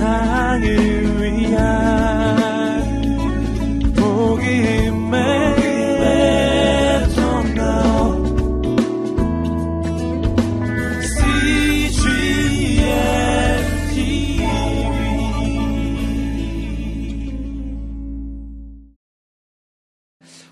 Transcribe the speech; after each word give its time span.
세상을 0.00 1.20
위한 1.20 1.92
복음의 3.94 5.20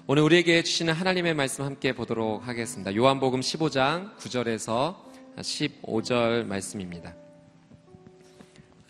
오늘 0.06 0.23
우리에게 0.23 0.62
주시는 0.62 0.92
하나님의 0.92 1.33
말씀 1.33 1.65
함께 1.65 1.95
보도록 1.95 2.46
하겠습니다. 2.46 2.95
요한복음 2.95 3.41
15장 3.41 4.15
9절에서 4.19 4.96
15절 5.38 6.45
말씀입니다. 6.45 7.27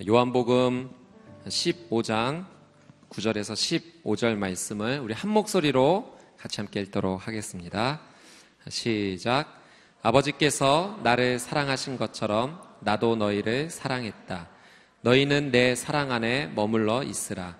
요한복음 0.06 0.90
15장 1.48 2.46
9절에서 3.10 4.04
15절 4.04 4.36
말씀을 4.36 5.00
우리 5.00 5.12
한 5.12 5.28
목소리로 5.28 6.16
같이 6.38 6.60
함께 6.60 6.80
읽도록 6.82 7.26
하겠습니다. 7.26 8.00
시작. 8.68 9.60
아버지께서 10.00 11.00
나를 11.02 11.40
사랑하신 11.40 11.96
것처럼 11.96 12.62
나도 12.78 13.16
너희를 13.16 13.70
사랑했다. 13.70 14.48
너희는 15.00 15.50
내 15.50 15.74
사랑 15.74 16.12
안에 16.12 16.46
머물러 16.46 17.02
있으라. 17.02 17.56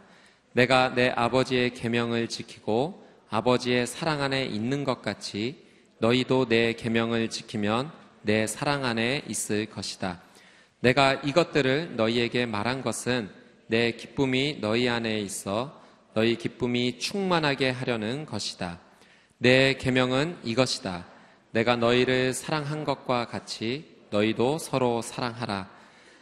내가 0.52 0.94
내 0.94 1.08
아버지의 1.08 1.74
계명을 1.74 2.28
지키고 2.28 3.04
아버지의 3.30 3.88
사랑 3.88 4.22
안에 4.22 4.44
있는 4.44 4.84
것 4.84 5.02
같이 5.02 5.66
너희도 5.98 6.46
내 6.46 6.74
계명을 6.74 7.30
지키면 7.30 7.90
내 8.22 8.46
사랑 8.46 8.84
안에 8.84 9.24
있을 9.26 9.66
것이다. 9.66 10.27
내가 10.80 11.14
이것들을 11.14 11.96
너희에게 11.96 12.46
말한 12.46 12.82
것은 12.82 13.30
내 13.66 13.92
기쁨이 13.92 14.58
너희 14.60 14.88
안에 14.88 15.18
있어 15.20 15.80
너희 16.14 16.36
기쁨이 16.36 16.98
충만하게 16.98 17.70
하려는 17.70 18.26
것이다. 18.26 18.80
내 19.38 19.74
계명은 19.74 20.38
이것이다. 20.44 21.06
내가 21.50 21.76
너희를 21.76 22.32
사랑한 22.32 22.84
것과 22.84 23.26
같이 23.26 23.96
너희도 24.10 24.58
서로 24.58 25.02
사랑하라. 25.02 25.68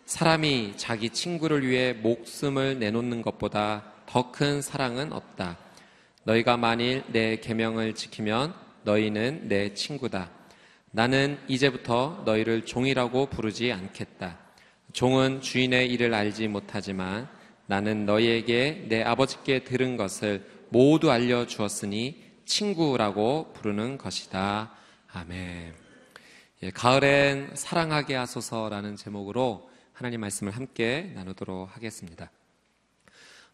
사람이 0.07 0.75
자기 0.77 1.11
친구를 1.11 1.67
위해 1.67 1.93
목숨을 1.93 2.79
내놓는 2.79 3.23
것보다 3.23 3.93
더 4.07 4.31
큰 4.33 4.63
사랑은 4.63 5.13
없다. 5.13 5.57
너희가 6.25 6.57
만일 6.57 7.03
내 7.09 7.37
계명을 7.37 7.95
지키면 7.95 8.55
너희는 8.85 9.49
내 9.49 9.75
친구다. 9.75 10.31
나는 10.91 11.39
이제부터 11.49 12.23
너희를 12.25 12.65
종이라고 12.65 13.27
부르지 13.27 13.73
않겠다. 13.73 14.46
종은 14.97 15.43
주인의 15.43 15.93
일을 15.93 16.15
알지 16.15 16.49
못하지만 16.49 17.29
나는 17.67 18.07
너희에게 18.07 18.87
내 18.89 19.03
아버지께 19.03 19.63
들은 19.63 19.99
것을 19.99 20.49
모두 20.71 21.11
알려 21.11 21.47
주었으니 21.47 22.25
친구라고 22.47 23.53
부르는 23.53 23.99
것이다. 23.99 24.73
아멘. 25.13 25.75
예, 26.63 26.71
가을엔 26.71 27.51
사랑하게 27.57 28.15
하소서라는 28.15 28.97
제목으로 28.97 29.69
하나님 29.93 30.23
말씀을 30.23 30.57
함께 30.57 31.13
나누도록 31.15 31.77
하겠습니다. 31.77 32.31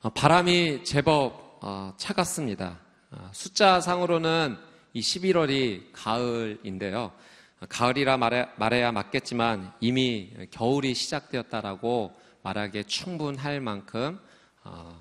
어, 0.02 0.10
바람이 0.10 0.84
제법 0.84 1.58
어, 1.60 1.92
차갑습니다. 1.96 2.78
어, 3.10 3.30
숫자상으로는 3.32 4.58
이 4.92 5.00
11월이 5.00 5.88
가을인데요. 5.92 7.10
가을이라 7.68 8.16
말해, 8.16 8.46
말해 8.56 8.82
야 8.82 8.92
맞겠지만 8.92 9.72
이미 9.80 10.32
겨울이 10.50 10.94
시작되었다라고 10.94 12.12
말하기에 12.42 12.84
충분할 12.84 13.60
만큼 13.60 14.18
어, 14.64 15.00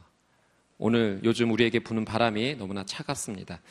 오늘 0.78 1.20
요즘 1.24 1.52
우리에게 1.52 1.80
부는 1.80 2.06
바람이 2.06 2.56
너무나 2.56 2.84
차갑습니다. 2.84 3.62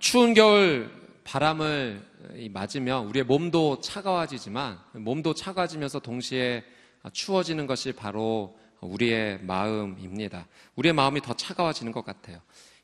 추운 0.00 0.34
겨울 0.34 0.90
바람을 1.24 2.02
맞으면 2.50 3.06
우리의 3.06 3.24
몸도 3.24 3.80
차가워지지만 3.80 4.78
몸도 4.92 5.34
차가워지면서 5.34 6.00
동시에 6.00 6.64
추워지는 7.12 7.66
것이 7.66 7.92
바로 7.92 8.58
우리의 8.80 9.40
마음입니다. 9.42 10.46
우리의 10.76 10.92
마음이 10.92 11.20
더 11.20 11.34
차가워지는 11.34 11.92
것 11.92 12.04
같아요. 12.04 12.40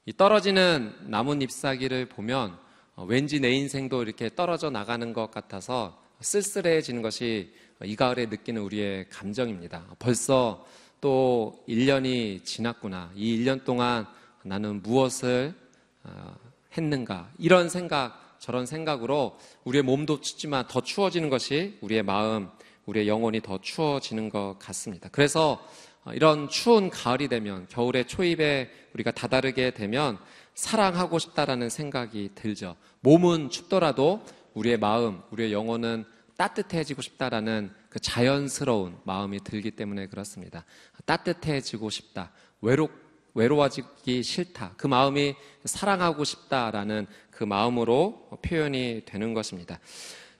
이 0.07 0.13
떨어지는 0.13 0.95
나뭇 1.03 1.43
잎사귀를 1.43 2.07
보면 2.07 2.53
어, 2.53 2.68
왠지 3.07 3.41
내 3.41 3.51
인생도 3.53 4.03
이렇게 4.03 4.31
떨어져 4.35 4.71
나가는 4.71 5.13
것 5.13 5.31
같아서 5.31 6.03
쓸쓸해지는 6.21 7.03
것이 7.03 7.53
이 7.85 7.95
가을에 7.95 8.27
느끼는 8.27 8.61
우리의 8.63 9.09
감정입니다. 9.09 9.85
벌써 9.99 10.67
또 11.01 11.63
1년이 11.69 12.45
지났구나. 12.45 13.13
이 13.15 13.37
1년 13.37 13.65
동안 13.65 14.07
나는 14.43 14.83
무엇을 14.83 15.55
어, 16.03 16.35
했는가. 16.77 17.31
이런 17.39 17.69
생각, 17.69 18.37
저런 18.41 18.67
생각으로 18.67 19.39
우리의 19.65 19.83
몸도 19.83 20.21
춥지만 20.21 20.67
더 20.69 20.81
추워지는 20.81 21.29
것이 21.29 21.79
우리의 21.83 22.03
마음, 22.03 22.49
우리의 22.87 23.07
영혼이 23.07 23.43
더 23.43 23.59
추워지는 23.61 24.29
것 24.31 24.57
같습니다. 24.59 25.09
그래서 25.13 25.65
어, 26.05 26.13
이런 26.13 26.49
추운 26.49 26.91
가을이 26.91 27.29
되면 27.29 27.67
겨울의 27.69 28.09
초입에 28.09 28.71
우리가 28.95 29.11
다다르게 29.13 29.73
되면 29.73 30.19
사랑하고 30.59 31.21
싶다라는 31.21 31.71
생각이 31.71 32.31
들죠. 32.35 32.75
몸은 32.99 33.49
춥더라도 33.49 34.25
우리의 34.55 34.77
마음, 34.77 35.23
우리의 35.31 35.53
영혼은 35.53 36.05
따뜻해지고 36.37 37.01
싶다라는 37.01 37.71
그 37.89 38.01
자연스러운 38.01 38.99
마음이 39.05 39.39
들기 39.45 39.71
때문에 39.71 40.09
그렇습니다. 40.09 40.65
따뜻해지고 41.05 41.91
싶다. 41.91 42.33
외롭, 42.61 42.91
외로워지기 43.35 44.25
싫다. 44.25 44.73
그 44.77 44.89
마음이 44.89 45.37
사랑하고 45.65 46.25
싶다라는 46.25 47.07
그 47.31 47.45
마음으로 47.45 48.29
표현이 48.43 49.03
되는 49.07 49.35
것입니다. 49.35 49.79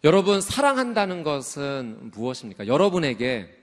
여러분, 0.03 0.41
사랑한다는 0.41 1.23
것은 1.23 2.11
무엇입니까? 2.11 2.67
여러분에게 2.67 3.57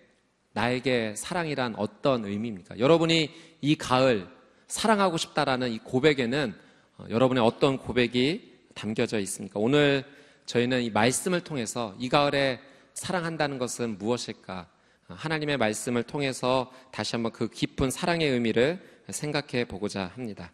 나에게 0.54 1.16
사랑이란 1.18 1.76
어떤 1.76 2.24
의미입니까? 2.24 2.80
여러분이 2.80 3.30
이 3.60 3.76
가을 3.76 4.34
사랑하고 4.68 5.18
싶다라는 5.18 5.72
이 5.72 5.80
고백에는 5.80 6.56
어, 6.98 7.06
여러분의 7.10 7.44
어떤 7.44 7.78
고백이 7.78 8.54
담겨져 8.74 9.20
있습니까? 9.20 9.60
오늘 9.60 10.04
저희는 10.46 10.84
이 10.84 10.90
말씀을 10.90 11.42
통해서 11.42 11.96
이 12.00 12.10
가을에 12.10 12.60
사랑한다는 12.94 13.58
것은 13.58 13.98
무엇일까? 13.98 14.68
어, 15.10 15.14
하나님의 15.14 15.58
말씀을 15.58 16.04
통해서 16.04 16.72
다시 16.92 17.16
한번 17.16 17.32
그 17.32 17.50
깊은 17.50 17.92
사랑의 17.92 18.30
의미를 18.30 18.82
생각해 19.10 19.66
보고자 19.66 20.12
합니다. 20.16 20.52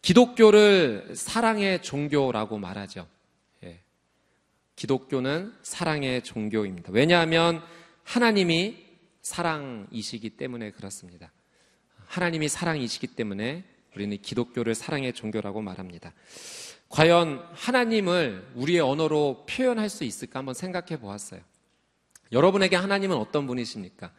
기독교를 0.00 1.14
사랑의 1.14 1.82
종교라고 1.82 2.58
말하죠. 2.58 3.06
예. 3.64 3.80
기독교는 4.76 5.54
사랑의 5.62 6.22
종교입니다. 6.22 6.90
왜냐하면 6.92 7.62
하나님이 8.02 8.84
사랑이시기 9.20 10.30
때문에 10.30 10.72
그렇습니다. 10.72 11.30
하나님이 12.12 12.50
사랑이시기 12.50 13.06
때문에 13.06 13.64
우리는 13.96 14.18
기독교를 14.20 14.74
사랑의 14.74 15.14
종교라고 15.14 15.62
말합니다. 15.62 16.12
과연 16.90 17.42
하나님을 17.54 18.52
우리의 18.54 18.80
언어로 18.80 19.46
표현할 19.48 19.88
수 19.88 20.04
있을까 20.04 20.40
한번 20.40 20.52
생각해 20.54 21.00
보았어요. 21.00 21.40
여러분에게 22.30 22.76
하나님은 22.76 23.16
어떤 23.16 23.46
분이십니까? 23.46 24.12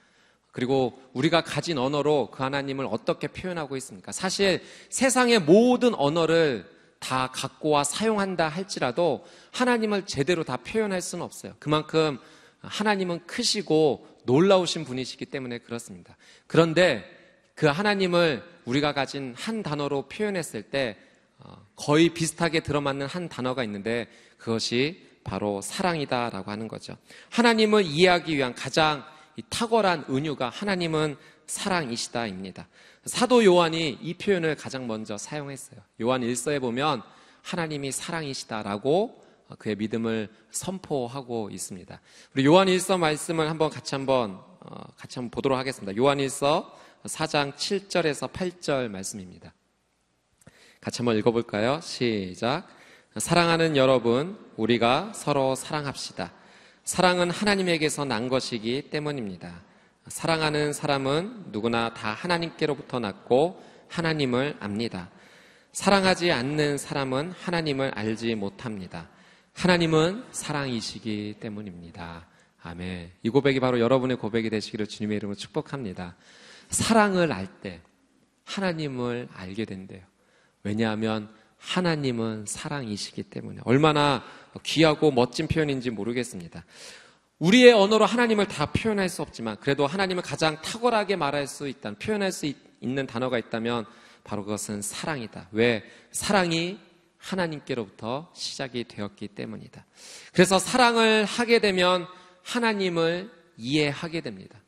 그리고 0.52 1.00
우리가 1.14 1.44
가진 1.44 1.78
언어로 1.78 2.32
그 2.32 2.42
하나님을 2.42 2.88
어떻게 2.90 3.28
표현하고 3.28 3.78
있습니까? 3.78 4.12
사실 4.12 4.64
세상의 4.90 5.42
모든 5.42 5.94
언어를 5.94 6.68
다 6.98 7.30
갖고 7.32 7.70
와 7.70 7.84
사용한다 7.84 8.50
할지라도 8.50 9.24
하나님을 9.52 10.08
제대로 10.08 10.44
다 10.44 10.58
표현할 10.58 11.00
수는 11.00 11.24
없어요. 11.24 11.54
그만큼 11.60 12.18
하나님은 12.62 13.28
크시고 13.28 14.08
놀라우신 14.26 14.84
분이시기 14.84 15.28
때문에 15.28 15.60
그렇습니다. 15.60 16.18
그런데 16.48 17.22
그 17.56 17.68
하나님을 17.68 18.44
우리가 18.66 18.94
가진 18.94 19.34
한 19.38 19.64
단어로 19.64 20.04
표현했을 20.08 20.64
때 20.64 20.98
어, 21.40 21.56
거의 21.76 22.10
비슷하게 22.10 22.62
들어맞는 22.62 23.08
한 23.08 23.30
단어가 23.30 23.64
있는데 23.64 24.08
그것이 24.38 25.08
바로 25.24 25.62
사랑이다라고 25.62 26.52
하는 26.52 26.68
거죠. 26.68 26.98
하나님을 27.30 27.84
이해하기 27.84 28.36
위한 28.36 28.54
가장 28.56 29.04
탁월한 29.50 30.06
은유가 30.10 30.50
하나님은 30.50 31.16
사랑이시다입니다. 31.48 32.68
사도 33.06 33.44
요한이 33.44 34.00
이 34.02 34.14
표현을 34.14 34.56
가장 34.56 34.88
먼저 34.88 35.18
사용했어요. 35.18 35.80
요한 36.02 36.22
1서에 36.22 36.62
보면 36.62 37.02
하나님이 37.42 37.92
사랑이시다라고 37.92 39.22
그의 39.58 39.76
믿음을 39.76 40.30
선포하고 40.52 41.50
있습니다. 41.52 42.00
우리 42.34 42.46
요한 42.46 42.68
1서 42.68 42.98
말씀을 42.98 43.50
한번 43.50 43.70
같이 43.70 43.96
한번 43.96 44.42
어, 44.62 44.84
같이 44.96 45.20
한번 45.20 45.32
보도록 45.32 45.58
하겠습니다. 45.58 45.96
요한 45.98 46.18
1서 46.20 46.72
4장 47.06 47.54
7절에서 47.56 48.32
8절 48.32 48.90
말씀입니다. 48.90 49.54
같이 50.80 51.00
한번 51.00 51.18
읽어볼까요? 51.18 51.80
시작. 51.82 52.68
사랑하는 53.18 53.78
여러분, 53.78 54.38
우리가 54.58 55.12
서로 55.14 55.56
사랑합시다. 55.56 56.32
사랑은 56.84 57.30
하나님에게서 57.30 58.06
난 58.06 58.28
것이기 58.28 58.90
때문입니다. 58.90 59.62
사랑하는 60.08 60.74
사람은 60.74 61.46
누구나 61.52 61.94
다 61.94 62.12
하나님께로부터 62.12 63.00
났고 63.00 63.64
하나님을 63.88 64.58
압니다. 64.60 65.10
사랑하지 65.72 66.32
않는 66.32 66.78
사람은 66.78 67.32
하나님을 67.32 67.92
알지 67.96 68.36
못합니다. 68.36 69.10
하나님은 69.54 70.26
사랑이시기 70.32 71.38
때문입니다. 71.40 72.28
아멘. 72.64 73.12
이 73.24 73.30
고백이 73.30 73.60
바로 73.60 73.80
여러분의 73.80 74.18
고백이 74.18 74.50
되시기를 74.50 74.88
주님의 74.88 75.18
이름으로 75.18 75.36
축복합니다. 75.36 76.16
사랑을 76.70 77.32
알 77.32 77.48
때 77.62 77.82
하나님을 78.46 79.30
알게 79.34 79.66
된대요. 79.66 80.02
왜냐하면 80.64 81.30
하나님은 81.58 82.46
사랑이시기 82.46 83.24
때문에 83.24 83.62
얼마나 83.64 84.24
귀하고 84.64 85.12
멋진 85.12 85.48
표현인지 85.48 85.90
모르겠습니다. 85.92 86.66
우리의 87.40 87.74
언어로 87.74 88.06
하나님을 88.06 88.48
다 88.48 88.72
표현할 88.72 89.10
수 89.10 89.22
없지만 89.22 89.58
그래도 89.60 89.88
하나님을 89.88 90.24
가장 90.24 90.62
탁월하게 90.62 91.16
말할 91.16 91.48
수 91.48 91.68
있다는 91.68 91.98
표현할 92.00 92.32
수 92.32 92.52
있는 92.80 93.08
단어가 93.08 93.38
있다면 93.38 93.86
바로 94.24 94.44
그것은 94.44 94.82
사랑이다. 94.82 95.50
왜? 95.52 95.84
사랑이 96.12 96.80
하나님께로부터 97.18 98.32
시작이 98.34 98.86
되었기 98.86 99.30
때문이다. 99.30 99.86
그래서 100.34 100.60
사랑을 100.60 101.26
하게 101.26 101.60
되면 101.60 102.06
하나님을 102.44 103.32
이해하게 103.58 104.22
됩니다. 104.22 104.60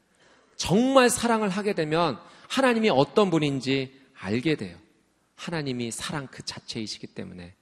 정말 0.56 1.10
사랑을 1.10 1.50
하게 1.50 1.74
되면 1.74 2.20
하나님이 2.50 2.90
어떤 2.90 3.30
분인지 3.30 3.94
알게 4.20 4.56
돼요. 4.56 4.78
하나님이 5.36 5.92
사랑 5.92 6.28
그 6.32 6.44
자체이시기 6.44 7.08
때문에. 7.08 7.54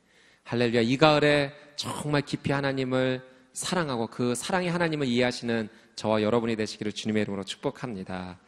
할렐루야. 0.43 0.81
이 0.81 0.97
가을에 0.97 1.53
정말 1.75 2.21
깊이 2.21 2.51
하나님을 2.51 3.21
사랑하고 3.53 4.07
그 4.07 4.35
사랑의 4.35 4.69
하나님을 4.69 5.07
이해하시는 5.07 5.69
저와 5.95 6.21
여러분이 6.21 6.55
되시기를 6.55 6.91
주님의 6.91 7.23
이름으로 7.23 7.43
축복합니다. 7.43 8.39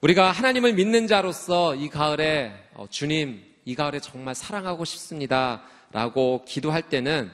우리가 0.00 0.32
하나님을 0.32 0.74
믿는 0.74 1.06
자로서 1.06 1.74
이 1.74 1.88
가을에 1.88 2.52
어, 2.74 2.86
주님, 2.90 3.42
이 3.64 3.74
가을에 3.74 4.00
정말 4.00 4.34
사랑하고 4.34 4.84
싶습니다. 4.84 5.62
라고 5.92 6.44
기도할 6.44 6.82
때는 6.82 7.30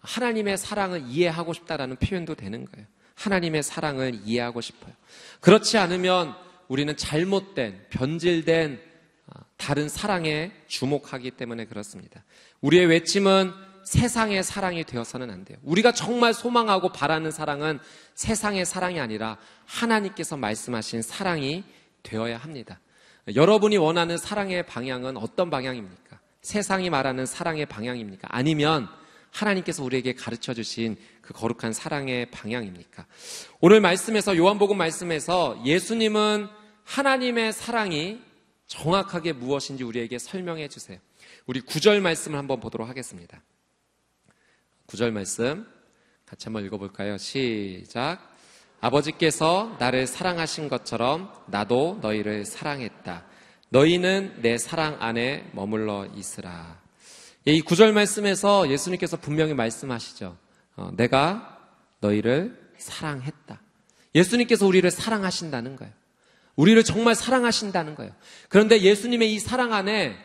하나님의 0.00 0.56
사랑을 0.56 1.02
이해하고 1.08 1.52
싶다라는 1.52 1.96
표현도 1.96 2.36
되는 2.36 2.64
거예요. 2.64 2.86
하나님의 3.16 3.62
사랑을 3.62 4.20
이해하고 4.24 4.60
싶어요. 4.60 4.92
그렇지 5.40 5.78
않으면 5.78 6.34
우리는 6.68 6.96
잘못된, 6.96 7.86
변질된 7.90 8.80
어, 9.26 9.40
다른 9.56 9.88
사랑에 9.88 10.52
주목하기 10.68 11.32
때문에 11.32 11.64
그렇습니다. 11.64 12.24
우리의 12.60 12.86
외침은 12.86 13.52
세상의 13.84 14.42
사랑이 14.42 14.84
되어서는 14.84 15.30
안 15.30 15.44
돼요. 15.44 15.58
우리가 15.62 15.92
정말 15.92 16.34
소망하고 16.34 16.90
바라는 16.90 17.30
사랑은 17.30 17.78
세상의 18.14 18.66
사랑이 18.66 18.98
아니라 19.00 19.38
하나님께서 19.64 20.36
말씀하신 20.36 21.02
사랑이 21.02 21.64
되어야 22.02 22.36
합니다. 22.36 22.80
여러분이 23.34 23.76
원하는 23.76 24.18
사랑의 24.18 24.66
방향은 24.66 25.16
어떤 25.16 25.50
방향입니까? 25.50 26.18
세상이 26.42 26.90
말하는 26.90 27.26
사랑의 27.26 27.66
방향입니까? 27.66 28.28
아니면 28.30 28.88
하나님께서 29.36 29.84
우리에게 29.84 30.14
가르쳐 30.14 30.54
주신 30.54 30.96
그 31.20 31.34
거룩한 31.34 31.72
사랑의 31.72 32.30
방향입니까? 32.30 33.06
오늘 33.60 33.80
말씀에서 33.80 34.36
요한복음 34.36 34.78
말씀에서 34.78 35.60
예수님은 35.64 36.48
하나님의 36.84 37.52
사랑이 37.52 38.22
정확하게 38.66 39.34
무엇인지 39.34 39.84
우리에게 39.84 40.18
설명해 40.18 40.68
주세요. 40.68 40.98
우리 41.46 41.60
구절 41.60 42.00
말씀을 42.00 42.38
한번 42.38 42.60
보도록 42.60 42.88
하겠습니다. 42.88 43.42
구절 44.86 45.12
말씀 45.12 45.66
같이 46.24 46.46
한번 46.46 46.64
읽어볼까요? 46.64 47.18
시작. 47.18 48.34
아버지께서 48.80 49.76
나를 49.78 50.06
사랑하신 50.06 50.68
것처럼 50.68 51.32
나도 51.46 51.98
너희를 52.02 52.44
사랑했다. 52.44 53.24
너희는 53.68 54.42
내 54.42 54.58
사랑 54.58 54.96
안에 55.00 55.50
머물러 55.52 56.06
있으라. 56.14 56.85
예, 57.48 57.52
이 57.52 57.60
구절 57.60 57.92
말씀에서 57.92 58.68
예수님께서 58.70 59.16
분명히 59.16 59.54
말씀하시죠. 59.54 60.36
어, 60.76 60.90
내가 60.96 61.58
너희를 62.00 62.58
사랑했다. 62.76 63.60
예수님께서 64.14 64.66
우리를 64.66 64.90
사랑하신다는 64.90 65.76
거예요. 65.76 65.92
우리를 66.56 66.82
정말 66.82 67.14
사랑하신다는 67.14 67.94
거예요. 67.94 68.12
그런데 68.48 68.80
예수님의 68.80 69.32
이 69.32 69.38
사랑 69.38 69.72
안에 69.72 70.16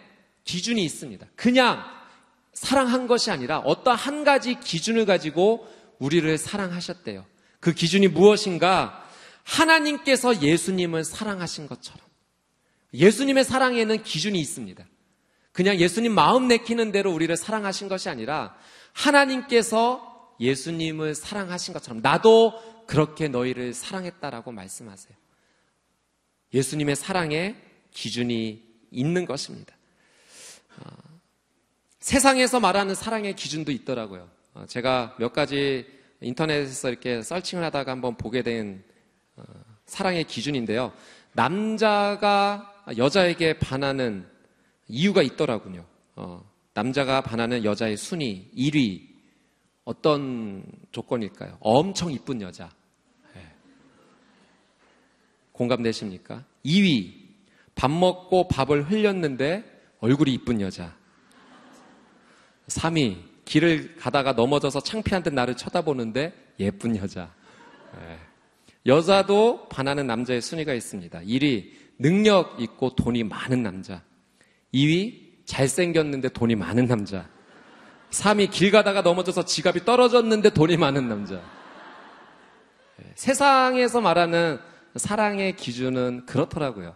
기준이 0.46 0.84
있습니다. 0.84 1.28
그냥 1.36 1.84
사랑한 2.54 3.06
것이 3.06 3.30
아니라 3.30 3.60
어떤 3.60 3.96
한 3.96 4.24
가지 4.24 4.60
기준을 4.60 5.06
가지고 5.06 5.68
우리를 6.00 6.36
사랑하셨대요. 6.38 7.26
그 7.60 7.74
기준이 7.74 8.08
무엇인가? 8.08 9.06
하나님께서 9.44 10.42
예수님을 10.42 11.04
사랑하신 11.04 11.68
것처럼. 11.68 12.02
예수님의 12.94 13.44
사랑에는 13.44 14.04
기준이 14.04 14.40
있습니다. 14.40 14.86
그냥 15.52 15.78
예수님 15.78 16.14
마음 16.14 16.48
내키는 16.48 16.92
대로 16.92 17.12
우리를 17.12 17.36
사랑하신 17.36 17.90
것이 17.90 18.10
아니라 18.10 18.56
하나님께서 18.94 20.36
예수님을 20.40 21.16
사랑하신 21.16 21.74
것처럼 21.74 22.02
나도 22.02 22.86
그렇게 22.88 23.28
너희를 23.28 23.74
사랑했다라고 23.74 24.52
말씀하세요. 24.52 25.16
예수님의 26.54 26.96
사랑에 26.96 27.56
기준이 27.92 28.64
있는 28.92 29.26
것입니다. 29.26 29.76
세상에서 32.02 32.60
말하는 32.60 32.96
사랑의 32.96 33.36
기준도 33.36 33.72
있더라고요. 33.72 34.28
어, 34.54 34.66
제가 34.68 35.16
몇 35.20 35.34
가지 35.34 35.86
인터넷에서 36.20 36.90
이렇게 36.90 37.22
설칭을 37.22 37.64
하다가 37.66 37.92
한번 37.92 38.18
보게 38.18 38.42
된 38.42 38.84
어, 39.36 39.44
사랑의 39.86 40.24
기준인데요. 40.26 40.92
남자가 41.34 42.84
여자에게 42.98 43.60
반하는 43.60 44.28
이유가 44.92 45.22
있더라고요. 45.22 45.86
어, 46.18 46.44
남자가 46.74 47.22
반하는 47.22 47.64
여자의 47.64 47.98
순위 47.98 48.50
1위 48.56 49.08
어떤 49.86 50.64
조건일까요? 50.92 51.58
엄청 51.62 52.12
이쁜 52.12 52.42
여자. 52.42 52.70
네. 53.34 53.42
공감되십니까? 55.54 56.44
2위 56.66 57.14
밥 57.74 57.90
먹고 57.90 58.48
밥을 58.48 58.84
흘렸는데 58.92 59.64
얼굴이 60.00 60.34
이쁜 60.34 60.62
여자. 60.62 60.96
3위, 62.68 63.18
길을 63.46 63.96
가다가 63.98 64.34
넘어져서 64.34 64.82
창피한 64.82 65.24
듯 65.24 65.34
나를 65.34 65.56
쳐다보는데 65.56 66.34
예쁜 66.60 66.96
여자. 66.98 67.34
네. 67.98 68.20
여자도 68.86 69.68
반하는 69.70 70.08
남자의 70.08 70.42
순위가 70.42 70.74
있습니다. 70.74 71.20
1위, 71.22 71.72
능력 71.98 72.62
있고 72.62 72.96
돈이 72.96 73.24
많은 73.24 73.64
남자. 73.64 74.02
2위, 74.74 75.46
잘생겼는데 75.46 76.30
돈이 76.30 76.56
많은 76.56 76.88
남자. 76.88 77.28
3위, 78.12 78.52
길 78.52 78.72
가다가 78.72 79.02
넘어져서 79.02 79.46
지갑이 79.46 79.86
떨어졌는데 79.86 80.52
돈이 80.52 80.78
많은 80.78 81.08
남자. 81.08 81.36
네. 82.98 83.12
세상에서 83.16 84.02
말하는 84.02 84.60
사랑의 84.96 85.56
기준은 85.56 86.26
그렇더라고요. 86.26 86.96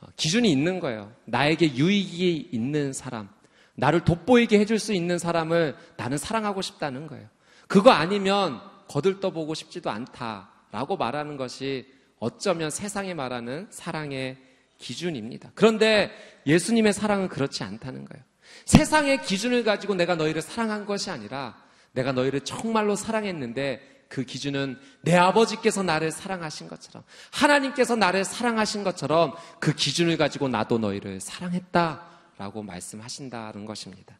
어, 0.00 0.06
기준이 0.16 0.50
있는 0.50 0.80
거예요. 0.80 1.12
나에게 1.24 1.74
유익이 1.76 2.50
있는 2.52 2.92
사람. 2.92 3.28
나를 3.76 4.04
돋보이게 4.04 4.58
해줄 4.58 4.78
수 4.78 4.92
있는 4.92 5.18
사람을 5.18 5.76
나는 5.96 6.18
사랑하고 6.18 6.62
싶다는 6.62 7.06
거예요. 7.06 7.28
그거 7.66 7.90
아니면 7.90 8.60
거들떠보고 8.88 9.54
싶지도 9.54 9.90
않다라고 9.90 10.96
말하는 10.96 11.36
것이 11.36 11.86
어쩌면 12.20 12.70
세상에 12.70 13.14
말하는 13.14 13.66
사랑의 13.70 14.38
기준입니다. 14.84 15.52
그런데 15.54 16.10
예수님의 16.46 16.92
사랑은 16.92 17.28
그렇지 17.28 17.64
않다는 17.64 18.04
거예요. 18.04 18.22
세상의 18.66 19.22
기준을 19.22 19.64
가지고 19.64 19.94
내가 19.94 20.14
너희를 20.14 20.42
사랑한 20.42 20.84
것이 20.84 21.10
아니라 21.10 21.56
내가 21.92 22.12
너희를 22.12 22.42
정말로 22.42 22.94
사랑했는데 22.94 24.04
그 24.08 24.24
기준은 24.24 24.78
내 25.00 25.16
아버지께서 25.16 25.82
나를 25.82 26.10
사랑하신 26.10 26.68
것처럼 26.68 27.02
하나님께서 27.32 27.96
나를 27.96 28.24
사랑하신 28.24 28.84
것처럼 28.84 29.34
그 29.58 29.74
기준을 29.74 30.18
가지고 30.18 30.48
나도 30.48 30.78
너희를 30.78 31.20
사랑했다. 31.20 32.12
라고 32.36 32.62
말씀하신다는 32.64 33.64
것입니다. 33.64 34.18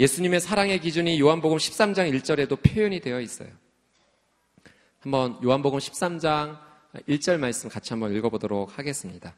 예수님의 0.00 0.40
사랑의 0.40 0.80
기준이 0.80 1.20
요한복음 1.20 1.58
13장 1.58 2.10
1절에도 2.10 2.62
표현이 2.62 3.00
되어 3.00 3.20
있어요. 3.20 3.50
한번 5.00 5.38
요한복음 5.44 5.78
13장 5.78 6.58
1절 7.06 7.36
말씀 7.36 7.68
같이 7.68 7.92
한번 7.92 8.16
읽어보도록 8.16 8.78
하겠습니다. 8.78 9.34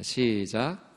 시작. 0.00 0.88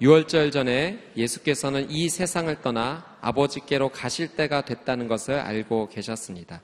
6월절 0.00 0.52
전에 0.52 0.98
예수께서는 1.16 1.90
이 1.90 2.08
세상을 2.08 2.60
떠나 2.62 3.16
아버지께로 3.20 3.90
가실 3.90 4.28
때가 4.28 4.64
됐다는 4.64 5.08
것을 5.08 5.34
알고 5.34 5.88
계셨습니다. 5.88 6.62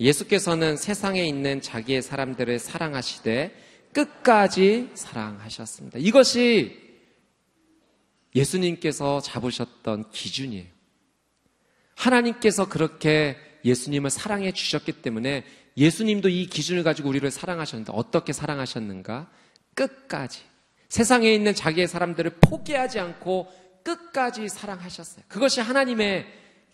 예수께서는 0.00 0.76
세상에 0.76 1.24
있는 1.24 1.60
자기의 1.60 2.02
사람들을 2.02 2.58
사랑하시되 2.58 3.54
끝까지 3.92 4.90
사랑하셨습니다. 4.94 5.98
이것이 6.00 6.82
예수님께서 8.34 9.20
잡으셨던 9.20 10.10
기준이에요. 10.10 10.66
하나님께서 11.94 12.68
그렇게 12.68 13.36
예수님을 13.64 14.10
사랑해 14.10 14.50
주셨기 14.50 14.92
때문에 15.00 15.44
예수님도 15.76 16.28
이 16.28 16.46
기준을 16.46 16.82
가지고 16.82 17.08
우리를 17.08 17.30
사랑하셨는데 17.30 17.92
어떻게 17.94 18.32
사랑하셨는가? 18.32 19.30
끝까지. 19.74 20.42
세상에 20.88 21.32
있는 21.32 21.54
자기의 21.54 21.88
사람들을 21.88 22.38
포기하지 22.40 23.00
않고 23.00 23.52
끝까지 23.82 24.48
사랑하셨어요. 24.48 25.24
그것이 25.28 25.60
하나님의 25.60 26.26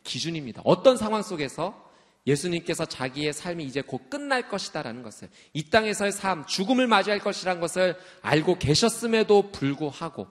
기준입니다. 0.04 0.62
어떤 0.64 0.96
상황 0.96 1.22
속에서 1.22 1.90
예수님께서 2.26 2.84
자기의 2.84 3.32
삶이 3.32 3.64
이제 3.64 3.80
곧 3.80 4.10
끝날 4.10 4.48
것이다라는 4.48 5.02
것을 5.02 5.28
이 5.52 5.70
땅에서의 5.70 6.12
삶, 6.12 6.46
죽음을 6.46 6.86
맞이할 6.86 7.18
것이라는 7.20 7.60
것을 7.60 7.96
알고 8.22 8.58
계셨음에도 8.58 9.50
불구하고 9.52 10.26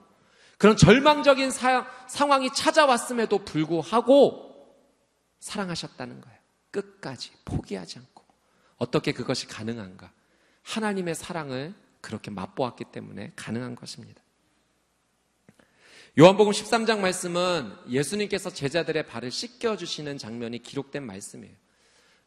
그런 0.56 0.76
절망적인 0.76 1.50
사, 1.50 1.86
상황이 2.06 2.52
찾아왔음에도 2.52 3.44
불구하고 3.44 4.50
사랑하셨다는 5.40 6.20
거예요. 6.20 6.38
끝까지 6.70 7.32
포기하지 7.44 7.98
않고 7.98 8.24
어떻게 8.76 9.12
그것이 9.12 9.46
가능한가? 9.46 10.12
하나님의 10.62 11.14
사랑을 11.14 11.74
그렇게 12.00 12.30
맛보았기 12.30 12.84
때문에 12.92 13.32
가능한 13.36 13.74
것입니다. 13.74 14.22
요한복음 16.18 16.52
13장 16.52 16.98
말씀은 16.98 17.72
예수님께서 17.88 18.50
제자들의 18.50 19.06
발을 19.06 19.30
씻겨주시는 19.30 20.18
장면이 20.18 20.62
기록된 20.62 21.06
말씀이에요. 21.06 21.54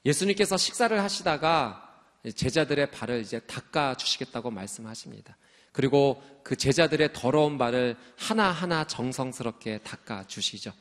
예수님께서 0.06 0.58
식사를 0.58 0.98
하시다가 1.02 2.02
제자들의 2.36 2.92
발을 2.92 3.20
이제 3.20 3.40
닦아주시겠다고 3.40 4.52
말씀하십니다. 4.52 5.38
그리고 5.74 6.22
그 6.44 6.56
제자들의 6.56 7.12
더러운 7.14 7.58
발을 7.58 7.98
하나하나 8.16 8.86
정성스럽게 8.86 9.80
닦아주시죠. 9.80 10.72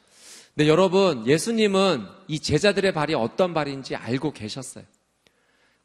근데 0.55 0.69
여러분, 0.69 1.27
예수님은 1.27 2.07
이 2.29 2.39
제자들의 2.39 2.93
발이 2.93 3.15
어떤 3.15 3.55
발인지 3.55 3.97
알고 3.97 4.33
계셨어요. 4.33 4.85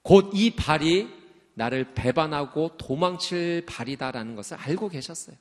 곧 0.04 0.30
이 0.34 0.52
발이 0.52 1.10
나를 1.58 1.96
배반하고 1.96 2.78
도망칠 2.78 3.66
발이다라는 3.66 4.36
것을 4.36 4.58
알고 4.58 4.90
계셨어요. 4.90 5.36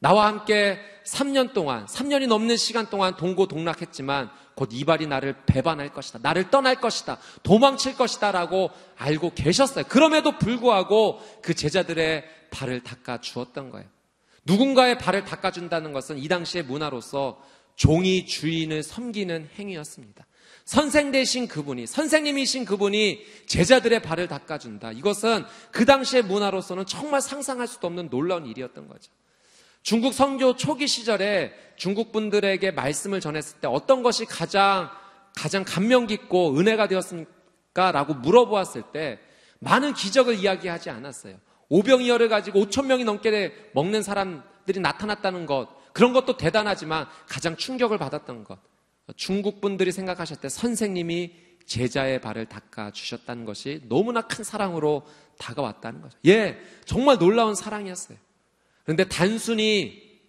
나와 0.00 0.26
함께 0.26 0.78
3년 1.04 1.54
동안, 1.54 1.86
3년이 1.86 2.28
넘는 2.28 2.56
시간 2.56 2.88
동안 2.90 3.16
동고동락했지만 3.16 4.30
곧 4.54 4.72
이 4.72 4.84
발이 4.84 5.06
나를 5.06 5.34
배반할 5.46 5.92
것이다. 5.92 6.18
나를 6.22 6.50
떠날 6.50 6.76
것이다. 6.76 7.18
도망칠 7.42 7.96
것이다. 7.96 8.32
라고 8.32 8.70
알고 8.96 9.32
계셨어요. 9.34 9.84
그럼에도 9.88 10.36
불구하고 10.36 11.20
그 11.42 11.54
제자들의 11.54 12.24
발을 12.50 12.82
닦아 12.82 13.20
주었던 13.20 13.70
거예요. 13.70 13.88
누군가의 14.44 14.98
발을 14.98 15.24
닦아준다는 15.24 15.92
것은 15.92 16.18
이 16.18 16.28
당시의 16.28 16.64
문화로서 16.64 17.42
종이 17.76 18.26
주인을 18.26 18.82
섬기는 18.82 19.48
행위였습니다. 19.58 20.26
선생 20.68 21.10
되신 21.12 21.48
그분이, 21.48 21.86
선생님이신 21.86 22.66
그분이 22.66 23.24
제자들의 23.46 24.02
발을 24.02 24.28
닦아준다. 24.28 24.92
이것은 24.92 25.46
그 25.70 25.86
당시의 25.86 26.24
문화로서는 26.24 26.84
정말 26.84 27.22
상상할 27.22 27.66
수도 27.66 27.86
없는 27.86 28.10
놀라운 28.10 28.44
일이었던 28.44 28.86
거죠. 28.86 29.10
중국 29.82 30.12
성교 30.12 30.56
초기 30.56 30.86
시절에 30.86 31.54
중국 31.76 32.12
분들에게 32.12 32.70
말씀을 32.72 33.20
전했을 33.20 33.60
때 33.60 33.66
어떤 33.66 34.02
것이 34.02 34.26
가장 34.26 34.90
가장 35.34 35.64
감명 35.66 36.06
깊고 36.06 36.58
은혜가 36.58 36.86
되었습니까 36.86 37.90
라고 37.92 38.12
물어보았을 38.12 38.82
때 38.92 39.20
많은 39.60 39.94
기적을 39.94 40.34
이야기하지 40.34 40.90
않았어요. 40.90 41.38
오병이어를 41.70 42.28
가지고 42.28 42.60
5천 42.66 42.84
명이 42.84 43.04
넘게 43.04 43.70
먹는 43.72 44.02
사람들이 44.02 44.80
나타났다는 44.80 45.46
것 45.46 45.68
그런 45.94 46.12
것도 46.12 46.36
대단하지만 46.36 47.06
가장 47.26 47.56
충격을 47.56 47.96
받았던 47.96 48.44
것 48.44 48.67
중국 49.16 49.60
분들이 49.60 49.92
생각하실 49.92 50.38
때 50.38 50.48
선생님이 50.48 51.34
제자의 51.66 52.20
발을 52.20 52.46
닦아 52.46 52.92
주셨다는 52.92 53.44
것이 53.44 53.82
너무나 53.88 54.22
큰 54.22 54.42
사랑으로 54.42 55.06
다가왔다는 55.38 56.00
거죠. 56.00 56.18
예, 56.26 56.58
정말 56.84 57.18
놀라운 57.18 57.54
사랑이었어요. 57.54 58.18
그런데 58.84 59.06
단순히 59.06 60.20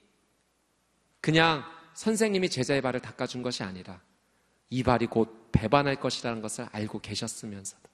그냥 1.22 1.64
선생님이 1.94 2.50
제자의 2.50 2.82
발을 2.82 3.00
닦아준 3.00 3.42
것이 3.42 3.64
아니라 3.64 4.02
이 4.70 4.84
발이 4.84 5.08
곧 5.08 5.50
배반할 5.52 5.96
것이라는 6.00 6.42
것을 6.42 6.68
알고 6.72 7.00
계셨으면서도 7.00 7.90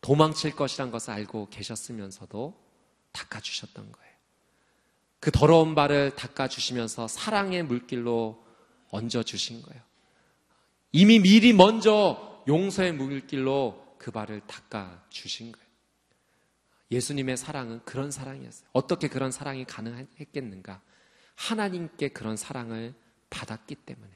도망칠 0.00 0.56
것이라는 0.56 0.90
것을 0.90 1.12
알고 1.12 1.48
계셨으면서도 1.50 2.60
닦아주셨던 3.12 3.92
거예요. 3.92 4.14
그 5.20 5.30
더러운 5.30 5.74
발을 5.74 6.14
닦아주시면서 6.16 7.08
사랑의 7.08 7.62
물길로 7.62 8.44
얹어주신 8.90 9.62
거예요. 9.62 9.82
이미 10.96 11.18
미리 11.18 11.52
먼저 11.52 12.40
용서의 12.46 12.92
물길로 12.92 13.96
그 13.98 14.12
발을 14.12 14.42
닦아 14.46 15.02
주신 15.08 15.50
거예요. 15.50 15.66
예수님의 16.92 17.36
사랑은 17.36 17.80
그런 17.84 18.12
사랑이었어요. 18.12 18.68
어떻게 18.72 19.08
그런 19.08 19.32
사랑이 19.32 19.64
가능했겠는가? 19.64 20.80
하나님께 21.34 22.10
그런 22.10 22.36
사랑을 22.36 22.94
받았기 23.28 23.74
때문에. 23.74 24.08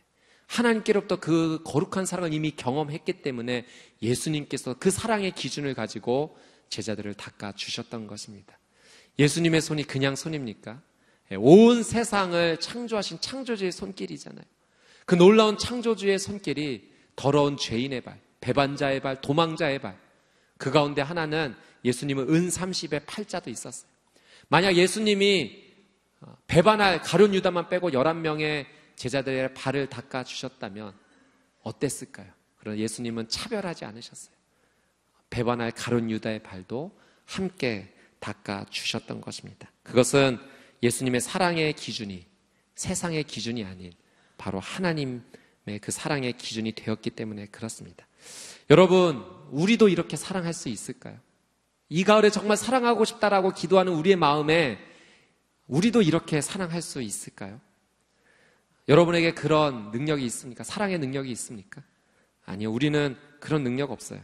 하나님께로부터 0.47 1.16
그 1.16 1.64
거룩한 1.64 2.06
사랑을 2.06 2.32
이미 2.32 2.52
경험했기 2.52 3.23
때문에 3.23 3.66
예수님께서 4.00 4.75
그 4.78 4.92
사랑의 4.92 5.32
기준을 5.32 5.75
가지고 5.75 6.38
제자들을 6.68 7.14
닦아 7.14 7.56
주셨던 7.56 8.06
것입니다. 8.06 8.56
예수님의 9.18 9.62
손이 9.62 9.82
그냥 9.82 10.14
손입니까? 10.14 10.80
예, 11.32 11.35
온 11.35 11.82
세상을 11.82 12.61
창조하신 12.61 13.20
창조주의 13.20 13.73
손길이잖아요. 13.73 14.44
그 15.09 15.15
놀라운 15.15 15.57
창조주의 15.57 16.19
손길이 16.19 16.93
더러운 17.17 17.57
죄인의 17.57 18.03
발, 18.03 18.21
배반자의 18.43 19.00
발, 19.00 19.19
도망자의 19.23 19.79
발. 19.79 19.99
그 20.59 20.71
가운데 20.71 21.00
하나는 21.00 21.57
예수님은 21.83 22.29
은 22.29 22.49
30의 22.49 23.07
팔자도 23.07 23.49
있었어요. 23.49 23.91
만약 24.49 24.77
예수님이 24.77 25.65
어, 26.21 26.37
배반할 26.47 27.00
가룟 27.00 27.33
유다만 27.33 27.71
빼고 27.71 27.93
11명의 27.93 28.67
제자들의 28.97 29.55
발을 29.55 29.88
닦아 29.88 30.25
주셨다면 30.25 30.93
어땠을까요? 31.62 32.31
그러나 32.59 32.77
예수님은 32.77 33.31
차별하지 33.31 33.87
않으셨어요. 33.87 34.37
배반할 35.31 35.71
가룟 35.71 36.11
유다의 36.11 36.43
발도 36.43 36.95
함께 37.25 37.95
닦아 38.21 38.67
주셨던 38.69 39.23
것입니다. 39.23 39.73
그것은 39.85 40.38
예수님의 40.83 41.23
사랑의 41.23 41.73
기준이 41.73 42.27
세상의 42.75 43.25
기준이 43.25 43.65
아닌 43.65 43.91
바로 44.38 44.61
하나님의 44.61 45.21
그 45.83 45.90
사랑의 45.90 46.33
기준이 46.33 46.73
되었기 46.73 47.11
때문에 47.11 47.47
그렇습니다. 47.47 48.07
여러분, 48.71 49.25
우리도 49.50 49.88
이렇게 49.88 50.16
사랑할 50.16 50.54
수 50.54 50.71
있을까요? 50.71 51.18
이 51.90 52.04
가을에 52.04 52.30
정말 52.30 52.57
사랑하고 52.57 53.04
싶다라고 53.04 53.50
기도하는 53.50 53.92
우리의 53.92 54.16
마음에 54.16 54.78
우리도 55.66 56.02
이렇게 56.02 56.40
사랑할 56.40 56.80
수 56.80 57.02
있을까요? 57.02 57.61
여러분에게 58.88 59.35
그런 59.35 59.90
능력이 59.90 60.25
있습니까? 60.26 60.64
사랑의 60.64 60.99
능력이 60.99 61.30
있습니까? 61.33 61.83
아니요, 62.47 62.73
우리는 62.73 63.16
그런 63.40 63.62
능력 63.62 63.90
없어요. 63.90 64.21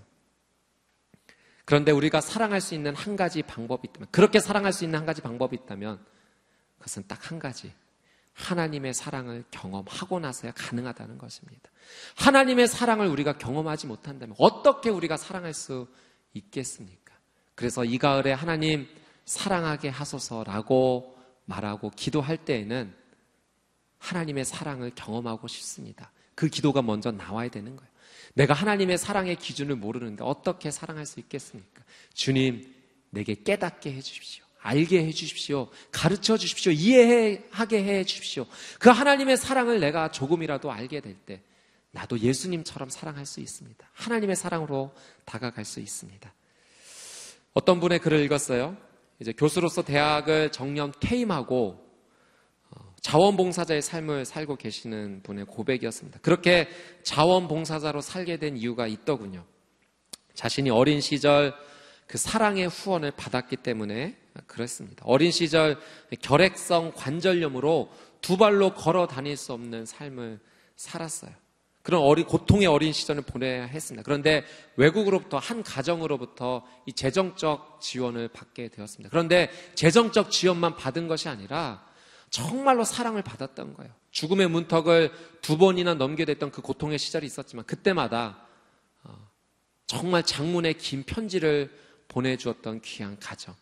그런데 1.67 1.93
우리가 1.93 2.21
사랑할 2.21 2.61
수 2.61 2.75
있는 2.75 2.95
한 2.95 3.17
가지 3.17 3.43
방법이 3.43 3.89
있다면, 3.89 4.09
그렇게 4.11 4.41
사랑할 4.41 4.73
수 4.73 4.85
있는 4.85 4.99
한 4.99 5.07
가지 5.07 5.21
방법이 5.21 5.57
있다면, 5.57 6.05
그것은 6.79 7.05
딱 7.09 7.31
한 7.31 7.39
가지. 7.39 7.73
하나님의 8.35 8.95
사랑을 8.95 9.45
경험하고 9.51 10.21
나서야 10.21 10.53
가능하다는 10.53 11.19
것입니다. 11.19 11.71
하나님의 12.17 12.69
사랑을 12.69 13.07
우리가 13.07 13.39
경험하지 13.39 13.87
못한다면, 13.87 14.35
어떻게 14.39 14.91
우리가 14.91 15.17
사랑할 15.17 15.55
수 15.55 15.87
있겠습니까? 16.35 17.15
그래서 17.55 17.85
이 17.85 17.99
가을에 17.99 18.33
하나님 18.33 18.89
사랑하게 19.25 19.89
하소서라고 19.89 21.17
말하고 21.47 21.91
기도할 21.91 22.37
때에는 22.45 22.95
하나님의 23.99 24.45
사랑을 24.45 24.91
경험하고 24.95 25.49
싶습니다. 25.49 26.11
그 26.35 26.49
기도가 26.49 26.83
먼저 26.83 27.11
나와야 27.11 27.49
되는 27.49 27.77
거예요. 27.77 27.91
내가 28.35 28.53
하나님의 28.53 28.99
사랑의 28.99 29.37
기준을 29.37 29.77
모르는데 29.77 30.25
어떻게 30.25 30.71
사랑할 30.71 31.07
수 31.07 31.21
있겠습니까? 31.21 31.85
주님, 32.13 32.75
내게 33.11 33.35
깨닫게 33.35 33.93
해 33.93 34.01
주십시오. 34.01 34.44
알게 34.65 35.05
해 35.05 35.13
주십시오. 35.13 35.69
가르쳐 35.93 36.39
주십시오. 36.39 36.73
이해하게 36.73 37.85
해 37.85 38.03
주십시오. 38.03 38.47
그 38.79 38.89
하나님의 38.89 39.37
사랑을 39.37 39.79
내가 39.79 40.11
조금이라도 40.11 40.73
알게 40.73 41.01
될 41.01 41.15
때, 41.15 41.43
나도 41.91 42.19
예수님처럼 42.19 42.89
사랑할 42.89 43.27
수 43.27 43.41
있습니다. 43.41 43.87
하나님의 43.93 44.37
사랑으로 44.37 44.95
다가갈 45.27 45.67
수 45.67 45.81
있습니다. 45.81 46.33
어떤 47.53 47.79
분의 47.79 47.99
글을 47.99 48.21
읽었어요. 48.25 48.75
이제 49.21 49.33
교수로서 49.33 49.83
대학을 49.83 50.51
정년 50.51 50.95
퇴임하고 50.99 51.87
어, 52.71 52.95
자원봉사자의 53.03 53.83
삶을 53.83 54.25
살고 54.25 54.57
계시는 54.57 55.21
분의 55.25 55.45
고백이었습니다. 55.45 56.21
그렇게 56.21 56.69
자원봉사자로 57.03 58.01
살게 58.01 58.39
된 58.39 58.57
이유가 58.57 58.87
있더군요. 58.87 59.45
자신이 60.33 60.71
어린 60.71 61.03
시절 61.03 61.55
그 62.07 62.17
사랑의 62.17 62.69
후원을 62.69 63.11
받았기 63.11 63.57
때문에 63.57 64.24
그랬습니다. 64.47 65.05
어린 65.07 65.31
시절 65.31 65.79
결핵성 66.21 66.93
관절염으로 66.95 67.91
두 68.21 68.37
발로 68.37 68.75
걸어 68.75 69.07
다닐 69.07 69.37
수 69.37 69.53
없는 69.53 69.87
삶을 69.87 70.41
살았어요. 70.77 71.33
그런 71.83 72.01
어린, 72.01 72.25
고통의 72.25 72.67
어린 72.67 72.95
시절을 72.95 73.23
보내야 73.23 73.67
했습니다. 73.67 74.03
그런데 74.03 74.43
외국으로부터 74.77 75.37
한 75.37 75.63
가정으로부터 75.63 76.67
이 76.87 76.95
재정적 76.95 77.79
지원을 77.83 78.29
받게 78.29 78.69
되었습니다. 78.69 79.11
그런데 79.11 79.51
재정적 79.75 80.31
지원만 80.31 80.77
받은 80.77 81.09
것이 81.09 81.29
아니라 81.29 81.85
정말로 82.31 82.85
사랑을 82.85 83.23
받았던 83.23 83.75
거예요. 83.75 83.93
죽음의 84.13 84.49
문턱을 84.49 85.13
두 85.43 85.59
번이나 85.59 85.93
넘게 85.93 86.25
됐던 86.25 86.53
그 86.53 86.63
고통의 86.63 86.99
시절이 86.99 87.27
있었지만 87.27 87.67
그때마다 87.67 88.47
어, 89.03 89.29
정말 89.87 90.23
장문의 90.23 90.79
긴 90.79 91.03
편지를 91.03 91.71
보내주었던 92.09 92.81
귀한 92.81 93.19
가정. 93.21 93.55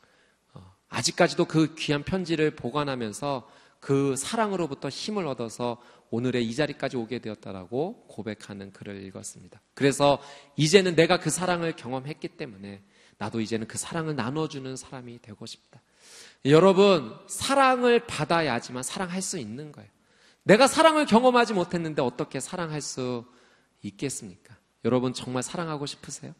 어, 0.92 0.96
아직까지도 0.96 1.46
그 1.46 1.74
귀한 1.74 2.02
편지를 2.02 2.50
보관하면서 2.52 3.48
그 3.80 4.14
사랑으로부터 4.16 4.88
힘을 4.88 5.26
얻어서 5.26 5.80
오늘의 6.10 6.46
이 6.46 6.54
자리까지 6.54 6.96
오게 6.96 7.18
되었다라고 7.18 8.06
고백하는 8.06 8.72
글을 8.72 9.02
읽었습니다. 9.06 9.60
그래서 9.74 10.20
이제는 10.56 10.94
내가 10.94 11.18
그 11.18 11.30
사랑을 11.30 11.74
경험했기 11.74 12.28
때문에 12.28 12.82
나도 13.18 13.40
이제는 13.40 13.66
그 13.66 13.78
사랑을 13.78 14.14
나눠주는 14.14 14.76
사람이 14.76 15.20
되고 15.22 15.46
싶다. 15.46 15.80
여러분, 16.44 17.16
사랑을 17.28 18.06
받아야지만 18.06 18.82
사랑할 18.82 19.22
수 19.22 19.38
있는 19.38 19.72
거예요. 19.72 19.88
내가 20.44 20.66
사랑을 20.66 21.06
경험하지 21.06 21.54
못했는데 21.54 22.02
어떻게 22.02 22.40
사랑할 22.40 22.80
수 22.80 23.24
있겠습니까? 23.82 24.56
여러분, 24.84 25.14
정말 25.14 25.42
사랑하고 25.42 25.86
싶으세요? 25.86 26.34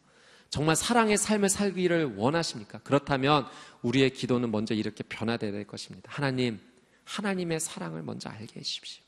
정말 0.52 0.76
사랑의 0.76 1.16
삶을 1.16 1.48
살기를 1.48 2.14
원하십니까? 2.14 2.78
그렇다면 2.80 3.46
우리의 3.80 4.10
기도는 4.10 4.50
먼저 4.50 4.74
이렇게 4.74 5.02
변화되어야 5.02 5.50
될 5.50 5.66
것입니다. 5.66 6.10
하나님, 6.12 6.60
하나님의 7.04 7.58
사랑을 7.58 8.02
먼저 8.02 8.28
알게 8.28 8.60
해주십시오. 8.60 9.02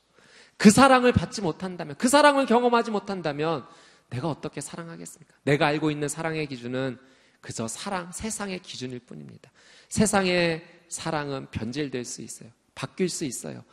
그 0.57 0.71
사랑을 0.71 1.11
받지 1.11 1.41
못한다면, 1.41 1.97
그 1.97 2.07
사랑을 2.07 2.47
경험하지 2.47 2.89
못한다면 2.89 3.63
내가 4.09 4.27
어떻게 4.27 4.59
사랑하겠습니까? 4.59 5.35
내가 5.43 5.67
알고 5.67 5.91
있는 5.91 6.07
사랑의 6.07 6.47
기준은 6.47 6.97
그저 7.41 7.67
사랑, 7.67 8.11
세상의 8.11 8.63
기준일 8.63 9.01
뿐입니다. 9.01 9.51
세상의 9.89 10.65
사랑은 10.89 11.51
변질될 11.51 12.05
수 12.05 12.23
있어요. 12.23 12.49
바뀔 12.73 13.07
수 13.07 13.23
있어요. 13.23 13.63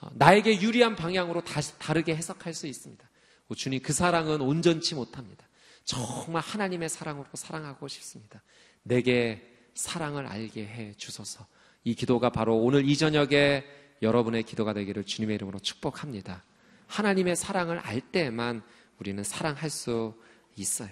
어, 0.00 0.08
나에게 0.14 0.62
유리한 0.62 0.96
방향으로 0.96 1.42
다시 1.42 1.78
다르게 1.78 2.16
해석할 2.16 2.54
수 2.54 2.66
있습니다. 2.66 3.06
주님, 3.54 3.82
그 3.82 3.92
사랑은 3.92 4.40
온전치 4.40 4.94
못합니다. 4.94 5.46
정말 5.88 6.42
하나님의 6.42 6.90
사랑으로 6.90 7.24
사랑하고 7.32 7.88
싶습니다. 7.88 8.42
내게 8.82 9.40
사랑을 9.72 10.26
알게 10.26 10.66
해 10.66 10.92
주소서. 10.98 11.46
이 11.82 11.94
기도가 11.94 12.28
바로 12.28 12.58
오늘 12.58 12.86
이 12.86 12.94
저녁에 12.94 13.64
여러분의 14.02 14.42
기도가 14.42 14.74
되기를 14.74 15.04
주님의 15.04 15.36
이름으로 15.36 15.58
축복합니다. 15.60 16.44
하나님의 16.88 17.36
사랑을 17.36 17.78
알 17.78 18.02
때만 18.02 18.62
우리는 18.98 19.24
사랑할 19.24 19.70
수 19.70 20.12
있어요. 20.56 20.90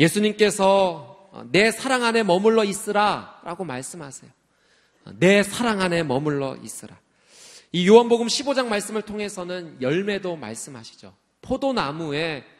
예수님께서 0.00 1.30
내 1.52 1.70
사랑 1.70 2.02
안에 2.02 2.24
머물러 2.24 2.64
있으라 2.64 3.42
라고 3.44 3.62
말씀하세요. 3.62 4.28
내 5.20 5.44
사랑 5.44 5.80
안에 5.80 6.02
머물러 6.02 6.56
있으라. 6.56 6.98
이 7.70 7.86
요한복음 7.86 8.26
15장 8.26 8.66
말씀을 8.66 9.02
통해서는 9.02 9.80
열매도 9.80 10.34
말씀하시죠. 10.34 11.14
포도나무에 11.42 12.55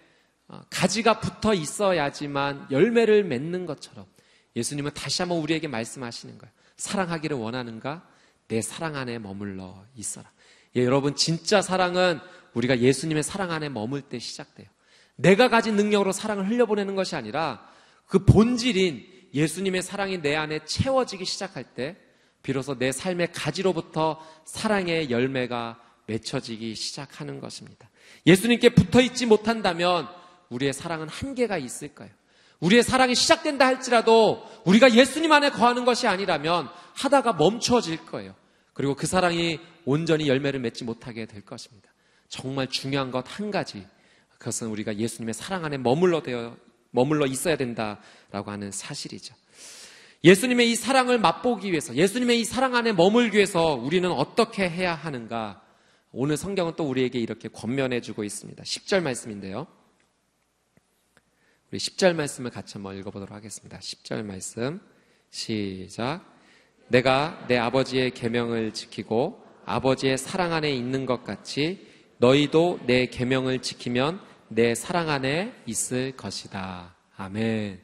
가지가 0.70 1.20
붙어 1.20 1.54
있어야지만 1.54 2.68
열매를 2.70 3.24
맺는 3.24 3.66
것처럼 3.66 4.06
예수님은 4.54 4.92
다시 4.94 5.22
한번 5.22 5.38
우리에게 5.38 5.68
말씀하시는 5.68 6.38
거예요. 6.38 6.52
사랑하기를 6.76 7.36
원하는가? 7.36 8.06
내 8.48 8.62
사랑 8.62 8.96
안에 8.96 9.18
머물러 9.18 9.84
있어라. 9.96 10.30
예, 10.76 10.84
여러분, 10.84 11.16
진짜 11.16 11.62
사랑은 11.62 12.20
우리가 12.54 12.78
예수님의 12.78 13.22
사랑 13.22 13.50
안에 13.50 13.68
머물 13.68 14.02
때 14.02 14.18
시작돼요. 14.18 14.68
내가 15.16 15.48
가진 15.48 15.76
능력으로 15.76 16.12
사랑을 16.12 16.48
흘려보내는 16.48 16.94
것이 16.94 17.16
아니라 17.16 17.66
그 18.06 18.24
본질인 18.24 19.04
예수님의 19.34 19.82
사랑이 19.82 20.22
내 20.22 20.36
안에 20.36 20.64
채워지기 20.64 21.24
시작할 21.24 21.64
때 21.74 21.96
비로소 22.42 22.78
내 22.78 22.92
삶의 22.92 23.32
가지로부터 23.32 24.24
사랑의 24.44 25.10
열매가 25.10 25.80
맺혀지기 26.06 26.74
시작하는 26.74 27.40
것입니다. 27.40 27.90
예수님께 28.26 28.70
붙어 28.70 29.00
있지 29.00 29.26
못한다면 29.26 30.08
우리의 30.50 30.72
사랑은 30.72 31.08
한계가 31.08 31.58
있을 31.58 31.94
까요 31.94 32.10
우리의 32.60 32.82
사랑이 32.82 33.14
시작된다 33.14 33.66
할지라도 33.66 34.42
우리가 34.64 34.94
예수님 34.94 35.30
안에 35.32 35.50
거하는 35.50 35.84
것이 35.84 36.06
아니라면 36.06 36.68
하다가 36.94 37.34
멈춰질 37.34 38.06
거예요. 38.06 38.34
그리고 38.72 38.94
그 38.94 39.06
사랑이 39.06 39.60
온전히 39.84 40.28
열매를 40.28 40.60
맺지 40.60 40.84
못하게 40.84 41.26
될 41.26 41.42
것입니다. 41.42 41.90
정말 42.28 42.68
중요한 42.68 43.10
것 43.10 43.24
한 43.26 43.50
가지. 43.50 43.86
그것은 44.38 44.68
우리가 44.68 44.96
예수님의 44.96 45.34
사랑 45.34 45.64
안에 45.64 45.78
머물러 45.78 46.22
되어 46.22 46.56
머물러 46.90 47.26
있어야 47.26 47.56
된다라고 47.56 48.50
하는 48.50 48.70
사실이죠. 48.70 49.34
예수님의 50.24 50.70
이 50.70 50.76
사랑을 50.76 51.18
맛보기 51.18 51.70
위해서, 51.70 51.94
예수님의 51.94 52.40
이 52.40 52.44
사랑 52.44 52.74
안에 52.74 52.92
머물기 52.92 53.36
위해서 53.36 53.74
우리는 53.74 54.10
어떻게 54.10 54.68
해야 54.68 54.94
하는가? 54.94 55.62
오늘 56.10 56.36
성경은 56.36 56.72
또 56.76 56.84
우리에게 56.88 57.18
이렇게 57.18 57.48
권면해 57.48 58.00
주고 58.00 58.24
있습니다. 58.24 58.62
10절 58.62 59.02
말씀인데요. 59.02 59.66
우리 61.76 61.78
10절 61.78 62.14
말씀을 62.14 62.50
같이 62.50 62.72
한번 62.72 62.96
읽어보도록 62.96 63.36
하겠습니다. 63.36 63.78
10절 63.78 64.24
말씀 64.24 64.80
시작. 65.28 66.22
내가 66.88 67.44
내 67.48 67.58
아버지의 67.58 68.12
계명을 68.12 68.72
지키고 68.72 69.44
아버지의 69.66 70.16
사랑 70.16 70.54
안에 70.54 70.70
있는 70.70 71.04
것 71.04 71.22
같이 71.22 71.86
너희도 72.16 72.80
내 72.86 73.04
계명을 73.04 73.58
지키면 73.60 74.22
내 74.48 74.74
사랑 74.74 75.10
안에 75.10 75.52
있을 75.66 76.16
것이다. 76.16 76.96
아멘. 77.14 77.78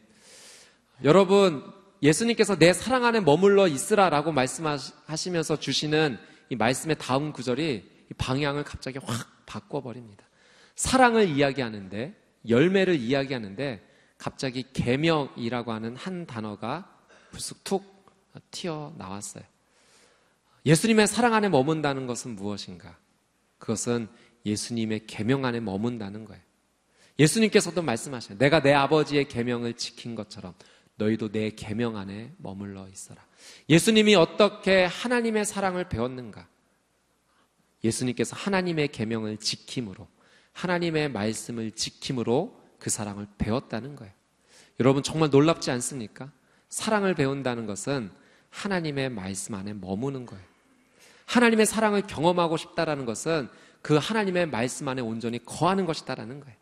여러분, 1.05 1.63
예수님께서 2.03 2.57
내 2.57 2.73
사랑 2.73 3.05
안에 3.05 3.21
머물러 3.21 3.69
있으라라고 3.69 4.33
말씀하시면서 4.33 5.59
주시는 5.59 6.17
이 6.49 6.57
말씀의 6.57 6.97
다음 6.99 7.35
구절이 7.35 7.85
방향을 8.17 8.65
갑자기 8.65 9.01
확 9.05 9.45
바꿔버립니다. 9.45 10.25
사랑을 10.77 11.29
이야기하는데 11.29 12.22
열매를 12.49 12.97
이야기하는데 12.97 13.89
갑자기 14.19 14.65
계명이라고 14.73 15.73
하는 15.73 15.97
한 15.97 16.27
단어가 16.27 17.01
불쑥 17.31 17.65
툭 17.65 17.93
튀어 18.51 18.95
나왔어요. 18.97 19.45
예수님의 20.65 21.07
사랑 21.07 21.35
안에 21.35 21.49
머문다는 21.49 22.07
것은 22.07 22.37
무엇인가? 22.37 22.97
그것은 23.59 24.09
예수님의 24.47 25.07
계명 25.07 25.45
안에 25.45 25.61
머문다는 25.61 26.25
거예요. 26.25 26.43
예수님께서도 27.19 27.83
말씀하셔요. 27.83 28.39
내가 28.39 28.61
내 28.63 28.73
아버지의 28.73 29.29
계명을 29.29 29.75
지킨 29.75 30.15
것처럼 30.15 30.55
너희도 30.97 31.31
내 31.31 31.51
계명 31.51 31.97
안에 31.97 32.33
머물러 32.39 32.89
있어라. 32.89 33.25
예수님이 33.69 34.15
어떻게 34.15 34.85
하나님의 34.85 35.45
사랑을 35.45 35.89
배웠는가? 35.89 36.49
예수님께서 37.85 38.37
하나님의 38.37 38.89
계명을 38.89 39.39
지킴으로 39.39 40.09
하나님의 40.53 41.11
말씀을 41.11 41.73
지킴으로 41.73 42.61
그 42.79 42.91
사랑을 42.91 43.27
배웠다는 43.39 43.97
거예요. 43.97 44.13
여러분 44.81 45.03
정말 45.03 45.31
놀랍지 45.31 45.71
않습니까? 45.71 46.31
사랑을 46.69 47.15
배운다는 47.15 47.67
것은 47.67 48.11
하나님의 48.51 49.11
말씀 49.11 49.55
안에 49.55 49.75
머무는 49.75 50.27
거예요. 50.27 50.45
하나님의 51.27 51.67
사랑을 51.67 52.03
경험하고 52.03 52.57
싶다라는 52.57 53.07
것은 53.07 53.49
그 53.81 53.97
하나님의 53.97 54.47
말씀 54.47 54.89
안에 54.89 55.01
온전히 55.01 55.45
거하는 55.45 55.87
것이다라는 55.87 56.41
거예요. 56.41 56.57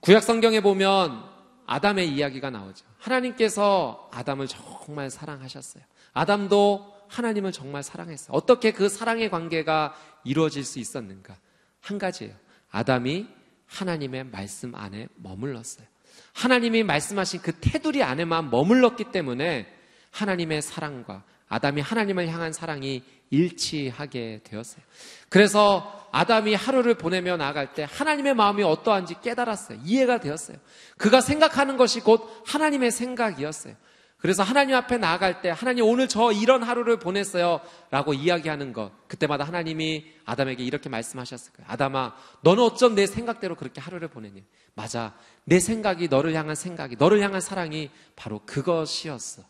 구약 0.00 0.22
성경에 0.22 0.60
보면 0.60 1.24
아담의 1.66 2.08
이야기가 2.08 2.50
나오죠. 2.50 2.84
하나님께서 2.98 4.08
아담을 4.12 4.46
정말 4.46 5.10
사랑하셨어요. 5.10 5.82
아담도 6.12 6.94
하나님을 7.08 7.52
정말 7.52 7.82
사랑했어요. 7.82 8.36
어떻게 8.36 8.72
그 8.72 8.88
사랑의 8.88 9.30
관계가 9.30 9.94
이루어질 10.24 10.64
수 10.64 10.78
있었는가? 10.78 11.36
한 11.80 11.98
가지예요. 11.98 12.34
아담이 12.70 13.26
하나님의 13.66 14.24
말씀 14.24 14.74
안에 14.74 15.08
머물렀어요. 15.16 15.86
하나님이 16.32 16.82
말씀하신 16.84 17.42
그 17.42 17.52
테두리 17.60 18.02
안에만 18.02 18.50
머물렀기 18.50 19.04
때문에 19.12 19.66
하나님의 20.10 20.62
사랑과 20.62 21.24
아담이 21.48 21.80
하나님을 21.80 22.28
향한 22.28 22.52
사랑이 22.52 23.02
일치하게 23.30 24.40
되었어요. 24.44 24.82
그래서 25.28 26.08
아담이 26.12 26.54
하루를 26.54 26.94
보내며 26.94 27.36
나아갈 27.36 27.74
때 27.74 27.86
하나님의 27.88 28.34
마음이 28.34 28.62
어떠한지 28.62 29.16
깨달았어요. 29.20 29.80
이해가 29.84 30.18
되었어요. 30.18 30.56
그가 30.96 31.20
생각하는 31.20 31.76
것이 31.76 32.00
곧 32.00 32.42
하나님의 32.46 32.90
생각이었어요. 32.90 33.74
그래서 34.20 34.42
하나님 34.42 34.76
앞에 34.76 34.98
나아갈 34.98 35.40
때 35.40 35.50
하나님 35.50 35.84
오늘 35.84 36.06
저 36.06 36.30
이런 36.30 36.62
하루를 36.62 36.98
보냈어요. 36.98 37.60
라고 37.90 38.12
이야기하는 38.12 38.72
것. 38.72 38.92
그때마다 39.08 39.44
하나님이 39.44 40.12
아담에게 40.26 40.62
이렇게 40.62 40.88
말씀하셨을 40.88 41.52
거예요. 41.54 41.70
아담아, 41.70 42.14
너는 42.42 42.62
어쩜 42.62 42.94
내 42.94 43.06
생각대로 43.06 43.56
그렇게 43.56 43.80
하루를 43.80 44.08
보내니? 44.08 44.44
맞아. 44.74 45.14
내 45.44 45.58
생각이 45.58 46.08
너를 46.08 46.34
향한 46.34 46.54
생각이, 46.54 46.96
너를 46.96 47.20
향한 47.22 47.40
사랑이 47.40 47.90
바로 48.14 48.40
그것이었어. 48.44 49.42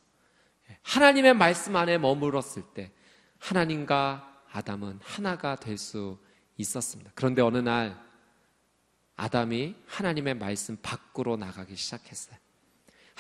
하나님의 0.83 1.35
말씀 1.35 1.75
안에 1.77 1.99
머물렀을 1.99 2.63
때 2.75 2.93
하나님과 3.39 4.43
아담은 4.53 5.01
하나가 5.03 5.57
될 5.57 5.79
수 5.79 6.19
있었습니다. 6.61 7.11
그런데 7.15 7.43
어느 7.43 7.59
날 7.59 7.99
아담이 9.17 9.75
하나님의 9.87 10.35
말씀 10.35 10.77
밖으로 10.81 11.37
나가기 11.37 11.77
시작했어요. 11.77 12.37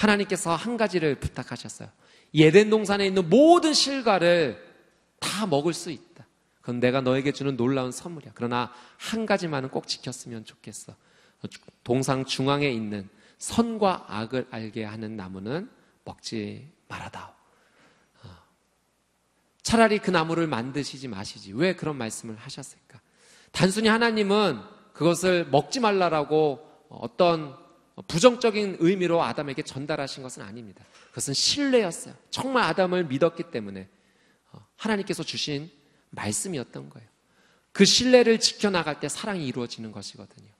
하나님께서 0.00 0.54
한 0.54 0.76
가지를 0.76 1.16
부탁하셨어요. 1.16 1.88
예덴 2.34 2.70
동산에 2.70 3.06
있는 3.06 3.28
모든 3.28 3.74
실과를 3.74 4.62
다 5.18 5.46
먹을 5.46 5.74
수 5.74 5.90
있다. 5.90 6.26
그건 6.60 6.80
내가 6.80 7.00
너에게 7.00 7.32
주는 7.32 7.56
놀라운 7.56 7.92
선물이야. 7.92 8.32
그러나 8.34 8.72
한 8.98 9.26
가지만은 9.26 9.70
꼭 9.70 9.86
지켰으면 9.86 10.44
좋겠어. 10.44 10.94
동상 11.84 12.24
중앙에 12.24 12.68
있는 12.70 13.08
선과 13.38 14.06
악을 14.08 14.48
알게 14.50 14.84
하는 14.84 15.16
나무는 15.16 15.70
먹지 16.04 16.70
말아다오. 16.88 17.30
어. 18.24 18.28
차라리 19.62 19.98
그 19.98 20.10
나무를 20.10 20.46
만드시지 20.46 21.08
마시지. 21.08 21.52
왜 21.52 21.74
그런 21.74 21.96
말씀을 21.96 22.36
하셨을까? 22.36 23.00
단순히 23.52 23.88
하나님은 23.88 24.60
그것을 24.92 25.46
먹지 25.50 25.80
말라라고 25.80 26.60
어떤 26.90 27.56
부정적인 28.02 28.76
의미로 28.80 29.22
아담에게 29.22 29.62
전달하신 29.62 30.22
것은 30.22 30.42
아닙니다. 30.42 30.84
그것은 31.08 31.34
신뢰였어요. 31.34 32.14
정말 32.30 32.64
아담을 32.64 33.04
믿었기 33.04 33.44
때문에 33.50 33.88
어, 34.52 34.66
하나님께서 34.76 35.22
주신 35.22 35.70
말씀이었던 36.10 36.90
거예요. 36.90 37.08
그 37.72 37.84
신뢰를 37.84 38.40
지켜나갈 38.40 39.00
때 39.00 39.08
사랑이 39.08 39.46
이루어지는 39.46 39.92
것이거든요. 39.92 40.50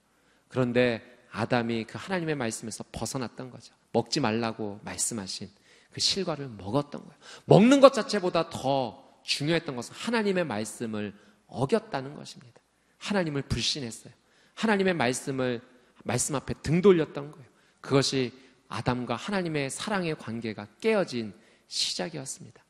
그런데 0.48 1.03
아담이 1.31 1.85
그 1.85 1.98
하나님의 1.98 2.35
말씀에서 2.35 2.85
벗어났던 2.92 3.50
거죠. 3.50 3.74
먹지 3.92 4.20
말라고 4.20 4.81
말씀하신 4.85 5.48
그 5.92 6.00
실과를 6.00 6.48
먹었던 6.48 7.00
거예요. 7.00 7.16
먹는 7.46 7.81
것 7.81 7.92
자체보다 7.92 8.50
더 8.50 9.20
중요했던 9.22 9.76
것은 9.76 9.94
하나님의 9.94 10.44
말씀을 10.44 11.14
어겼다는 11.46 12.14
것입니다. 12.14 12.61
하나님을 12.98 13.42
불신했어요. 13.42 14.12
하나님의 14.55 14.94
말씀을 14.94 15.62
말씀 16.04 16.34
앞에 16.34 16.54
등 16.62 16.80
돌렸던 16.80 17.30
거예요. 17.32 17.46
그것이 17.80 18.32
아담과 18.68 19.16
하나님의 19.16 19.70
사랑의 19.70 20.16
관계가 20.16 20.66
깨어진 20.80 21.34
시작이었습니다. 21.68 22.62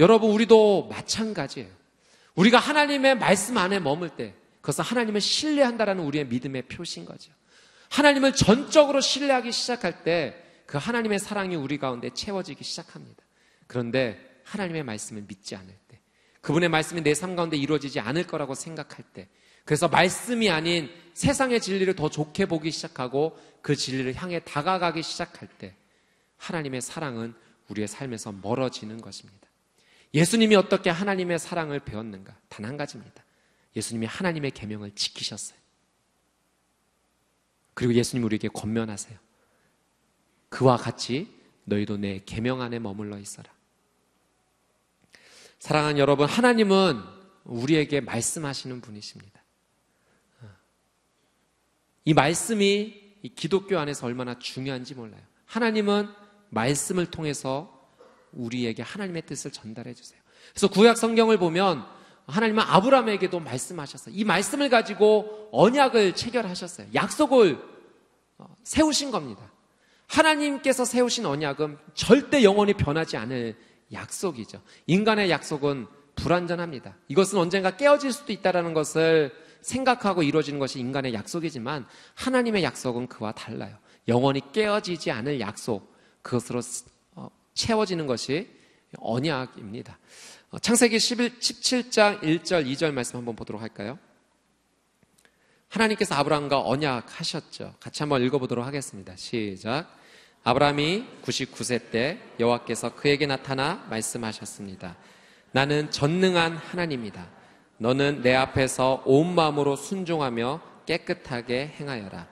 여러분, 0.00 0.30
우리도 0.30 0.88
마찬가지예요. 0.88 1.68
우리가 2.34 2.58
하나님의 2.58 3.16
말씀 3.16 3.56
안에 3.58 3.80
머물 3.80 4.10
때, 4.10 4.34
그것은 4.60 4.84
하나님을 4.84 5.20
신뢰한다라는 5.20 6.04
우리의 6.04 6.26
믿음의 6.26 6.62
표시인 6.62 7.04
거죠. 7.04 7.32
하나님을 7.90 8.34
전적으로 8.34 9.00
신뢰하기 9.00 9.50
시작할 9.50 10.04
때, 10.04 10.44
그 10.66 10.78
하나님의 10.78 11.18
사랑이 11.18 11.56
우리 11.56 11.78
가운데 11.78 12.10
채워지기 12.10 12.62
시작합니다. 12.62 13.22
그런데 13.66 14.40
하나님의 14.44 14.84
말씀을 14.84 15.24
믿지 15.26 15.56
않을 15.56 15.74
때, 15.88 15.98
그분의 16.40 16.68
말씀이 16.68 17.02
내 17.02 17.14
삶 17.14 17.34
가운데 17.34 17.56
이루어지지 17.56 17.98
않을 18.00 18.26
거라고 18.26 18.54
생각할 18.54 19.04
때, 19.12 19.28
그래서 19.68 19.86
말씀이 19.86 20.48
아닌 20.48 20.88
세상의 21.12 21.60
진리를 21.60 21.94
더 21.94 22.08
좋게 22.08 22.46
보기 22.46 22.70
시작하고 22.70 23.38
그 23.60 23.76
진리를 23.76 24.14
향해 24.14 24.40
다가가기 24.42 25.02
시작할 25.02 25.46
때 25.58 25.74
하나님의 26.38 26.80
사랑은 26.80 27.34
우리의 27.68 27.86
삶에서 27.86 28.32
멀어지는 28.32 29.02
것입니다. 29.02 29.46
예수님이 30.14 30.56
어떻게 30.56 30.88
하나님의 30.88 31.38
사랑을 31.38 31.80
배웠는가? 31.80 32.34
단 32.48 32.64
한 32.64 32.78
가지입니다. 32.78 33.22
예수님이 33.76 34.06
하나님의 34.06 34.52
계명을 34.52 34.92
지키셨어요. 34.92 35.58
그리고 37.74 37.92
예수님 37.92 38.24
우리에게 38.24 38.48
권면하세요. 38.48 39.18
그와 40.48 40.78
같이 40.78 41.28
너희도 41.64 41.98
내 41.98 42.22
계명 42.24 42.62
안에 42.62 42.78
머물러 42.78 43.18
있어라. 43.18 43.52
사랑하는 45.58 45.98
여러분, 45.98 46.26
하나님은 46.26 47.02
우리에게 47.44 48.00
말씀하시는 48.00 48.80
분이십니다. 48.80 49.37
이 52.08 52.14
말씀이 52.14 52.94
이 53.22 53.28
기독교 53.34 53.78
안에서 53.78 54.06
얼마나 54.06 54.38
중요한지 54.38 54.94
몰라요. 54.94 55.20
하나님은 55.44 56.08
말씀을 56.48 57.04
통해서 57.04 57.86
우리에게 58.32 58.82
하나님의 58.82 59.26
뜻을 59.26 59.50
전달해 59.50 59.92
주세요. 59.92 60.18
그래서 60.52 60.68
구약 60.68 60.96
성경을 60.96 61.36
보면 61.36 61.84
하나님은 62.26 62.64
아브라함에게도 62.66 63.40
말씀하셨어요. 63.40 64.14
이 64.16 64.24
말씀을 64.24 64.70
가지고 64.70 65.50
언약을 65.52 66.14
체결하셨어요. 66.14 66.86
약속을 66.94 67.58
어, 68.38 68.56
세우신 68.64 69.10
겁니다. 69.10 69.52
하나님께서 70.06 70.86
세우신 70.86 71.26
언약은 71.26 71.76
절대 71.92 72.42
영원히 72.42 72.72
변하지 72.72 73.18
않을 73.18 73.54
약속이죠. 73.92 74.62
인간의 74.86 75.28
약속은 75.28 75.86
불완전합니다. 76.14 76.96
이것은 77.08 77.38
언젠가 77.38 77.76
깨어질 77.76 78.12
수도 78.12 78.32
있다는 78.32 78.72
것을 78.72 79.30
생각하고 79.60 80.22
이루어지는 80.22 80.58
것이 80.58 80.78
인간의 80.80 81.14
약속이지만 81.14 81.86
하나님의 82.14 82.62
약속은 82.62 83.08
그와 83.08 83.32
달라요. 83.32 83.76
영원히 84.06 84.40
깨어지지 84.52 85.10
않을 85.10 85.40
약속, 85.40 85.94
그것으로 86.22 86.60
어, 87.14 87.28
채워지는 87.54 88.06
것이 88.06 88.48
언약입니다. 88.98 89.98
어, 90.50 90.58
창세기 90.58 90.98
11, 90.98 91.38
17장 91.38 92.20
1절, 92.22 92.66
2절 92.66 92.92
말씀 92.92 93.18
한번 93.18 93.36
보도록 93.36 93.60
할까요? 93.60 93.98
하나님께서 95.68 96.14
아브라함과 96.14 96.66
언약하셨죠. 96.66 97.74
같이 97.78 98.02
한번 98.02 98.22
읽어보도록 98.22 98.64
하겠습니다. 98.64 99.14
시작. 99.16 99.94
아브라함이 100.44 101.04
99세 101.22 101.90
때 101.90 102.18
여호와께서 102.40 102.94
그에게 102.94 103.26
나타나 103.26 103.84
말씀하셨습니다. 103.90 104.96
나는 105.52 105.90
전능한 105.90 106.56
하나님이다. 106.56 107.37
너는 107.78 108.22
내 108.22 108.34
앞에서 108.34 109.02
온 109.06 109.34
마음으로 109.34 109.76
순종하며 109.76 110.60
깨끗하게 110.86 111.74
행하여라. 111.78 112.26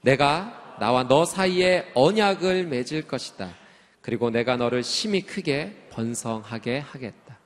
내가 0.00 0.76
나와 0.80 1.06
너 1.06 1.24
사이에 1.24 1.90
언약을 1.94 2.66
맺을 2.66 3.02
것이다. 3.02 3.54
그리고 4.00 4.30
내가 4.30 4.56
너를 4.56 4.82
심히 4.82 5.22
크게 5.22 5.88
번성하게 5.90 6.78
하겠다. 6.78 7.38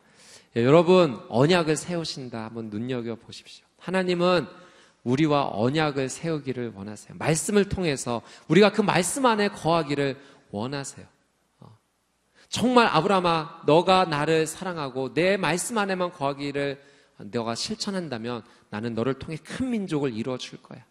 예, 0.57 0.65
여러분, 0.65 1.21
언약을 1.29 1.77
세우신다. 1.77 2.45
한번 2.45 2.71
눈여겨 2.71 3.17
보십시오. 3.17 3.65
하나님은 3.79 4.47
우리와 5.05 5.51
언약을 5.53 6.09
세우기를 6.09 6.73
원하세요. 6.75 7.15
말씀을 7.19 7.69
통해서 7.69 8.21
우리가 8.49 8.73
그 8.73 8.83
말씀 8.83 9.25
안에 9.27 9.49
거하기를 9.49 10.21
원하세요. 10.51 11.07
어. 11.61 11.79
정말 12.49 12.87
아브라함아, 12.89 13.63
너가 13.67 14.05
나를 14.05 14.47
사랑하고 14.47 15.15
내 15.15 15.37
말씀 15.37 15.79
안에만 15.79 16.13
거하기를 16.13 16.90
너가 17.25 17.55
실천한다면 17.55 18.43
나는 18.71 18.95
너를 18.95 19.15
통해 19.15 19.37
큰 19.43 19.71
민족을 19.71 20.13
이루어 20.15 20.39
줄 20.39 20.63
거야. 20.63 20.85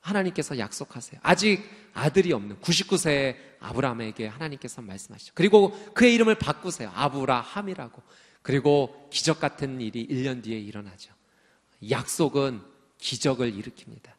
하나님께서 0.00 0.58
약속하세요. 0.58 1.20
아직 1.22 1.64
아들이 1.92 2.32
없는 2.32 2.60
99세의 2.60 3.36
아브라함에게 3.58 4.28
하나님께서 4.28 4.82
말씀하시죠. 4.82 5.32
그리고 5.34 5.72
그의 5.94 6.14
이름을 6.14 6.36
바꾸세요. 6.36 6.92
아브라함이라고. 6.94 8.02
그리고 8.42 9.08
기적 9.10 9.40
같은 9.40 9.80
일이 9.80 10.06
1년 10.06 10.42
뒤에 10.42 10.58
일어나죠. 10.58 11.12
약속은 11.90 12.62
기적을 12.98 13.52
일으킵니다. 13.52 14.12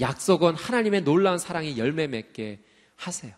약속은 0.00 0.54
하나님의 0.54 1.02
놀라운 1.02 1.38
사랑이 1.38 1.78
열매 1.78 2.06
맺게 2.06 2.62
하세요. 2.96 3.34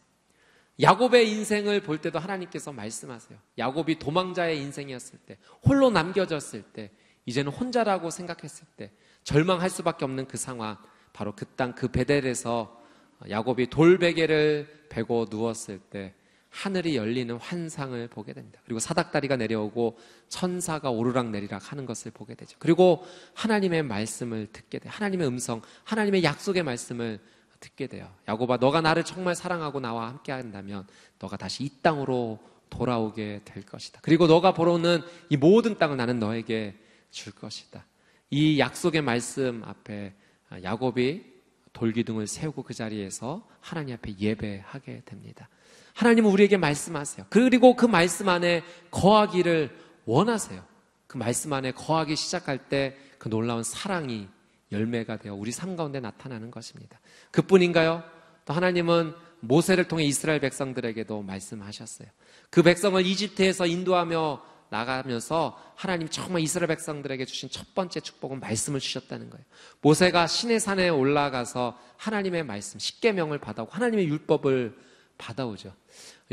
야곱의 0.80 1.30
인생을 1.30 1.80
볼 1.80 1.98
때도 1.98 2.18
하나님께서 2.18 2.72
말씀하세요. 2.72 3.38
야곱이 3.56 3.98
도망자의 3.98 4.60
인생이었을 4.60 5.18
때, 5.20 5.38
홀로 5.64 5.90
남겨졌을 5.90 6.62
때, 6.62 6.90
이제는 7.26 7.52
혼자라고 7.52 8.10
생각했을 8.10 8.66
때 8.76 8.90
절망할 9.24 9.68
수밖에 9.68 10.04
없는 10.04 10.26
그 10.26 10.36
상황 10.36 10.78
바로 11.12 11.34
그 11.34 11.44
땅그 11.44 11.80
그 11.80 11.88
베델에서 11.88 12.80
야곱이 13.28 13.68
돌베개를 13.68 14.86
베고 14.88 15.26
누웠을 15.30 15.78
때 15.78 16.14
하늘이 16.50 16.96
열리는 16.96 17.36
환상을 17.36 18.08
보게 18.08 18.32
됩니다. 18.32 18.60
그리고 18.64 18.78
사닥다리가 18.78 19.36
내려오고 19.36 19.98
천사가 20.28 20.90
오르락 20.90 21.30
내리락 21.30 21.70
하는 21.70 21.84
것을 21.84 22.10
보게 22.12 22.34
되죠. 22.34 22.56
그리고 22.58 23.04
하나님의 23.34 23.82
말씀을 23.82 24.48
듣게 24.52 24.78
돼요. 24.78 24.90
하나님의 24.94 25.26
음성, 25.26 25.60
하나님의 25.84 26.24
약속의 26.24 26.62
말씀을 26.62 27.20
듣게 27.60 27.86
돼요. 27.86 28.10
야곱아, 28.28 28.56
너가 28.58 28.80
나를 28.80 29.04
정말 29.04 29.34
사랑하고 29.34 29.80
나와 29.80 30.08
함께 30.08 30.32
한다면 30.32 30.86
너가 31.18 31.36
다시 31.36 31.64
이 31.64 31.70
땅으로 31.82 32.38
돌아오게 32.70 33.42
될 33.44 33.62
것이다. 33.64 34.00
그리고 34.02 34.26
너가 34.26 34.54
보러 34.54 34.72
오는 34.72 35.02
이 35.28 35.36
모든 35.36 35.76
땅을 35.76 35.96
나는 35.96 36.18
너에게 36.18 36.74
줄 37.16 37.32
것이다. 37.32 37.84
이 38.30 38.58
약속의 38.58 39.02
말씀 39.02 39.62
앞에 39.64 40.14
야곱이 40.62 41.24
돌기둥을 41.72 42.26
세우고 42.26 42.62
그 42.62 42.74
자리에서 42.74 43.46
하나님 43.60 43.94
앞에 43.94 44.14
예배하게 44.18 45.02
됩니다. 45.04 45.48
하나님은 45.94 46.30
우리에게 46.30 46.56
말씀하세요. 46.56 47.26
그리고 47.30 47.74
그 47.74 47.86
말씀 47.86 48.28
안에 48.28 48.62
거하기를 48.90 49.76
원하세요. 50.04 50.64
그 51.06 51.16
말씀 51.16 51.52
안에 51.52 51.72
거하기 51.72 52.16
시작할 52.16 52.68
때 52.68 52.96
그 53.18 53.28
놀라운 53.28 53.64
사랑이 53.64 54.28
열매가 54.70 55.16
되어 55.16 55.34
우리 55.34 55.50
삶 55.50 55.76
가운데 55.76 55.98
나타나는 55.98 56.52
것입니다. 56.52 57.00
그뿐인가요? 57.32 58.02
또 58.44 58.54
하나님은 58.54 59.14
모세를 59.40 59.88
통해 59.88 60.04
이스라엘 60.04 60.40
백성들에게도 60.40 61.22
말씀하셨어요. 61.22 62.08
그 62.50 62.62
백성을 62.62 63.04
이집트에서 63.04 63.66
인도하며 63.66 64.42
나가면서 64.70 65.60
하나님 65.74 66.08
정말 66.08 66.42
이스라엘 66.42 66.68
백성들에게 66.68 67.24
주신 67.24 67.50
첫 67.50 67.74
번째 67.74 68.00
축복은 68.00 68.40
말씀을 68.40 68.80
주셨다는 68.80 69.30
거예요. 69.30 69.44
모세가 69.80 70.26
신의 70.26 70.60
산에 70.60 70.88
올라가서 70.88 71.78
하나님의 71.96 72.44
말씀, 72.44 72.78
십계명을 72.78 73.38
받아오고 73.38 73.72
하나님의 73.72 74.08
율법을 74.08 74.76
받아오죠. 75.18 75.72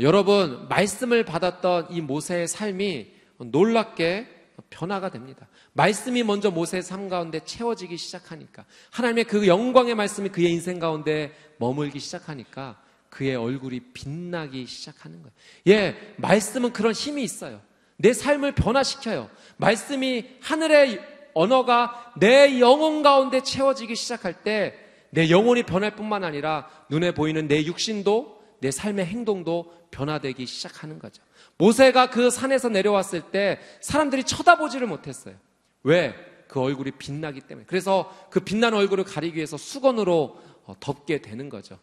여러분, 0.00 0.68
말씀을 0.68 1.24
받았던 1.24 1.88
이 1.90 2.00
모세의 2.00 2.48
삶이 2.48 3.12
놀랍게 3.38 4.34
변화가 4.70 5.10
됩니다. 5.10 5.48
말씀이 5.72 6.22
먼저 6.22 6.50
모세의 6.50 6.82
삶 6.82 7.08
가운데 7.08 7.40
채워지기 7.40 7.96
시작하니까 7.96 8.64
하나님의 8.90 9.24
그 9.24 9.46
영광의 9.46 9.94
말씀이 9.94 10.28
그의 10.28 10.52
인생 10.52 10.78
가운데 10.78 11.32
머물기 11.58 11.98
시작하니까 11.98 12.80
그의 13.10 13.36
얼굴이 13.36 13.80
빛나기 13.92 14.66
시작하는 14.66 15.22
거예요. 15.22 15.32
예, 15.68 16.14
말씀은 16.16 16.72
그런 16.72 16.92
힘이 16.92 17.22
있어요. 17.22 17.60
내 17.96 18.12
삶을 18.12 18.54
변화시켜요. 18.54 19.30
말씀이 19.56 20.26
하늘의 20.40 21.00
언어가 21.34 22.12
내 22.18 22.60
영혼 22.60 23.02
가운데 23.02 23.42
채워지기 23.42 23.94
시작할 23.96 24.42
때 24.42 24.84
내 25.14 25.30
영혼이 25.30 25.62
변할 25.62 25.94
뿐만 25.94 26.24
아니라 26.24 26.68
눈에 26.90 27.14
보이는 27.14 27.46
내 27.46 27.64
육신도 27.64 28.42
내 28.60 28.72
삶의 28.72 29.06
행동도 29.06 29.72
변화되기 29.92 30.44
시작하는 30.44 30.98
거죠. 30.98 31.22
모세가 31.56 32.10
그 32.10 32.30
산에서 32.30 32.68
내려왔을 32.68 33.30
때 33.30 33.60
사람들이 33.80 34.24
쳐다보지를 34.24 34.88
못했어요. 34.88 35.36
왜? 35.84 36.14
그 36.48 36.60
얼굴이 36.60 36.92
빛나기 36.92 37.40
때문에. 37.42 37.64
그래서 37.66 38.12
그 38.28 38.40
빛나는 38.40 38.76
얼굴을 38.76 39.04
가리기 39.04 39.36
위해서 39.36 39.56
수건으로 39.56 40.36
어, 40.64 40.74
덮게 40.80 41.22
되는 41.22 41.48
거죠. 41.48 41.78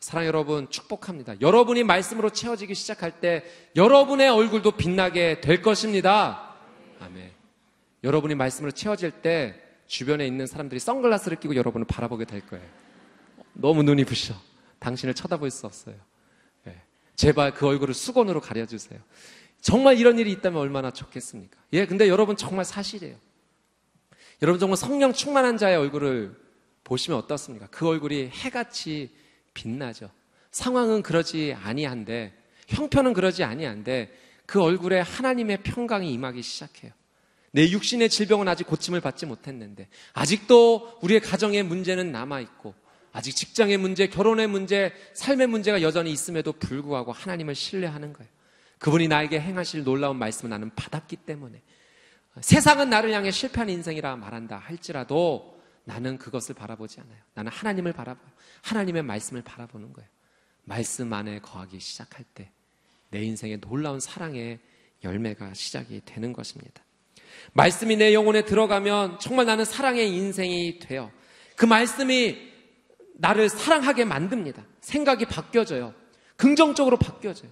사랑 0.00 0.26
여러분 0.26 0.68
축복합니다. 0.70 1.40
여러분이 1.40 1.82
말씀으로 1.84 2.30
채워지기 2.30 2.74
시작할 2.74 3.20
때 3.20 3.44
여러분의 3.74 4.28
얼굴도 4.28 4.72
빛나게 4.72 5.40
될 5.40 5.62
것입니다. 5.62 6.54
아멘. 7.00 7.32
여러분이 8.04 8.34
말씀으로 8.34 8.72
채워질 8.72 9.10
때 9.22 9.60
주변에 9.86 10.26
있는 10.26 10.46
사람들이 10.46 10.78
선글라스를 10.80 11.38
끼고 11.40 11.56
여러분을 11.56 11.86
바라보게 11.86 12.24
될 12.24 12.46
거예요. 12.46 12.64
너무 13.52 13.82
눈이 13.82 14.04
부셔. 14.04 14.34
당신을 14.78 15.14
쳐다볼 15.14 15.50
수 15.50 15.66
없어요. 15.66 15.96
예. 16.66 16.80
제발 17.14 17.54
그 17.54 17.66
얼굴을 17.66 17.94
수건으로 17.94 18.40
가려주세요. 18.40 19.00
정말 19.60 19.98
이런 19.98 20.18
일이 20.18 20.30
있다면 20.32 20.60
얼마나 20.60 20.90
좋겠습니까? 20.90 21.58
예, 21.72 21.86
근데 21.86 22.08
여러분 22.08 22.36
정말 22.36 22.64
사실이에요. 22.64 23.16
여러분 24.42 24.60
정말 24.60 24.76
성령 24.76 25.12
충만한 25.12 25.56
자의 25.56 25.76
얼굴을 25.76 26.36
보시면 26.84 27.18
어떻습니까? 27.18 27.66
그 27.70 27.88
얼굴이 27.88 28.28
해같이 28.28 29.10
빛나죠. 29.56 30.10
상황은 30.50 31.02
그러지 31.02 31.56
아니한데 31.58 32.32
형편은 32.68 33.14
그러지 33.14 33.42
아니한데 33.42 34.12
그 34.44 34.62
얼굴에 34.62 35.00
하나님의 35.00 35.62
평강이 35.62 36.12
임하기 36.12 36.42
시작해요. 36.42 36.92
내 37.52 37.70
육신의 37.70 38.10
질병은 38.10 38.46
아직 38.48 38.66
고침을 38.66 39.00
받지 39.00 39.24
못했는데 39.24 39.88
아직도 40.12 40.98
우리의 41.00 41.20
가정의 41.20 41.62
문제는 41.62 42.12
남아 42.12 42.40
있고 42.40 42.74
아직 43.12 43.34
직장의 43.34 43.78
문제, 43.78 44.08
결혼의 44.08 44.46
문제, 44.46 44.92
삶의 45.14 45.46
문제가 45.46 45.80
여전히 45.80 46.12
있음에도 46.12 46.52
불구하고 46.52 47.12
하나님을 47.12 47.54
신뢰하는 47.54 48.12
거예요. 48.12 48.30
그분이 48.78 49.08
나에게 49.08 49.40
행하실 49.40 49.84
놀라운 49.84 50.18
말씀을 50.18 50.50
나는 50.50 50.70
받았기 50.74 51.16
때문에 51.16 51.62
세상은 52.42 52.90
나를 52.90 53.12
향해 53.12 53.30
실패한 53.30 53.70
인생이라 53.70 54.16
말한다 54.16 54.58
할지라도 54.58 55.55
나는 55.86 56.18
그것을 56.18 56.54
바라보지 56.54 57.00
않아요. 57.00 57.18
나는 57.32 57.50
하나님을 57.50 57.94
바라봐요. 57.94 58.28
하나님의 58.62 59.02
말씀을 59.02 59.42
바라보는 59.42 59.94
거예요. 59.94 60.08
말씀 60.64 61.10
안에 61.12 61.38
거하기 61.40 61.80
시작할 61.80 62.24
때 62.34 62.50
내 63.10 63.22
인생의 63.22 63.60
놀라운 63.60 64.00
사랑의 64.00 64.58
열매가 65.04 65.54
시작이 65.54 66.02
되는 66.04 66.32
것입니다. 66.32 66.82
말씀이 67.52 67.96
내 67.96 68.14
영혼에 68.14 68.44
들어가면 68.44 69.18
정말 69.20 69.46
나는 69.46 69.64
사랑의 69.64 70.10
인생이 70.10 70.78
돼요. 70.78 71.10
그 71.54 71.64
말씀이 71.64 72.52
나를 73.14 73.48
사랑하게 73.48 74.04
만듭니다. 74.04 74.64
생각이 74.80 75.26
바뀌어져요. 75.26 75.94
긍정적으로 76.36 76.98
바뀌어져요. 76.98 77.50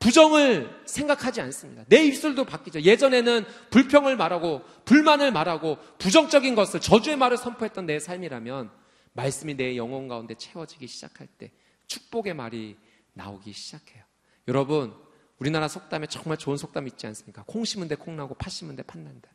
예. 0.00 0.04
부정을 0.04 0.82
생각하지 0.86 1.40
않습니다. 1.42 1.84
내 1.88 2.04
입술도 2.04 2.44
바뀌죠. 2.44 2.80
예전에는 2.80 3.44
불평을 3.70 4.16
말하고 4.16 4.62
불만을 4.86 5.30
말하고 5.30 5.76
부정적인 5.98 6.54
것을 6.54 6.80
저주의 6.80 7.16
말을 7.16 7.36
선포했던 7.36 7.86
내 7.86 7.98
삶이라면 7.98 8.70
말씀이 9.12 9.54
내 9.56 9.76
영혼 9.76 10.08
가운데 10.08 10.34
채워지기 10.34 10.86
시작할 10.86 11.26
때 11.26 11.52
축복의 11.86 12.34
말이 12.34 12.76
나오기 13.12 13.52
시작해요. 13.52 14.02
여러분, 14.48 14.94
우리나라 15.38 15.68
속담에 15.68 16.06
정말 16.06 16.38
좋은 16.38 16.56
속담 16.56 16.86
있지 16.86 17.06
않습니까? 17.06 17.44
콩 17.46 17.64
심은 17.64 17.88
데 17.88 17.94
콩 17.94 18.16
나고 18.16 18.34
팥 18.34 18.50
심은 18.50 18.76
데 18.76 18.82
팥 18.82 19.00
난다. 19.00 19.28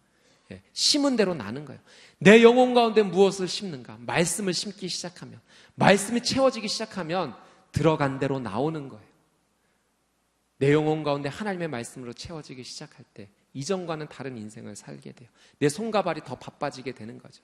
예, 0.52 0.62
심은 0.74 1.16
대로 1.16 1.34
나는 1.34 1.66
거예요. 1.66 1.82
내 2.20 2.44
영혼 2.44 2.74
가운데 2.74 3.02
무엇을 3.02 3.48
심는가? 3.48 3.98
말씀을 4.00 4.54
심기 4.54 4.88
시작하면, 4.88 5.42
말씀이 5.76 6.22
채워지기 6.22 6.68
시작하면 6.68 7.36
들어간 7.72 8.20
대로 8.20 8.40
나오는 8.40 8.88
거예요. 8.88 9.15
내 10.58 10.72
영혼 10.72 11.04
가운데 11.04 11.30
하나님의 11.30 11.68
말씀으로 11.68 12.14
채워지기 12.14 12.64
시작할 12.64 13.06
때 13.14 13.30
이전과는 13.54 14.08
다른 14.08 14.38
인생을 14.38 14.76
살게 14.76 15.12
돼요. 15.14 15.30
내 15.60 15.70
손과 15.70 16.04
발이 16.04 16.22
더 16.26 16.36
바빠지게 16.36 16.94
되는 16.94 17.18
거죠. 17.18 17.42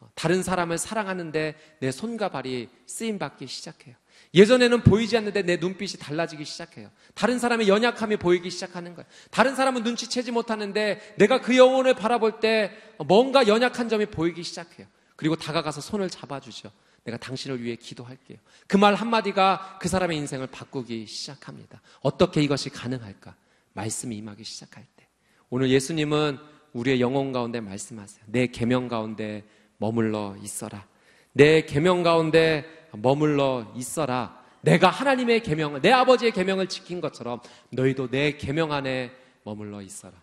어, 0.00 0.10
다른 0.14 0.42
사람을 0.42 0.78
사랑하는데 0.78 1.54
내 1.80 1.90
손과 1.90 2.30
발이 2.30 2.68
쓰임 2.86 3.18
받기 3.18 3.46
시작해요. 3.46 3.94
예전에는 4.34 4.82
보이지 4.82 5.16
않는데 5.16 5.42
내 5.42 5.56
눈빛이 5.56 5.98
달라지기 6.00 6.44
시작해요. 6.44 6.90
다른 7.14 7.38
사람의 7.38 7.68
연약함이 7.68 8.16
보이기 8.16 8.50
시작하는 8.50 8.94
거예요. 8.94 9.08
다른 9.30 9.54
사람은 9.54 9.82
눈치채지 9.82 10.32
못하는데 10.32 11.14
내가 11.18 11.40
그 11.40 11.56
영혼을 11.56 11.94
바라볼 11.94 12.40
때 12.40 12.72
뭔가 13.06 13.46
연약한 13.46 13.88
점이 13.88 14.06
보이기 14.06 14.42
시작해요. 14.42 14.86
그리고 15.16 15.36
다가가서 15.36 15.80
손을 15.80 16.08
잡아주죠. 16.08 16.72
내가 17.04 17.16
당신을 17.18 17.62
위해 17.62 17.76
기도할게요. 17.76 18.38
그 18.66 18.76
말 18.76 18.94
한마디가 18.94 19.78
그 19.80 19.88
사람의 19.88 20.16
인생을 20.18 20.46
바꾸기 20.48 21.06
시작합니다. 21.06 21.80
어떻게 22.00 22.42
이것이 22.42 22.70
가능할까? 22.70 23.34
말씀이 23.72 24.16
임하기 24.16 24.44
시작할 24.44 24.84
때. 24.96 25.08
오늘 25.50 25.70
예수님은 25.70 26.38
우리의 26.72 27.00
영혼 27.00 27.32
가운데 27.32 27.60
말씀하세요. 27.60 28.24
내 28.28 28.46
계명 28.46 28.88
가운데 28.88 29.44
머물러 29.78 30.36
있어라. 30.42 30.86
내 31.32 31.62
계명 31.62 32.02
가운데 32.02 32.64
머물러 32.92 33.72
있어라. 33.76 34.40
내가 34.60 34.88
하나님의 34.88 35.42
계명, 35.42 35.80
내 35.80 35.90
아버지의 35.90 36.30
계명을 36.32 36.68
지킨 36.68 37.00
것처럼 37.00 37.40
너희도 37.70 38.08
내 38.10 38.36
계명 38.36 38.72
안에 38.72 39.10
머물러 39.42 39.82
있어라. 39.82 40.14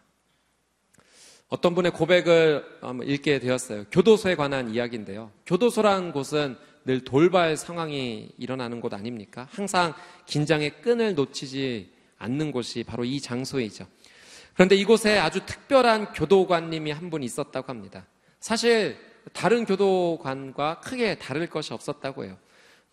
어떤 1.50 1.74
분의 1.76 1.92
고백을 1.92 2.64
읽게 3.04 3.40
되었어요. 3.40 3.86
교도소에 3.92 4.36
관한 4.36 4.70
이야기인데요. 4.70 5.32
교도소라는 5.46 6.12
곳은 6.12 6.58
늘 6.90 7.04
돌발 7.04 7.56
상황이 7.56 8.32
일어나는 8.40 8.82
곳 8.82 8.96
아닙니까? 8.96 9.48
항상 9.52 9.94
긴장의 10.26 10.82
끈을 10.82 11.14
놓치지 11.14 11.92
않는 12.18 12.52
곳이 12.52 12.84
바로 12.84 13.06
이 13.06 13.22
장소이죠. 13.22 13.86
그런데 14.56 14.76
이곳에 14.76 15.20
아주 15.20 15.46
특별한 15.46 16.14
교도관님이 16.14 16.90
한 16.90 17.12
분 17.12 17.22
있었다고 17.22 17.68
합니다. 17.70 18.08
사실 18.40 18.98
다른 19.34 19.66
교도관과 19.66 20.80
크게 20.80 21.20
다를 21.20 21.46
것이 21.46 21.74
없었다고 21.74 22.26
해요. 22.26 22.38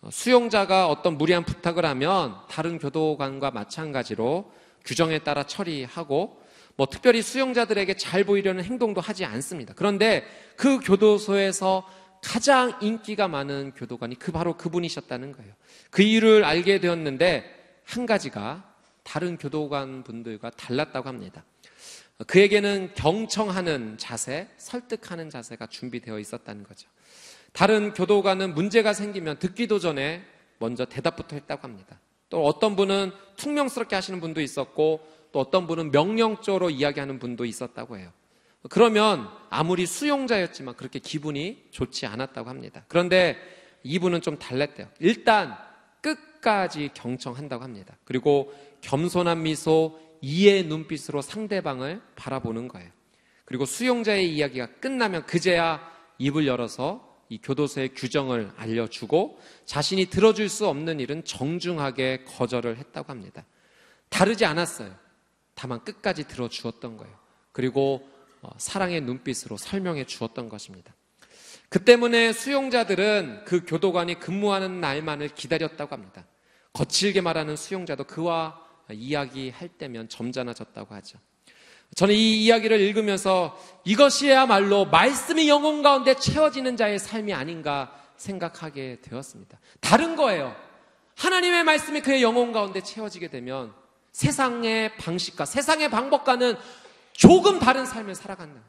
어, 0.01 0.09
수용자가 0.11 0.89
어떤 0.89 1.17
무리한 1.17 1.43
부탁을 1.43 1.83
하면 1.83 2.35
다른 2.47 2.77
교도관과 2.77 3.49
마찬가지로 3.49 4.51
규정에 4.85 5.17
따라 5.19 5.41
처리하고 5.41 6.39
뭐 6.75 6.85
특별히 6.85 7.23
수용자들에게 7.23 7.95
잘 7.95 8.23
보이려는 8.25 8.63
행동도 8.63 9.01
하지 9.01 9.25
않습니다. 9.25 9.73
그런데 9.75 10.23
그 10.55 10.79
교도소에서 10.81 11.83
가장 12.21 12.77
인기가 12.81 13.27
많은 13.27 13.73
교도관이 13.75 14.19
그 14.19 14.31
바로 14.31 14.57
그분이셨다는 14.57 15.31
거예요. 15.31 15.53
그 15.89 16.01
이유를 16.01 16.43
알게 16.43 16.79
되었는데 16.79 17.79
한 17.83 18.05
가지가 18.05 18.73
다른 19.03 19.37
교도관 19.37 20.03
분들과 20.03 20.49
달랐다고 20.51 21.07
합니다. 21.07 21.45
그에게는 22.25 22.93
경청하는 22.95 23.97
자세, 23.97 24.47
설득하는 24.57 25.29
자세가 25.29 25.67
준비되어 25.67 26.19
있었다는 26.19 26.63
거죠. 26.63 26.89
다른 27.53 27.93
교도관은 27.93 28.53
문제가 28.53 28.93
생기면 28.93 29.39
듣기도 29.39 29.79
전에 29.79 30.23
먼저 30.59 30.85
대답부터 30.85 31.35
했다고 31.35 31.63
합니다. 31.63 31.99
또 32.29 32.43
어떤 32.43 32.75
분은 32.75 33.11
퉁명스럽게 33.37 33.95
하시는 33.95 34.19
분도 34.19 34.41
있었고 34.41 35.07
또 35.31 35.39
어떤 35.39 35.67
분은 35.67 35.91
명령적으로 35.91 36.69
이야기하는 36.69 37.19
분도 37.19 37.45
있었다고 37.45 37.97
해요. 37.97 38.11
그러면 38.69 39.29
아무리 39.49 39.85
수용자였지만 39.85 40.75
그렇게 40.75 40.99
기분이 40.99 41.67
좋지 41.71 42.05
않았다고 42.05 42.49
합니다. 42.49 42.83
그런데 42.87 43.37
이분은 43.83 44.21
좀 44.21 44.37
달랐대요. 44.37 44.89
일단 44.99 45.57
끝까지 46.01 46.89
경청한다고 46.93 47.63
합니다. 47.63 47.95
그리고 48.03 48.53
겸손한 48.81 49.43
미소, 49.43 49.99
이해 50.21 50.63
눈빛으로 50.63 51.21
상대방을 51.21 52.01
바라보는 52.15 52.67
거예요. 52.67 52.89
그리고 53.45 53.65
수용자의 53.65 54.33
이야기가 54.33 54.67
끝나면 54.79 55.25
그제야 55.25 55.79
입을 56.17 56.47
열어서 56.47 57.07
이 57.29 57.39
교도소의 57.41 57.89
규정을 57.93 58.51
알려주고 58.55 59.39
자신이 59.65 60.07
들어줄 60.07 60.49
수 60.49 60.67
없는 60.67 60.99
일은 60.99 61.23
정중하게 61.23 62.23
거절을 62.25 62.77
했다고 62.77 63.11
합니다. 63.11 63.45
다르지 64.09 64.45
않았어요. 64.45 64.93
다만 65.53 65.83
끝까지 65.83 66.27
들어주었던 66.27 66.97
거예요. 66.97 67.13
그리고 67.51 67.95
어, 68.05 68.16
사랑의 68.57 69.01
눈빛으로 69.01 69.57
설명해 69.57 70.05
주었던 70.05 70.49
것입니다. 70.49 70.93
그 71.69 71.83
때문에 71.83 72.31
수용자들은 72.31 73.43
그 73.45 73.65
교도관이 73.65 74.19
근무하는 74.19 74.79
날만을 74.79 75.29
기다렸다고 75.29 75.93
합니다. 75.93 76.25
거칠게 76.73 77.21
말하는 77.21 77.55
수용자도 77.55 78.05
그와 78.05 78.59
이야기할 78.91 79.67
때면 79.69 80.07
점잖아졌다고 80.09 80.95
하죠. 80.95 81.19
저는 81.95 82.13
이 82.13 82.43
이야기를 82.43 82.79
읽으면서 82.79 83.57
이것이야말로 83.85 84.85
말씀이 84.85 85.49
영혼 85.49 85.81
가운데 85.81 86.15
채워지는 86.15 86.77
자의 86.77 86.99
삶이 86.99 87.33
아닌가 87.33 87.91
생각하게 88.17 88.99
되었습니다. 89.01 89.59
다른 89.79 90.15
거예요. 90.15 90.55
하나님의 91.15 91.63
말씀이 91.63 92.01
그의 92.01 92.21
영혼 92.21 92.51
가운데 92.51 92.81
채워지게 92.81 93.29
되면 93.29 93.73
세상의 94.11 94.97
방식과 94.97 95.45
세상의 95.45 95.89
방법과는 95.89 96.57
조금 97.17 97.59
다른 97.59 97.85
삶을 97.85 98.13
살아간다. 98.13 98.61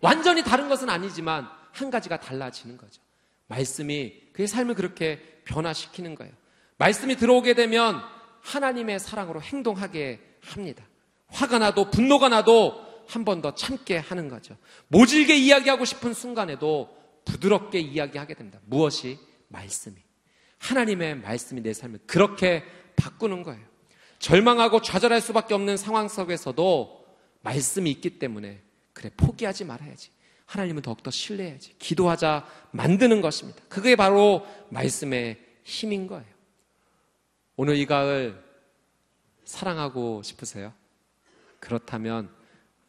완전히 0.00 0.42
다른 0.42 0.68
것은 0.68 0.90
아니지만 0.90 1.48
한 1.72 1.90
가지가 1.90 2.18
달라지는 2.18 2.76
거죠. 2.76 3.00
말씀이 3.46 4.12
그의 4.32 4.48
삶을 4.48 4.74
그렇게 4.74 5.40
변화시키는 5.44 6.16
거예요. 6.16 6.32
말씀이 6.78 7.16
들어오게 7.16 7.54
되면 7.54 8.02
하나님의 8.42 8.98
사랑으로 8.98 9.40
행동하게 9.40 10.20
합니다. 10.42 10.84
화가 11.28 11.58
나도 11.60 11.90
분노가 11.90 12.28
나도 12.28 12.84
한 13.08 13.24
번 13.24 13.40
더 13.40 13.54
참게 13.54 13.98
하는 13.98 14.28
거죠. 14.28 14.56
모질게 14.88 15.36
이야기하고 15.36 15.84
싶은 15.84 16.12
순간에도 16.12 16.90
부드럽게 17.24 17.78
이야기하게 17.78 18.34
됩니다. 18.34 18.58
무엇이? 18.64 19.16
말씀이. 19.48 19.94
하나님의 20.58 21.18
말씀이 21.20 21.60
내 21.60 21.72
삶을 21.72 22.00
그렇게 22.08 22.64
바꾸는 22.96 23.44
거예요. 23.44 23.62
절망하고 24.18 24.82
좌절할 24.82 25.20
수밖에 25.20 25.54
없는 25.54 25.76
상황 25.76 26.08
속에서도 26.08 27.05
말씀이 27.46 27.88
있기 27.92 28.18
때문에 28.18 28.60
그래 28.92 29.10
포기하지 29.16 29.64
말아야지. 29.64 30.10
하나님을 30.46 30.82
더욱더 30.82 31.10
신뢰해야지. 31.10 31.74
기도하자 31.78 32.46
만드는 32.72 33.20
것입니다. 33.20 33.62
그게 33.68 33.94
바로 33.94 34.46
말씀의 34.70 35.40
힘인 35.62 36.06
거예요. 36.06 36.26
오늘 37.56 37.76
이 37.76 37.86
가을 37.86 38.42
사랑하고 39.44 40.22
싶으세요? 40.22 40.74
그렇다면 41.60 42.34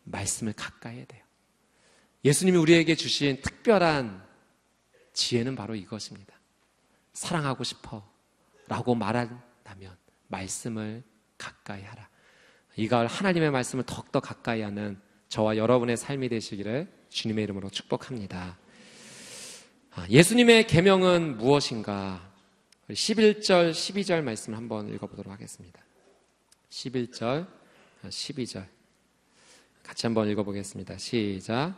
말씀을 0.04 0.54
가까이 0.54 0.98
해야 0.98 1.06
돼요. 1.06 1.24
예수님이 2.26 2.58
우리에게 2.58 2.96
주신 2.96 3.41
특별한 3.41 4.26
지혜는 5.13 5.56
바로 5.56 5.76
이것입니다. 5.76 6.34
사랑하고 7.13 7.63
싶어 7.63 8.08
라고 8.67 8.96
말한다면 8.96 9.96
말씀을 10.28 11.04
가까이 11.38 11.84
하라. 11.84 12.10
이 12.77 12.87
가을 12.87 13.07
하나님의 13.07 13.49
말씀을 13.49 13.83
더욱더 13.85 14.19
가까이 14.19 14.61
하는 14.61 14.99
저와 15.29 15.57
여러분의 15.57 15.97
삶이 15.97 16.29
되시기를 16.29 16.87
주님의 17.09 17.43
이름으로 17.43 17.69
축복합니다. 17.71 18.57
아, 19.95 20.07
예수님의 20.09 20.67
계명은 20.67 21.37
무엇인가? 21.37 22.21
11절, 22.91 23.71
12절 23.71 24.21
말씀을 24.21 24.57
한번 24.57 24.93
읽어보도록 24.93 25.33
하겠습니다. 25.33 25.81
11절, 26.69 27.47
12절. 28.03 28.65
같이 29.81 30.05
한번 30.05 30.29
읽어보겠습니다. 30.29 30.97
시작. 30.99 31.73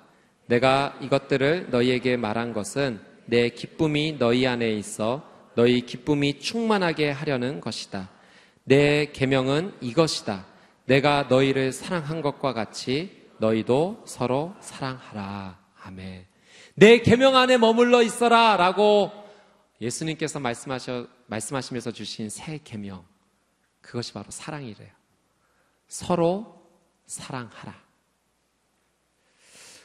내가 0.48 1.00
이것들을 1.02 1.70
너희에게 1.70 2.18
말한 2.18 2.54
것은 2.54 3.00
내 3.26 3.50
기쁨이 3.50 4.18
너희 4.18 4.46
안에 4.48 4.72
있어 4.74 5.24
너희 5.56 5.82
기쁨이 5.82 6.40
충만하게 6.40 7.12
하려는 7.12 7.62
것이다. 7.62 8.10
내 8.66 9.12
계명은 9.14 9.76
이것이다. 9.80 10.49
내가 10.90 11.24
너희를 11.30 11.72
사랑한 11.72 12.24
것과 12.24 12.54
같이 12.54 13.30
너희도 13.38 14.06
서로 14.08 14.56
사랑하라. 14.60 15.60
아멘. 15.84 16.26
내 16.74 16.98
계명 17.02 17.36
안에 17.36 17.60
머물러 17.60 18.02
있어라라고 18.02 19.12
예수님께서 19.80 20.40
말씀하셔 20.40 21.06
말씀하시면서 21.28 21.92
주신 21.92 22.30
새 22.32 22.60
계명 22.64 23.06
그것이 23.82 24.14
바로 24.14 24.32
사랑이래요. 24.32 24.90
서로 25.88 26.60
사랑하라. 27.06 27.76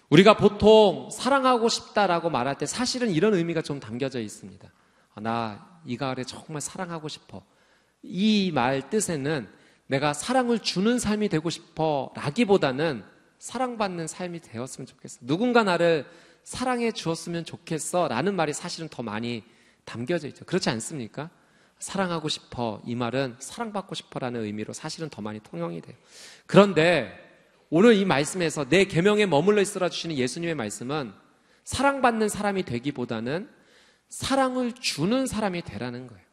우리가 0.08 0.38
보통 0.38 1.10
사랑하고 1.10 1.68
싶다라고 1.68 2.30
말할 2.30 2.56
때 2.56 2.64
사실은 2.64 3.10
이런 3.10 3.34
의미가 3.34 3.60
좀 3.60 3.78
담겨져 3.78 4.20
있습니다. 4.20 4.72
아, 5.16 5.20
나이 5.20 5.98
가을에 5.98 6.24
정말 6.24 6.62
사랑하고 6.62 7.08
싶어. 7.08 7.44
이 8.02 8.50
말 8.54 8.88
뜻에는 8.88 9.63
내가 9.86 10.12
사랑을 10.12 10.58
주는 10.58 10.98
삶이 10.98 11.28
되고 11.28 11.50
싶어 11.50 12.12
라기보다는 12.16 13.04
사랑받는 13.38 14.06
삶이 14.06 14.40
되었으면 14.40 14.86
좋겠어. 14.86 15.18
누군가 15.22 15.64
나를 15.64 16.06
사랑해 16.42 16.92
주었으면 16.92 17.44
좋겠어 17.44 18.08
라는 18.08 18.34
말이 18.34 18.52
사실은 18.52 18.88
더 18.88 19.02
많이 19.02 19.42
담겨져 19.84 20.28
있죠. 20.28 20.44
그렇지 20.44 20.70
않습니까? 20.70 21.30
사랑하고 21.78 22.28
싶어 22.28 22.80
이 22.86 22.94
말은 22.94 23.36
사랑받고 23.38 23.94
싶어라는 23.94 24.42
의미로 24.44 24.72
사실은 24.72 25.10
더 25.10 25.20
많이 25.20 25.40
통용이 25.40 25.80
돼요. 25.80 25.96
그런데 26.46 27.12
오늘 27.68 27.94
이 27.94 28.04
말씀에서 28.04 28.66
내 28.68 28.84
계명에 28.84 29.26
머물러 29.26 29.60
있어라 29.60 29.88
주시는 29.88 30.16
예수님의 30.16 30.54
말씀은 30.54 31.12
사랑받는 31.64 32.28
사람이 32.28 32.62
되기보다는 32.62 33.50
사랑을 34.08 34.72
주는 34.72 35.26
사람이 35.26 35.62
되라는 35.62 36.06
거예요. 36.06 36.23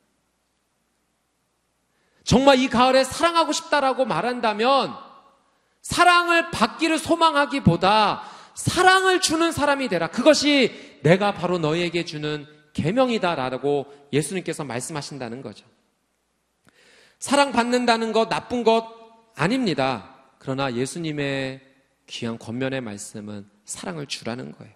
정말 2.32 2.60
이 2.60 2.70
가을에 2.70 3.04
사랑하고 3.04 3.52
싶다라고 3.52 4.06
말한다면 4.06 4.96
사랑을 5.82 6.50
받기를 6.50 6.98
소망하기보다 6.98 8.24
사랑을 8.56 9.20
주는 9.20 9.52
사람이 9.52 9.90
되라. 9.90 10.08
그것이 10.08 11.00
내가 11.04 11.34
바로 11.34 11.58
너희에게 11.58 12.06
주는 12.06 12.48
계명이다라고 12.72 14.08
예수님께서 14.14 14.64
말씀하신다는 14.64 15.42
거죠. 15.42 15.66
사랑받는다는 17.20 18.14
것 18.14 18.30
나쁜 18.30 18.64
것 18.64 18.88
아닙니다. 19.36 20.16
그러나 20.40 20.74
예수님의 20.74 21.60
귀한 22.08 22.40
권면의 22.40 22.80
말씀은 22.80 23.46
사랑을 23.66 24.06
주라는 24.06 24.54
거예요. 24.54 24.74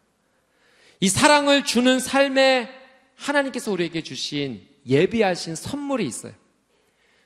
이 1.00 1.08
사랑을 1.08 1.64
주는 1.64 2.02
삶에 2.02 2.70
하나님께서 3.16 3.72
우리에게 3.72 4.04
주신 4.04 4.68
예비하신 4.86 5.56
선물이 5.56 6.06
있어요. 6.06 6.34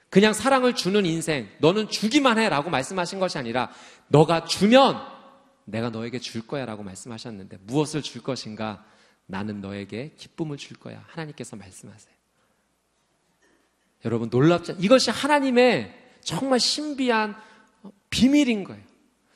그냥 0.09 0.33
사랑을 0.33 0.75
주는 0.75 1.05
인생, 1.05 1.49
너는 1.59 1.89
주기만 1.89 2.39
해 2.39 2.49
라고 2.49 2.69
말씀하신 2.69 3.19
것이 3.19 3.37
아니라, 3.37 3.71
너가 4.07 4.45
주면 4.45 4.99
내가 5.65 5.89
너에게 5.89 6.19
줄 6.19 6.47
거야 6.47 6.65
라고 6.65 6.81
말씀하셨는데, 6.83 7.57
무엇을 7.61 8.01
줄 8.01 8.23
것인가? 8.23 8.85
나는 9.27 9.61
너에게 9.61 10.15
기쁨을 10.17 10.57
줄 10.57 10.77
거야. 10.77 11.03
하나님께서 11.07 11.55
말씀하세요. 11.55 12.19
여러분 14.05 14.29
놀랍지 14.29 14.75
이것이 14.79 15.11
하나님의 15.11 15.93
정말 16.21 16.59
신비한 16.59 17.35
비밀인 18.09 18.63
거예요. 18.63 18.81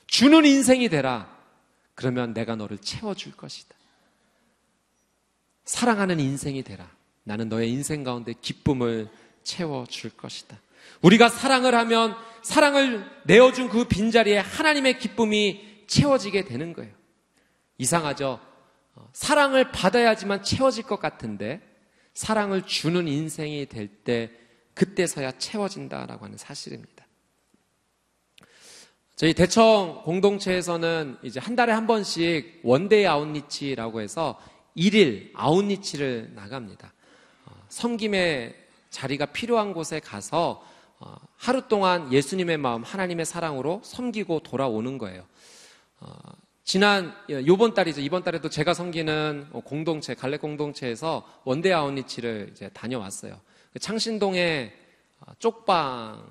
주는 0.06 0.44
인생이 0.44 0.88
되라. 0.88 1.32
그러면 1.94 2.34
내가 2.34 2.56
너를 2.56 2.78
채워줄 2.78 3.36
것이다. 3.36 3.74
사랑하는 5.64 6.18
인생이 6.18 6.62
되라. 6.62 6.90
나는 7.22 7.48
너의 7.48 7.70
인생 7.70 8.02
가운데 8.04 8.32
기쁨을 8.32 9.08
채워줄 9.44 10.10
것이다. 10.16 10.58
우리가 11.02 11.28
사랑을 11.28 11.74
하면 11.74 12.16
사랑을 12.42 13.04
내어준 13.24 13.68
그 13.68 13.84
빈자리에 13.84 14.38
하나님의 14.38 14.98
기쁨이 14.98 15.84
채워지게 15.86 16.44
되는 16.44 16.72
거예요. 16.72 16.92
이상하죠? 17.78 18.40
어, 18.96 19.08
사랑을 19.12 19.70
받아야지만 19.70 20.42
채워질 20.42 20.84
것 20.84 20.98
같은데 20.98 21.60
사랑을 22.14 22.62
주는 22.62 23.06
인생이 23.06 23.66
될 23.66 23.88
때 23.88 24.30
그때서야 24.74 25.32
채워진다라고 25.32 26.24
하는 26.24 26.36
사실입니다. 26.36 27.06
저희 29.16 29.32
대청 29.32 30.02
공동체에서는 30.04 31.18
이제 31.22 31.38
한 31.38 31.54
달에 31.54 31.72
한 31.72 31.86
번씩 31.86 32.60
one 32.64 32.85
day 32.85 33.06
outreach라고 33.06 34.00
해서 34.00 34.40
일일 34.74 35.30
outreach를 35.34 36.32
나갑니다. 36.34 36.92
어, 37.46 37.52
섬김의 37.68 38.63
자리가 38.94 39.26
필요한 39.26 39.74
곳에 39.74 39.98
가서 39.98 40.64
어, 41.00 41.16
하루 41.36 41.66
동안 41.66 42.12
예수님의 42.12 42.58
마음, 42.58 42.84
하나님의 42.84 43.26
사랑으로 43.26 43.80
섬기고 43.82 44.40
돌아오는 44.40 44.96
거예요. 44.98 45.24
지난 46.62 47.12
요번 47.46 47.74
달이죠. 47.74 48.00
이번 48.00 48.22
달에도 48.22 48.48
제가 48.48 48.72
섬기는 48.72 49.50
공동체 49.64 50.14
갈래 50.14 50.36
공동체에서 50.36 51.26
원대 51.44 51.72
아웃리치를 51.72 52.50
이제 52.52 52.70
다녀왔어요. 52.72 53.40
그 53.72 53.78
창신동에 53.80 54.72
어, 55.20 55.32
쪽방 55.38 56.24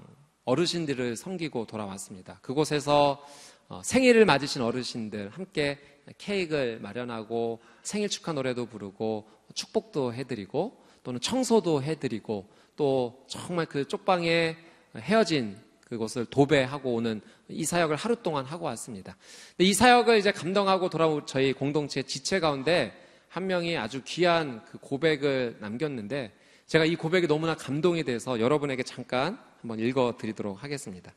어르신들을 0.46 1.18
섬기고 1.18 1.66
돌아왔습니다. 1.66 2.40
그곳에서 2.42 3.26
어, 3.68 3.82
생일을 3.84 4.26
맞으신 4.26 4.62
어르신들 4.62 5.30
함께 5.30 5.80
케이크를 6.18 6.80
마련하고 6.80 7.60
생일 7.82 8.08
축하 8.10 8.32
노래도 8.32 8.66
부르고 8.66 9.28
축복도 9.54 10.14
해드리고 10.14 10.83
또는 11.04 11.20
청소도 11.20 11.84
해드리고 11.84 12.48
또 12.76 13.24
정말 13.28 13.66
그 13.66 13.88
쪽방에 13.88 14.58
헤어진 14.98 15.58
그 15.82 15.90
그곳을 15.94 16.26
도배하고 16.26 16.94
오는 16.94 17.22
이 17.50 17.66
사역을 17.66 17.96
하루 17.96 18.16
동안 18.16 18.46
하고 18.46 18.66
왔습니다. 18.66 19.16
이 19.60 19.74
사역을 19.74 20.18
이제 20.18 20.32
감당하고 20.32 20.90
돌아온 20.90 21.26
저희 21.26 21.54
공동체 21.54 22.02
지체 22.02 22.40
가운데 22.40 22.94
한 23.30 23.48
명이 23.48 23.78
아주 23.78 24.02
귀한 24.06 24.64
그 24.66 24.78
고백을 24.80 25.58
남겼는데 25.60 26.32
제가 26.68 26.86
이 26.86 26.96
고백이 26.96 27.28
너무나 27.28 27.56
감동이 27.56 28.04
돼서 28.04 28.40
여러분에게 28.40 28.84
잠깐 28.84 29.38
한번 29.62 29.80
읽어 29.80 30.16
드리도록 30.18 30.64
하겠습니다. 30.64 31.14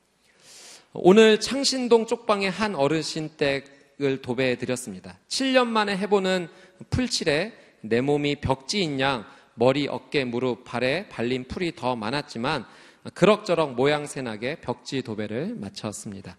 오늘 0.93 1.41
창신동 1.41 2.07
쪽방의 2.07 2.51
한 2.51 2.75
어르신 2.75 3.31
댁을 3.37 4.23
도배해 4.23 4.57
드렸습니다. 4.57 5.19
7년 5.29 5.67
만에 5.67 5.97
해보는 5.97 6.49
풀칠에 6.91 7.53
내 7.83 8.01
몸이 8.01 8.37
벽지인 8.37 9.01
양 9.01 9.25
머리, 9.57 9.89
어깨, 9.89 10.25
무릎, 10.25 10.65
발에 10.65 11.09
발린 11.09 11.45
풀이 11.49 11.75
더 11.75 11.97
많았지만 11.97 12.65
그럭저럭 13.15 13.75
모양새나게 13.75 14.61
벽지 14.61 15.03
도배를 15.03 15.57
마쳤습니다. 15.57 16.37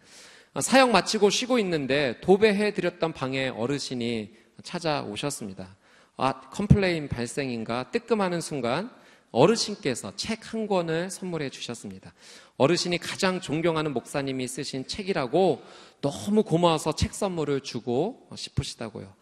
사역 0.60 0.92
마치고 0.92 1.30
쉬고 1.30 1.60
있는데 1.60 2.20
도배해 2.22 2.74
드렸던 2.74 3.14
방에 3.14 3.50
어르신이 3.50 4.34
찾아오셨습니다. 4.64 5.76
아, 6.18 6.42
complain 6.52 7.08
발생인가 7.10 7.92
뜨끔하는 7.92 8.42
순간 8.42 8.90
어르신께서 9.32 10.16
책 10.16 10.54
한 10.54 10.68
권을 10.68 11.10
선물해 11.10 11.50
주셨습니다. 11.50 12.14
어르신이 12.58 12.98
가장 13.00 13.42
존경하는 13.42 13.94
목사님이 13.94 14.48
쓰신 14.48 14.88
책이라고 14.88 15.62
너무 16.02 16.44
고마워서 16.44 16.94
책 16.94 17.14
선물을 17.14 17.62
주고 17.62 18.28
싶으시다고요. 18.36 19.14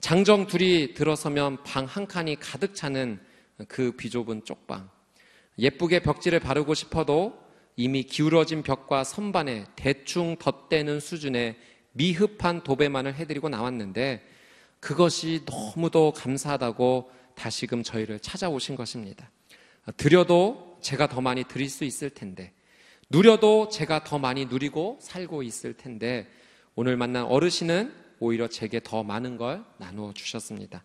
장정 0.00 0.46
둘이 0.46 0.94
들어서면 0.94 1.62
방 1.62 1.86
한 1.86 2.06
칸이 2.06 2.36
가득 2.40 2.74
차는 2.74 3.20
그 3.68 3.92
비좁은 3.92 4.44
쪽방. 4.44 4.88
예쁘게 5.58 6.00
벽지를 6.00 6.40
바르고 6.40 6.74
싶어도 6.74 7.40
이미 7.76 8.02
기울어진 8.02 8.62
벽과 8.62 9.04
선반에 9.04 9.66
대충 9.76 10.36
덧대는 10.38 11.00
수준의 11.00 11.56
미흡한 11.92 12.62
도배만을 12.62 13.14
해드리고 13.14 13.48
나왔는데 13.48 14.26
그것이 14.80 15.44
너무도 15.46 16.12
감사하다고 16.12 17.10
다시금 17.34 17.82
저희를 17.82 18.18
찾아오신 18.20 18.76
것입니다. 18.76 19.30
드려도 19.96 20.78
제가 20.80 21.08
더 21.08 21.20
많이 21.20 21.44
드릴 21.44 21.70
수 21.70 21.84
있을 21.84 22.10
텐데, 22.10 22.52
누려도 23.10 23.68
제가 23.68 24.04
더 24.04 24.18
많이 24.18 24.46
누리고 24.46 24.98
살고 25.00 25.42
있을 25.42 25.74
텐데, 25.74 26.28
오늘 26.74 26.96
만난 26.96 27.24
어르신은 27.24 27.92
오히려 28.18 28.48
제게 28.48 28.80
더 28.82 29.02
많은 29.02 29.36
걸 29.36 29.64
나누어 29.78 30.12
주셨습니다. 30.12 30.82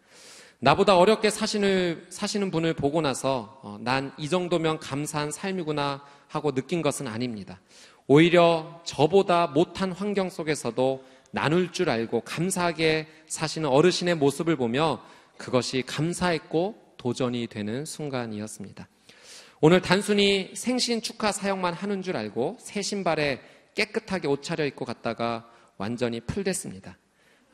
나보다 0.59 0.97
어렵게 0.97 1.29
사시는, 1.29 2.07
사시는 2.09 2.49
분을 2.49 2.73
보고 2.73 3.01
나서 3.01 3.59
어, 3.61 3.77
난이 3.79 4.27
정도면 4.29 4.79
감사한 4.79 5.31
삶이구나 5.31 6.03
하고 6.27 6.51
느낀 6.51 6.81
것은 6.81 7.07
아닙니다. 7.07 7.61
오히려 8.07 8.81
저보다 8.83 9.47
못한 9.47 9.91
환경 9.91 10.29
속에서도 10.29 11.03
나눌 11.29 11.71
줄 11.71 11.89
알고 11.89 12.21
감사하게 12.21 13.07
사시는 13.27 13.69
어르신의 13.69 14.15
모습을 14.15 14.55
보며 14.55 15.03
그것이 15.37 15.83
감사했고 15.85 16.75
도전이 16.97 17.47
되는 17.47 17.85
순간이었습니다. 17.85 18.87
오늘 19.61 19.81
단순히 19.81 20.51
생신 20.55 21.01
축하 21.01 21.31
사역만 21.31 21.73
하는 21.73 22.01
줄 22.01 22.17
알고 22.17 22.57
새 22.59 22.81
신발에 22.81 23.41
깨끗하게 23.75 24.27
옷 24.27 24.41
차려 24.41 24.65
입고 24.65 24.85
갔다가 24.85 25.47
완전히 25.77 26.19
풀됐습니다. 26.19 26.97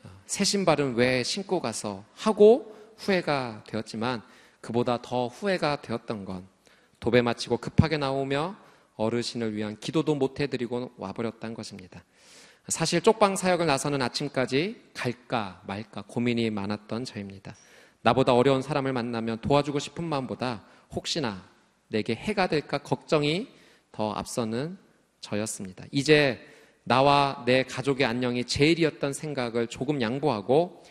어, 0.04 0.08
새 0.24 0.44
신발은 0.44 0.94
왜 0.94 1.22
신고 1.22 1.60
가서 1.60 2.04
하고 2.14 2.73
후회가 2.96 3.64
되었지만 3.66 4.22
그보다 4.60 5.00
더 5.02 5.28
후회가 5.28 5.82
되었던 5.82 6.24
건 6.24 6.46
도배 7.00 7.22
마치고 7.22 7.58
급하게 7.58 7.98
나오며 7.98 8.56
어르신을 8.96 9.54
위한 9.54 9.78
기도도 9.78 10.14
못 10.14 10.40
해드리고 10.40 10.92
와버렸다는 10.96 11.54
것입니다. 11.54 12.04
사실 12.68 13.02
쪽방 13.02 13.36
사역을 13.36 13.66
나서는 13.66 14.00
아침까지 14.00 14.80
갈까 14.94 15.60
말까 15.66 16.04
고민이 16.06 16.48
많았던 16.50 17.04
저입니다. 17.04 17.54
나보다 18.00 18.34
어려운 18.34 18.62
사람을 18.62 18.92
만나면 18.92 19.40
도와주고 19.40 19.78
싶은 19.78 20.04
마음보다 20.04 20.64
혹시나 20.92 21.44
내게 21.88 22.14
해가 22.14 22.46
될까 22.46 22.78
걱정이 22.78 23.48
더 23.92 24.12
앞서는 24.12 24.78
저였습니다. 25.20 25.84
이제 25.90 26.40
나와 26.84 27.42
내 27.46 27.64
가족의 27.64 28.06
안녕이 28.06 28.44
제일이었던 28.44 29.12
생각을 29.12 29.66
조금 29.68 30.00
양보하고 30.00 30.82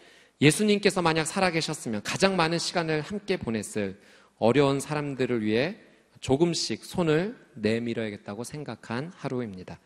예수님께서 0.43 1.01
만약 1.01 1.23
살아계셨으면 1.23 2.03
가장 2.03 2.35
많은 2.35 2.59
시간을 2.59 2.99
함께 2.99 3.37
보냈을 3.37 3.99
어려운 4.37 4.81
사람들을 4.81 5.41
위해 5.41 5.79
조금씩 6.19 6.83
손을 6.83 7.37
내밀어야겠다고 7.53 8.43
생각한 8.43 9.13
하루입니다. 9.15 9.79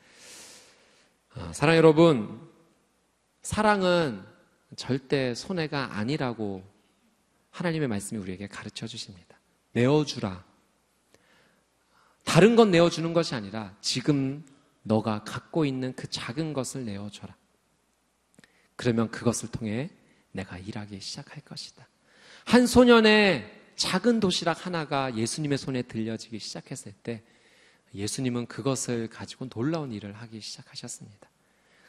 아, 1.36 1.54
사랑 1.54 1.76
여러분, 1.76 2.42
사랑은 3.44 4.24
절대 4.76 5.36
손해가 5.36 5.98
아니라고 5.98 6.64
하나님의 7.52 7.88
말씀이 7.88 8.20
우리에게 8.20 8.48
가르쳐 8.48 8.88
주십니다. 8.88 9.40
내어주라. 9.74 10.44
다른 12.24 12.56
건 12.56 12.72
내어주는 12.72 13.14
것이 13.14 13.36
아니라 13.36 13.76
지금 13.80 14.44
너가 14.82 15.24
갖고 15.24 15.66
있는 15.66 15.94
그 15.96 16.10
작은 16.10 16.54
것을 16.54 16.84
내어줘라. 16.84 17.36
그러면 18.76 19.12
그것을 19.12 19.50
통해 19.50 19.92
내가 20.38 20.58
일하기 20.58 21.00
시작할 21.02 21.42
것이다. 21.44 21.88
한 22.46 22.66
소년의 22.66 23.52
작은 23.76 24.20
도시락 24.20 24.66
하나가 24.66 25.16
예수님의 25.16 25.58
손에 25.58 25.82
들려지기 25.82 26.40
시작했을 26.40 26.94
때 27.04 27.24
예수님은 27.94 28.46
그것을 28.48 29.08
가지고 29.08 29.50
놀라운 29.50 29.92
일을 29.92 30.14
하기 30.14 30.40
시작하셨습니다. 30.40 31.30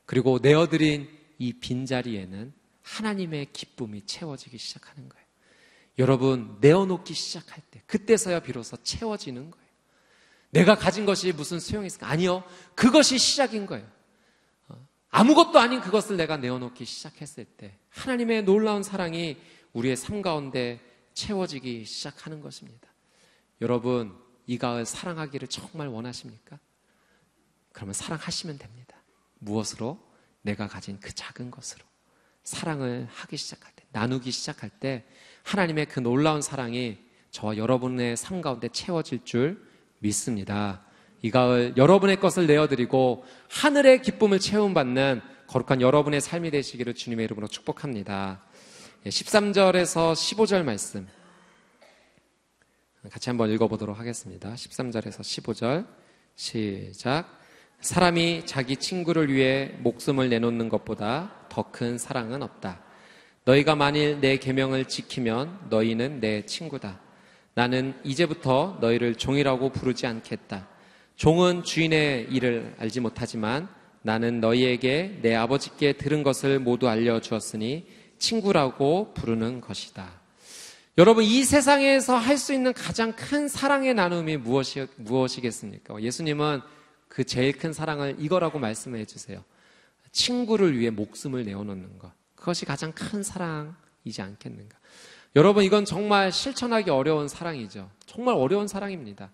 그리고 0.06 0.38
내어드린 0.40 1.08
이 1.38 1.52
빈자리에는 1.52 2.52
하나님의 2.82 3.48
기쁨이 3.52 4.02
채워지기 4.06 4.58
시작하는 4.58 5.08
거예요. 5.08 5.26
여러분, 5.98 6.56
내어놓기 6.60 7.12
시작할 7.12 7.62
때, 7.70 7.82
그때서야 7.86 8.40
비로소 8.40 8.76
채워지는 8.82 9.50
거예요. 9.50 9.68
내가 10.50 10.76
가진 10.76 11.04
것이 11.04 11.32
무슨 11.32 11.60
소용이 11.60 11.88
있을까? 11.88 12.08
아니요. 12.08 12.44
그것이 12.74 13.18
시작인 13.18 13.66
거예요. 13.66 13.86
아무것도 15.10 15.58
아닌 15.58 15.80
그것을 15.80 16.16
내가 16.16 16.36
내어놓기 16.36 16.84
시작했을 16.84 17.44
때 17.44 17.78
하나님의 17.90 18.44
놀라운 18.44 18.82
사랑이 18.82 19.36
우리의 19.72 19.96
삶 19.96 20.22
가운데 20.22 20.80
채워지기 21.14 21.84
시작하는 21.84 22.40
것입니다. 22.40 22.88
여러분, 23.60 24.16
이 24.46 24.58
가을 24.58 24.86
사랑하기를 24.86 25.48
정말 25.48 25.88
원하십니까? 25.88 26.58
그러면 27.72 27.92
사랑하시면 27.92 28.58
됩니다. 28.58 28.96
무엇으로? 29.38 29.98
내가 30.42 30.68
가진 30.68 30.98
그 31.00 31.14
작은 31.14 31.50
것으로. 31.50 31.84
사랑을 32.44 33.08
하기 33.10 33.36
시작할 33.36 33.72
때, 33.74 33.84
나누기 33.92 34.30
시작할 34.30 34.70
때, 34.70 35.04
하나님의 35.42 35.86
그 35.86 36.00
놀라운 36.00 36.40
사랑이 36.40 36.98
저와 37.30 37.56
여러분의 37.56 38.16
삶 38.16 38.40
가운데 38.40 38.68
채워질 38.68 39.24
줄 39.24 39.66
믿습니다. 39.98 40.84
이 41.22 41.30
가을 41.30 41.74
여러분의 41.76 42.20
것을 42.20 42.46
내어드리고 42.46 43.24
하늘의 43.50 44.02
기쁨을 44.02 44.38
채움받는 44.38 45.20
거룩한 45.48 45.80
여러분의 45.80 46.20
삶이 46.20 46.50
되시기를 46.50 46.94
주님의 46.94 47.24
이름으로 47.24 47.48
축복합니다. 47.48 48.42
13절에서 49.04 50.10
예, 50.10 50.12
15절 50.12 50.62
말씀 50.64 51.06
같이 53.10 53.30
한번 53.30 53.50
읽어보도록 53.50 53.98
하겠습니다. 53.98 54.52
13절에서 54.54 55.20
15절 55.20 55.86
시작. 56.34 57.38
사람이 57.80 58.44
자기 58.44 58.76
친구를 58.76 59.32
위해 59.32 59.72
목숨을 59.78 60.28
내놓는 60.28 60.68
것보다 60.68 61.46
더 61.48 61.70
큰 61.70 61.98
사랑은 61.98 62.42
없다. 62.42 62.82
너희가 63.44 63.74
만일 63.74 64.20
내 64.20 64.36
계명을 64.36 64.84
지키면 64.84 65.68
너희는 65.70 66.20
내 66.20 66.44
친구다. 66.44 67.00
나는 67.54 67.94
이제부터 68.04 68.78
너희를 68.80 69.14
종이라고 69.14 69.70
부르지 69.70 70.06
않겠다. 70.06 70.68
종은 71.18 71.64
주인의 71.64 72.28
일을 72.30 72.76
알지 72.78 73.00
못하지만 73.00 73.68
나는 74.02 74.40
너희에게 74.40 75.18
내 75.20 75.34
아버지께 75.34 75.94
들은 75.94 76.22
것을 76.22 76.60
모두 76.60 76.88
알려주었으니 76.88 77.86
친구라고 78.18 79.14
부르는 79.14 79.60
것이다. 79.60 80.08
여러분, 80.96 81.24
이 81.24 81.42
세상에서 81.42 82.16
할 82.16 82.38
수 82.38 82.52
있는 82.52 82.72
가장 82.72 83.12
큰 83.16 83.48
사랑의 83.48 83.94
나눔이 83.94 84.36
무엇이, 84.36 84.86
무엇이겠습니까? 84.94 86.00
예수님은 86.00 86.60
그 87.08 87.24
제일 87.24 87.58
큰 87.58 87.72
사랑을 87.72 88.14
이거라고 88.20 88.60
말씀해 88.60 89.04
주세요. 89.04 89.42
친구를 90.12 90.78
위해 90.78 90.90
목숨을 90.90 91.44
내어놓는 91.44 91.98
것. 91.98 92.12
그것이 92.36 92.64
가장 92.64 92.92
큰 92.92 93.24
사랑이지 93.24 94.22
않겠는가. 94.22 94.78
여러분, 95.34 95.64
이건 95.64 95.84
정말 95.84 96.30
실천하기 96.30 96.90
어려운 96.90 97.26
사랑이죠. 97.26 97.90
정말 98.06 98.36
어려운 98.36 98.68
사랑입니다. 98.68 99.32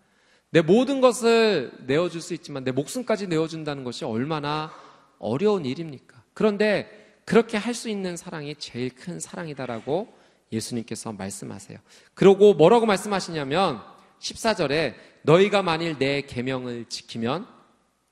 내 0.55 0.63
모든 0.63 1.01
것을 1.01 1.73
내어줄 1.85 2.21
수 2.21 2.33
있지만 2.33 2.63
내 2.63 2.71
목숨까지 2.71 3.27
내어준다는 3.27 3.83
것이 3.83 4.05
얼마나 4.05 4.73
어려운 5.19 5.65
일입니까? 5.65 6.23
그런데 6.33 7.19
그렇게 7.25 7.57
할 7.57 7.75
수 7.75 7.89
있는 7.89 8.17
사랑이 8.17 8.55
제일 8.55 8.95
큰 8.95 9.19
사랑이다라고 9.19 10.17
예수님께서 10.53 11.13
말씀하세요. 11.13 11.77
그리고 12.15 12.55
뭐라고 12.55 12.87
말씀하시냐면 12.87 13.83
14절에 14.21 14.95
너희가 15.23 15.65
만일 15.65 15.99
내 15.99 16.23
계명을 16.23 16.85
지키면 16.85 17.49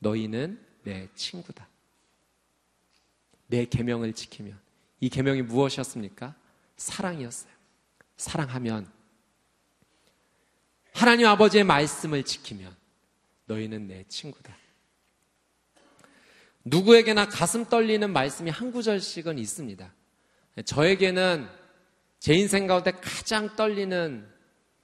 너희는 0.00 0.58
내 0.82 1.08
친구다. 1.14 1.68
내 3.46 3.66
계명을 3.66 4.14
지키면 4.14 4.58
이 4.98 5.08
계명이 5.08 5.42
무엇이었습니까? 5.42 6.34
사랑이었어요. 6.76 7.52
사랑하면 8.16 8.90
하나님 10.92 11.26
아버지의 11.26 11.64
말씀을 11.64 12.22
지키면 12.22 12.74
너희는 13.46 13.88
내 13.88 14.04
친구다. 14.08 14.54
누구에게나 16.64 17.28
가슴 17.28 17.64
떨리는 17.64 18.12
말씀이 18.12 18.50
한 18.50 18.70
구절씩은 18.70 19.38
있습니다. 19.38 19.92
저에게는 20.64 21.48
제 22.20 22.34
인생 22.34 22.66
가운데 22.66 22.92
가장 22.92 23.56
떨리는 23.56 24.28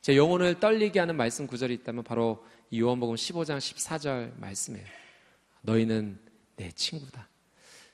제 0.01 0.17
영혼을 0.17 0.59
떨리게 0.59 0.99
하는 0.99 1.17
말씀 1.17 1.47
구절이 1.47 1.75
있다면 1.75 2.03
바로 2.03 2.45
이 2.71 2.81
요한복음 2.81 3.15
15장 3.15 3.59
14절 3.59 4.39
말씀이에요. 4.39 4.87
너희는 5.63 6.19
내 6.57 6.71
친구다. 6.73 7.29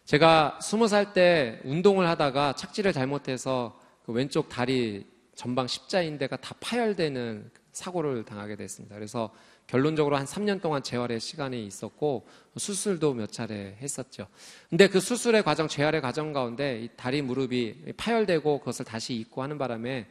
제가 0.04 0.58
스무 0.62 0.88
살때 0.88 1.60
운동을 1.64 2.06
하다가 2.08 2.54
착지를 2.54 2.92
잘못해서 2.92 3.78
그 4.04 4.12
왼쪽 4.12 4.48
다리 4.48 5.06
전방 5.34 5.66
십자인대가 5.66 6.36
다 6.36 6.54
파열되는 6.60 7.50
사고를 7.74 8.24
당하게 8.24 8.56
됐습니다. 8.56 8.94
그래서 8.94 9.30
결론적으로 9.66 10.16
한 10.16 10.24
3년 10.24 10.62
동안 10.62 10.82
재활의 10.82 11.20
시간이 11.20 11.66
있었고 11.66 12.26
수술도 12.56 13.14
몇 13.14 13.30
차례 13.32 13.76
했었죠. 13.80 14.28
근데 14.70 14.88
그 14.88 15.00
수술의 15.00 15.42
과정, 15.42 15.68
재활의 15.68 16.00
과정 16.00 16.32
가운데 16.32 16.88
다리 16.96 17.20
무릎이 17.20 17.94
파열되고 17.96 18.60
그것을 18.60 18.84
다시 18.84 19.14
입고 19.14 19.42
하는 19.42 19.58
바람에 19.58 20.06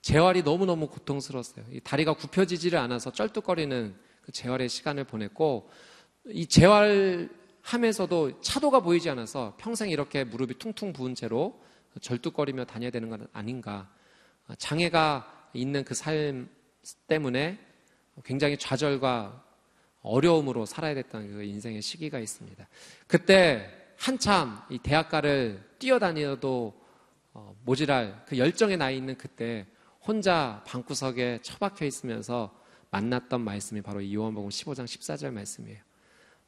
재활이 0.00 0.42
너무너무 0.42 0.88
고통스러웠어요. 0.88 1.66
이 1.70 1.80
다리가 1.80 2.14
굽혀지지를 2.14 2.78
않아서 2.78 3.12
쩔뚝거리는 3.12 3.94
그 4.22 4.32
재활의 4.32 4.68
시간을 4.68 5.04
보냈고 5.04 5.70
이 6.26 6.46
재활하면서도 6.46 8.40
차도가 8.40 8.80
보이지 8.80 9.10
않아서 9.10 9.54
평생 9.58 9.90
이렇게 9.90 10.24
무릎이 10.24 10.58
퉁퉁 10.58 10.92
부은 10.92 11.14
채로 11.14 11.60
절뚝거리며 12.00 12.64
다녀야 12.64 12.90
되는 12.90 13.10
건 13.10 13.28
아닌가. 13.32 13.90
장애가 14.58 15.50
있는 15.52 15.84
그 15.84 15.94
삶 15.94 16.48
때문에 17.06 17.58
굉장히 18.24 18.56
좌절과 18.56 19.44
어려움으로 20.02 20.66
살아야 20.66 20.94
됐던 20.94 21.28
그 21.32 21.42
인생의 21.44 21.80
시기가 21.80 22.18
있습니다. 22.18 22.66
그때 23.06 23.70
한참 23.96 24.60
이 24.68 24.78
대학가를 24.78 25.62
뛰어다니어도 25.78 26.82
어, 27.34 27.56
모질할 27.64 28.24
그 28.26 28.36
열정에 28.36 28.76
나 28.76 28.90
있는 28.90 29.16
그때 29.16 29.66
혼자 30.00 30.62
방구석에 30.66 31.40
처박혀 31.42 31.86
있으면서 31.86 32.54
만났던 32.90 33.40
말씀이 33.40 33.80
바로 33.80 34.00
이 34.00 34.14
요한복음 34.14 34.50
15장 34.50 34.84
14절 34.84 35.30
말씀이에요. 35.32 35.78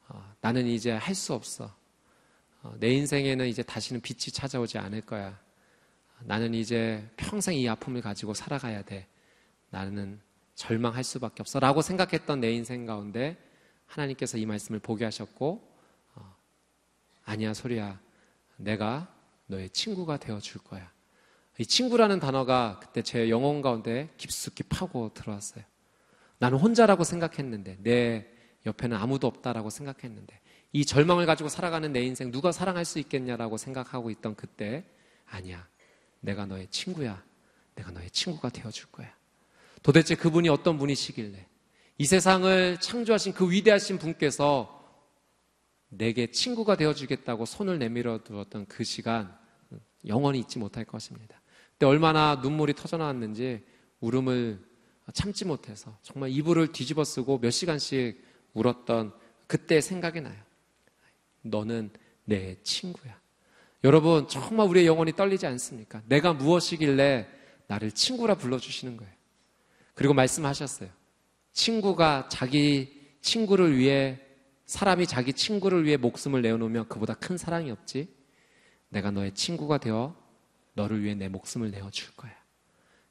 어, 0.09 0.33
나는 0.41 0.67
이제 0.67 0.91
할 0.91 1.15
수 1.15 1.33
없어. 1.33 1.73
어, 2.61 2.75
내 2.79 2.91
인생에는 2.91 3.47
이제 3.47 3.63
다시는 3.63 4.01
빛이 4.01 4.31
찾아오지 4.33 4.77
않을 4.77 5.01
거야. 5.01 5.39
나는 6.21 6.53
이제 6.53 7.07
평생 7.17 7.55
이 7.55 7.67
아픔을 7.67 8.01
가지고 8.01 8.33
살아가야 8.33 8.83
돼. 8.83 9.07
나는 9.69 10.19
절망할 10.55 11.03
수밖에 11.03 11.41
없어. 11.41 11.59
라고 11.59 11.81
생각했던 11.81 12.39
내 12.39 12.51
인생 12.51 12.85
가운데 12.85 13.37
하나님께서 13.85 14.37
이 14.37 14.45
말씀을 14.45 14.79
보게 14.79 15.05
하셨고, 15.05 15.61
어, 16.15 16.35
아니야, 17.25 17.53
소리야. 17.53 17.99
내가 18.57 19.13
너의 19.47 19.69
친구가 19.69 20.17
되어 20.17 20.39
줄 20.39 20.61
거야. 20.63 20.91
이 21.57 21.65
친구라는 21.65 22.19
단어가 22.19 22.79
그때 22.81 23.01
제 23.01 23.29
영혼 23.29 23.61
가운데 23.61 24.09
깊숙이 24.17 24.63
파고 24.63 25.13
들어왔어요. 25.13 25.63
나는 26.39 26.57
혼자라고 26.57 27.03
생각했는데, 27.03 27.77
내 27.81 28.27
옆에는 28.65 28.97
아무도 28.97 29.27
없다라고 29.27 29.69
생각했는데, 29.69 30.39
이 30.73 30.85
절망을 30.85 31.25
가지고 31.25 31.47
살아가는 31.47 31.91
내 31.93 32.01
인생 32.01 32.31
누가 32.31 32.51
사랑할 32.51 32.83
수 32.83 32.99
있겠냐라고 32.99 33.57
생각하고 33.57 34.09
있던 34.09 34.35
그때, 34.35 34.83
아니야. 35.25 35.67
내가 36.19 36.45
너의 36.45 36.67
친구야. 36.69 37.23
내가 37.75 37.91
너의 37.91 38.09
친구가 38.09 38.49
되어줄 38.49 38.91
거야. 38.91 39.13
도대체 39.85 40.15
그분이 40.15 40.49
어떤 40.49 40.79
분이시길래 40.79 41.45
이 41.99 42.05
세상을 42.05 42.79
창조하신 42.79 43.33
그 43.33 43.51
위대하신 43.51 43.99
분께서 43.99 44.83
내게 45.89 46.31
친구가 46.31 46.75
되어주겠다고 46.75 47.45
손을 47.45 47.77
내밀어 47.77 48.23
두었던 48.23 48.65
그 48.65 48.83
시간 48.83 49.37
영원히 50.07 50.39
잊지 50.39 50.57
못할 50.57 50.85
것입니다. 50.85 51.39
그때 51.73 51.85
얼마나 51.85 52.39
눈물이 52.41 52.73
터져 52.73 52.97
나왔는지 52.97 53.63
울음을 53.99 54.59
참지 55.13 55.45
못해서 55.45 55.95
정말 56.01 56.31
이불을 56.31 56.71
뒤집어 56.71 57.03
쓰고 57.03 57.39
몇 57.39 57.51
시간씩 57.51 58.19
울었던 58.55 59.13
그때 59.45 59.81
생각이 59.81 60.19
나요. 60.19 60.41
너는 61.43 61.91
내 62.23 62.59
친구야. 62.63 63.19
여러분, 63.83 64.27
정말 64.27 64.67
우리의 64.67 64.87
영혼이 64.87 65.15
떨리지 65.15 65.45
않습니까? 65.45 66.01
내가 66.07 66.33
무엇이길래 66.33 67.27
나를 67.67 67.91
친구라 67.91 68.33
불러주시는 68.33 68.97
거예요. 68.97 69.14
그리고 69.95 70.13
말씀하셨어요. 70.13 70.89
친구가 71.53 72.27
자기 72.29 73.17
친구를 73.21 73.77
위해, 73.77 74.19
사람이 74.65 75.07
자기 75.07 75.33
친구를 75.33 75.85
위해 75.85 75.97
목숨을 75.97 76.41
내어놓으면 76.41 76.89
그보다 76.89 77.15
큰 77.15 77.37
사랑이 77.37 77.71
없지. 77.71 78.13
내가 78.89 79.09
너의 79.09 79.33
친구가 79.33 79.79
되어 79.79 80.15
너를 80.73 81.01
위해 81.01 81.15
내 81.15 81.27
목숨을 81.29 81.71
내어줄 81.71 82.13
거야. 82.15 82.33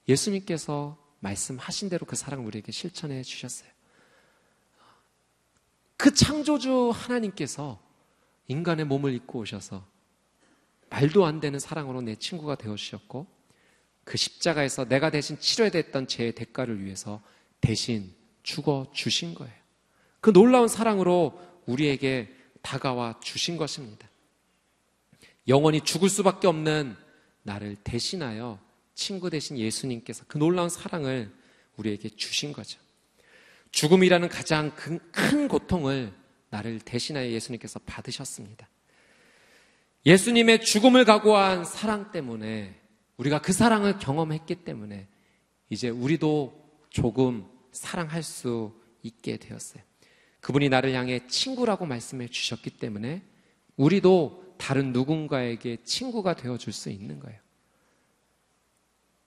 예수님께서 0.08 0.98
말씀하신 1.20 1.88
대로 1.88 2.06
그 2.06 2.16
사랑을 2.16 2.46
우리에게 2.46 2.70
실천해 2.70 3.22
주셨어요. 3.22 3.70
그 5.96 6.12
창조주 6.12 6.92
하나님께서 6.94 7.80
인간의 8.46 8.84
몸을 8.84 9.14
입고 9.14 9.38
오셔서 9.40 9.86
말도 10.90 11.24
안 11.24 11.40
되는 11.40 11.58
사랑으로 11.58 12.02
내 12.02 12.14
친구가 12.14 12.56
되어 12.56 12.76
주셨고 12.76 13.26
그 14.04 14.16
십자가에서 14.16 14.86
내가 14.86 15.10
대신 15.10 15.38
치러야 15.38 15.70
됐던 15.70 16.06
제 16.06 16.30
대가를 16.30 16.84
위해서 16.84 17.22
대신 17.60 18.14
죽어 18.42 18.90
주신 18.92 19.34
거예요. 19.34 19.54
그 20.20 20.32
놀라운 20.32 20.68
사랑으로 20.68 21.40
우리에게 21.66 22.34
다가와 22.62 23.20
주신 23.20 23.56
것입니다. 23.56 24.08
영원히 25.48 25.80
죽을 25.80 26.08
수밖에 26.08 26.46
없는 26.46 26.96
나를 27.42 27.76
대신하여 27.76 28.58
친구 28.94 29.28
대신 29.28 29.58
예수님께서 29.58 30.24
그 30.28 30.38
놀라운 30.38 30.68
사랑을 30.68 31.30
우리에게 31.76 32.10
주신 32.10 32.52
거죠. 32.52 32.78
죽음이라는 33.70 34.28
가장 34.28 34.74
큰 34.76 35.48
고통을 35.48 36.12
나를 36.50 36.78
대신하여 36.80 37.30
예수님께서 37.30 37.80
받으셨습니다. 37.80 38.68
예수님의 40.06 40.64
죽음을 40.64 41.04
각오한 41.04 41.64
사랑 41.64 42.12
때문에 42.12 42.80
우리가 43.16 43.40
그 43.40 43.52
사랑을 43.52 43.98
경험했기 43.98 44.56
때문에 44.56 45.08
이제 45.70 45.88
우리도 45.88 46.64
조금 46.90 47.46
사랑할 47.72 48.22
수 48.22 48.72
있게 49.02 49.36
되었어요. 49.36 49.82
그분이 50.40 50.68
나를 50.68 50.92
향해 50.94 51.26
친구라고 51.26 51.86
말씀해 51.86 52.28
주셨기 52.28 52.70
때문에 52.70 53.22
우리도 53.76 54.54
다른 54.58 54.92
누군가에게 54.92 55.78
친구가 55.84 56.34
되어 56.34 56.58
줄 56.58 56.72
수 56.72 56.90
있는 56.90 57.18
거예요. 57.18 57.38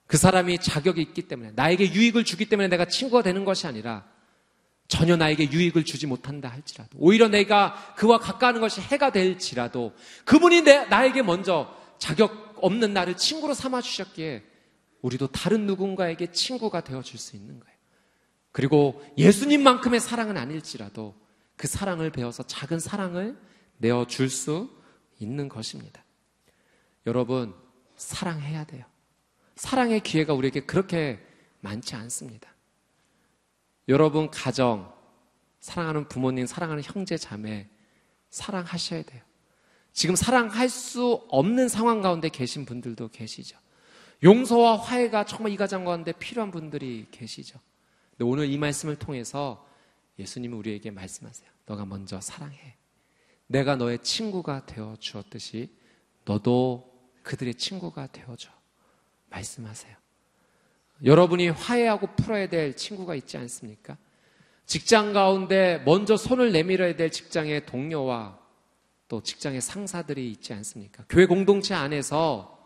그 0.05 0.15
사람이 0.15 0.59
자격이 0.59 1.01
있기 1.01 1.23
때문에 1.23 1.51
나에게 1.55 1.93
유익을 1.93 2.23
주기 2.23 2.45
때문에 2.45 2.69
내가 2.69 2.85
친구가 2.85 3.23
되는 3.23 3.43
것이 3.43 3.67
아니라 3.67 4.05
전혀 4.87 5.17
나에게 5.17 5.51
유익을 5.51 5.83
주지 5.83 6.07
못한다 6.07 6.47
할지라도 6.47 6.97
오히려 6.97 7.27
내가 7.27 7.93
그와 7.97 8.19
가까워하는 8.19 8.61
것이 8.61 8.79
해가 8.79 9.11
될지라도 9.11 9.93
그분이 10.23 10.61
내, 10.61 10.85
나에게 10.85 11.23
먼저 11.23 11.75
자격 11.97 12.46
없는 12.61 12.93
나를 12.93 13.17
친구로 13.17 13.53
삼아 13.53 13.81
주셨기에 13.81 14.43
우리도 15.01 15.27
다른 15.27 15.65
누군가에게 15.67 16.31
친구가 16.31 16.83
되어 16.83 17.01
줄 17.01 17.19
수 17.19 17.35
있는 17.35 17.59
거예요. 17.59 17.77
그리고 18.51 19.03
예수님만큼의 19.17 19.99
사랑은 19.99 20.37
아닐지라도 20.37 21.15
그 21.55 21.67
사랑을 21.67 22.11
배워서 22.11 22.43
작은 22.43 22.79
사랑을 22.79 23.37
내어 23.77 24.05
줄 24.07 24.29
수 24.29 24.69
있는 25.19 25.49
것입니다. 25.49 26.03
여러분 27.05 27.55
사랑해야 27.95 28.65
돼요. 28.65 28.85
사랑의 29.55 30.01
기회가 30.01 30.33
우리에게 30.33 30.61
그렇게 30.61 31.19
많지 31.61 31.95
않습니다. 31.95 32.53
여러분 33.87 34.29
가정, 34.29 34.93
사랑하는 35.59 36.07
부모님, 36.07 36.45
사랑하는 36.45 36.83
형제, 36.83 37.17
자매, 37.17 37.67
사랑하셔야 38.29 39.03
돼요. 39.03 39.23
지금 39.97 40.15
사랑할 40.15 40.69
수 40.69 41.25
없는 41.27 41.69
상황 41.69 42.01
가운데 42.01 42.29
계신 42.29 42.65
분들도 42.65 43.07
계시죠. 43.07 43.57
용서와 44.21 44.77
화해가 44.77 45.25
정말 45.25 45.51
이 45.51 45.57
가정 45.57 45.85
가운데 45.85 46.11
필요한 46.11 46.51
분들이 46.51 47.07
계시죠. 47.09 47.59
근데 48.11 48.23
오늘 48.23 48.47
이 48.47 48.59
말씀을 48.59 48.97
통해서 48.97 49.67
예수님이 50.19 50.53
우리에게 50.53 50.91
말씀하세요. 50.91 51.49
너가 51.65 51.85
먼저 51.85 52.21
사랑해. 52.21 52.75
내가 53.47 53.75
너의 53.75 53.97
친구가 54.03 54.67
되어 54.67 54.97
주었듯이 54.99 55.75
너도 56.25 56.93
그들의 57.23 57.55
친구가 57.55 58.11
되어줘. 58.11 58.51
말씀하세요. 59.31 59.95
여러분이 61.05 61.49
화해하고 61.49 62.09
풀어야 62.17 62.47
될 62.49 62.75
친구가 62.75 63.15
있지 63.15 63.35
않습니까? 63.37 63.97
직장 64.67 65.11
가운데 65.13 65.81
먼저 65.87 66.15
손을 66.17 66.51
내밀어야 66.51 66.95
될 66.95 67.09
직장의 67.09 67.65
동료와 67.65 68.45
또 69.07 69.21
직장의 69.21 69.61
상사들이 69.61 70.31
있지 70.31 70.53
않습니까? 70.53 71.05
교회 71.09 71.25
공동체 71.25 71.73
안에서 71.73 72.57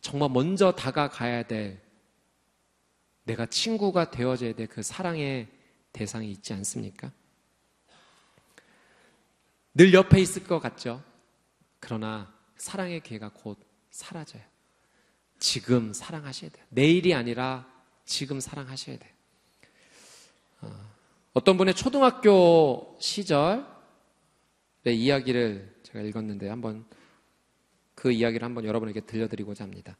정말 0.00 0.28
먼저 0.30 0.72
다가가야 0.72 1.44
될 1.46 1.82
내가 3.24 3.46
친구가 3.46 4.10
되어져야 4.10 4.54
될 4.54 4.66
그 4.66 4.82
사랑의 4.82 5.48
대상이 5.92 6.30
있지 6.30 6.52
않습니까? 6.52 7.10
늘 9.72 9.94
옆에 9.94 10.20
있을 10.20 10.44
것 10.44 10.58
같죠? 10.60 11.02
그러나 11.80 12.32
사랑의 12.56 13.00
기회가 13.00 13.30
곧 13.32 13.58
사라져요. 13.90 14.42
지금 15.38 15.92
사랑하셔야 15.92 16.50
돼요. 16.50 16.64
내일이 16.68 17.14
아니라 17.14 17.66
지금 18.04 18.40
사랑하셔야 18.40 18.98
돼요. 18.98 19.12
어, 20.60 20.90
어떤 21.32 21.56
분의 21.56 21.74
초등학교 21.74 22.96
시절의 23.00 23.73
이야기를 24.92 25.74
제가 25.82 26.00
읽었는데 26.00 26.48
한번 26.48 26.84
그 27.94 28.10
이야기를 28.12 28.44
한번 28.44 28.64
여러분에게 28.64 29.00
들려드리고자 29.00 29.64
합니다. 29.64 29.96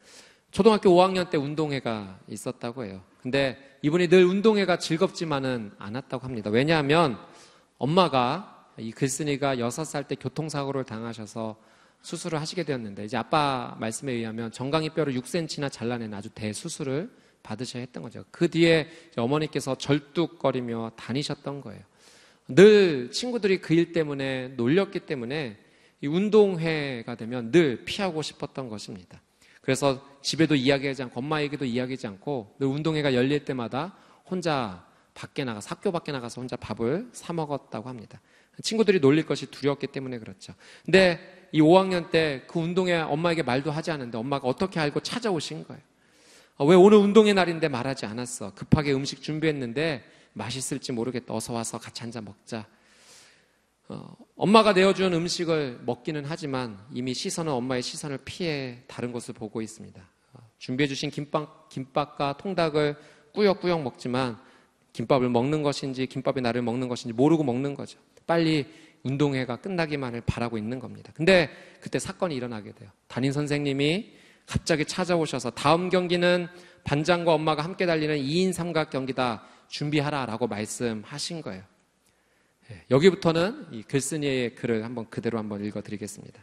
초등학교 0.51 0.91
5학년 0.91 1.31
때 1.31 1.37
운동회가 1.37 2.21
있었다고 2.29 2.85
해요. 2.85 3.03
근데 3.23 3.59
이분이 3.83 4.09
늘 4.09 4.25
운동회가 4.25 4.79
즐겁지만은 4.79 5.73
않았다고 5.79 6.25
합니다. 6.25 6.51
왜냐하면 6.51 7.19
엄마가 7.79 8.71
이 8.79 8.93
글쓴이가 8.93 9.57
6살 9.57 10.07
때 10.07 10.15
교통사고를 10.15 10.85
당하셔서 10.85 11.57
수술을 12.03 12.41
하시게 12.41 12.65
되었는데 12.65 13.05
이제 13.05 13.17
아빠 13.17 13.77
말씀에 13.81 14.13
의하면 14.13 14.53
정강이 14.53 14.91
뼈를 14.91 15.15
6cm나 15.15 15.73
잘라내는 15.73 16.17
아주 16.17 16.29
대수술을 16.31 17.11
받으셔야 17.43 17.81
했던 17.81 18.03
거죠. 18.03 18.25
그 18.31 18.49
뒤에 18.49 18.89
어머니께서 19.17 19.77
절뚝거리며 19.77 20.93
다니셨던 20.97 21.63
거예요. 21.63 21.83
늘 22.49 23.11
친구들이 23.11 23.61
그 23.61 23.75
일 23.75 23.93
때문에 23.93 24.49
놀렸기 24.57 25.01
때문에 25.01 25.59
이 26.01 26.07
운동회가 26.07 27.15
되면 27.15 27.51
늘 27.51 27.85
피하고 27.85 28.21
싶었던 28.23 28.69
것입니다. 28.69 29.21
그래서 29.63 30.07
집에도 30.21 30.55
이야기하지 30.55 31.05
않고 31.05 31.21
엄마에게도 31.21 31.65
이야기하지 31.65 32.07
않고 32.07 32.57
늘 32.59 32.69
운동회가 32.69 33.15
열릴 33.15 33.45
때마다 33.47 33.97
혼자 34.29 34.85
밖에 35.15 35.45
나가서 35.45 35.69
학교 35.71 35.91
밖에 35.93 36.13
나가서 36.13 36.41
혼자 36.41 36.57
밥을 36.57 37.09
사 37.13 37.33
먹었다고 37.33 37.89
합니다. 37.89 38.21
친구들이 38.63 39.01
놀릴 39.01 39.25
것이 39.27 39.47
두려웠기 39.51 39.87
때문에 39.89 40.19
그렇죠. 40.19 40.53
근데 40.85 41.49
이 41.53 41.61
5학년 41.61 42.11
때 42.11 42.43
그 42.47 42.59
운동회 42.59 42.97
엄마에게 43.01 43.43
말도 43.43 43.71
하지 43.71 43.91
않는데 43.91 44.19
엄마가 44.19 44.47
어떻게 44.47 44.81
알고 44.81 45.01
찾아오신 45.01 45.65
거예요. 45.67 45.81
어, 46.57 46.67
왜 46.67 46.77
오늘 46.77 46.99
운동의 46.99 47.35
날인데 47.35 47.69
말하지 47.69 48.07
않았어? 48.07 48.53
급하게 48.55 48.93
음식 48.93 49.23
준비했는데 49.23 50.05
맛있을지 50.35 50.93
모르겠다. 50.93 51.35
어서 51.35 51.53
와서 51.53 51.79
같이 51.79 52.03
앉아 52.03 52.21
먹자. 52.21 52.67
어, 53.89 54.17
엄마가 54.37 54.73
내어준 54.73 55.13
음식을 55.13 55.81
먹기는 55.85 56.25
하지만 56.27 56.79
이미 56.93 57.15
시선은 57.15 57.53
엄마의 57.53 57.83
시선을 57.83 58.19
피해 58.25 58.83
다른 58.87 59.13
곳을 59.13 59.35
보고 59.35 59.61
있습니다. 59.63 60.01
어, 60.35 60.39
준비해주신 60.59 61.11
김밥, 61.11 61.69
김밥과 61.69 62.37
통닭을 62.39 62.97
꾸역꾸역 63.33 63.83
먹지만 63.83 64.39
김밥을 64.93 65.29
먹는 65.29 65.63
것인지 65.63 66.07
김밥이 66.07 66.41
나를 66.41 66.63
먹는 66.63 66.89
것인지 66.89 67.13
모르고 67.13 67.43
먹는 67.43 67.75
거죠. 67.75 67.99
빨리 68.27 68.67
운동회가 69.03 69.57
끝나기만을 69.57 70.23
바라고 70.23 70.57
있는 70.57 70.79
겁니다. 70.79 71.13
근데 71.15 71.51
그때 71.81 71.99
사건이 71.99 72.35
일어나게 72.35 72.73
돼요. 72.73 72.91
담임 73.07 73.33
선생님이 73.33 74.13
갑자기 74.47 74.85
찾아오셔서 74.85 75.51
다음 75.51 75.91
경기는 75.91 76.49
반장과 76.85 77.35
엄마가 77.35 77.63
함께 77.63 77.87
달리는 77.87 78.17
2인 78.17 78.53
삼각 78.53 78.91
경기다 78.91 79.43
준비하라라고 79.69 80.47
말씀하신 80.47 81.43
거예요. 81.43 81.63
예, 82.71 82.85
여기부터는 82.91 83.69
이 83.73 83.83
글쓴이의 83.83 84.55
글을 84.55 84.85
한번 84.85 85.09
그대로 85.11 85.39
한번 85.39 85.65
읽어드리겠습니다. 85.65 86.43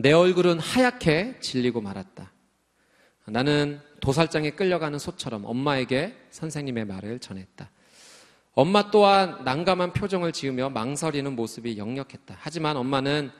내 0.00 0.12
얼굴은 0.12 0.58
하얗게 0.60 1.40
질리고 1.40 1.80
말았다. 1.80 2.32
나는 3.26 3.80
도살장에 4.00 4.50
끌려가는 4.50 4.98
소처럼 4.98 5.44
엄마에게 5.44 6.16
선생님의 6.30 6.84
말을 6.84 7.18
전했다. 7.18 7.70
엄마 8.52 8.90
또한 8.90 9.44
난감한 9.44 9.92
표정을 9.92 10.32
지으며 10.32 10.70
망설이는 10.70 11.36
모습이 11.36 11.78
역력했다. 11.78 12.36
하지만 12.38 12.76
엄마는 12.76 13.30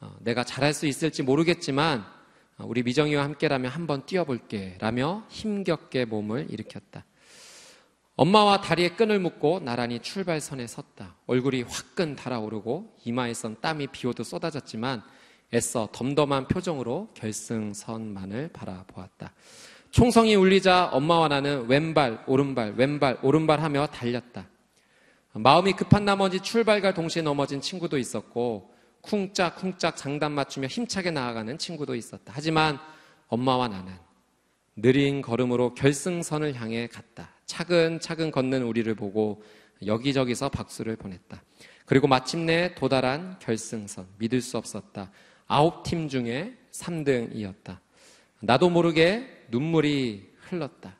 어, 0.00 0.14
내가 0.20 0.44
잘할 0.44 0.74
수 0.74 0.86
있을지 0.86 1.22
모르겠지만 1.22 2.04
어, 2.58 2.64
우리 2.66 2.82
미정이와 2.82 3.22
함께라면 3.24 3.70
한번 3.70 4.04
뛰어볼게 4.04 4.76
라며 4.80 5.24
힘겹게 5.28 6.04
몸을 6.04 6.48
일으켰다. 6.50 7.04
엄마와 8.16 8.62
다리에 8.62 8.90
끈을 8.90 9.18
묶고 9.20 9.60
나란히 9.60 10.00
출발선에 10.00 10.66
섰다. 10.66 11.16
얼굴이 11.26 11.62
화끈 11.62 12.16
달아오르고 12.16 12.96
이마에선 13.04 13.58
땀이 13.60 13.88
비오듯 13.88 14.24
쏟아졌지만 14.24 15.02
애써 15.52 15.88
덤덤한 15.92 16.48
표정으로 16.48 17.10
결승선만을 17.14 18.48
바라보았다. 18.54 19.32
총성이 19.90 20.34
울리자 20.34 20.86
엄마와 20.92 21.28
나는 21.28 21.66
왼발, 21.68 22.24
오른발, 22.26 22.74
왼발, 22.76 23.18
오른발 23.22 23.62
하며 23.62 23.86
달렸다. 23.86 24.48
마음이 25.34 25.74
급한 25.74 26.06
나머지 26.06 26.40
출발과 26.40 26.94
동시에 26.94 27.22
넘어진 27.22 27.60
친구도 27.60 27.98
있었고 27.98 28.74
쿵짝쿵짝 29.02 29.94
장단 29.94 30.32
맞추며 30.32 30.68
힘차게 30.68 31.10
나아가는 31.10 31.56
친구도 31.58 31.94
있었다. 31.94 32.32
하지만 32.34 32.78
엄마와 33.28 33.68
나는 33.68 34.05
느린 34.76 35.22
걸음으로 35.22 35.74
결승선을 35.74 36.54
향해 36.54 36.86
갔다. 36.86 37.30
차근차근 37.46 38.30
걷는 38.30 38.62
우리를 38.62 38.94
보고 38.94 39.42
여기저기서 39.84 40.50
박수를 40.50 40.96
보냈다. 40.96 41.42
그리고 41.86 42.06
마침내 42.06 42.74
도달한 42.74 43.38
결승선. 43.38 44.06
믿을 44.18 44.40
수 44.40 44.58
없었다. 44.58 45.10
아홉 45.46 45.82
팀 45.82 46.08
중에 46.08 46.56
3등이었다. 46.72 47.78
나도 48.40 48.68
모르게 48.68 49.44
눈물이 49.50 50.28
흘렀다. 50.40 50.96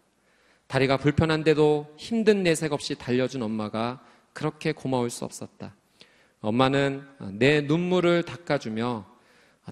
다리가 0.68 0.96
불편한데도 0.96 1.94
힘든 1.96 2.42
내색 2.42 2.72
없이 2.72 2.94
달려준 2.94 3.42
엄마가 3.42 4.02
그렇게 4.32 4.72
고마울 4.72 5.10
수 5.10 5.24
없었다. 5.24 5.74
엄마는 6.40 7.06
내 7.32 7.60
눈물을 7.60 8.22
닦아주며 8.24 9.15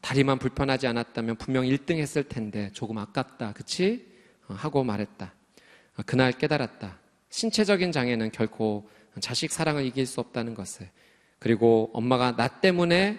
다리만 0.03 0.39
불편하지 0.39 0.87
않았다면 0.87 1.37
분명 1.37 1.65
1등 1.65 1.99
했을 1.99 2.25
텐데 2.25 2.71
조금 2.73 2.99
아깝다. 2.99 3.53
그치? 3.53 4.07
하고 4.49 4.85
말했다. 4.85 5.33
그날 6.07 6.33
깨달았다. 6.33 6.99
신체적인 7.31 7.93
장애는 7.93 8.33
결코 8.33 8.89
자식 9.21 9.53
사랑을 9.53 9.85
이길 9.85 10.07
수 10.07 10.21
없다는 10.21 10.55
것을. 10.55 10.89
그리고 11.39 11.91
엄마가 11.93 12.37
나 12.37 12.49
때문에 12.49 13.19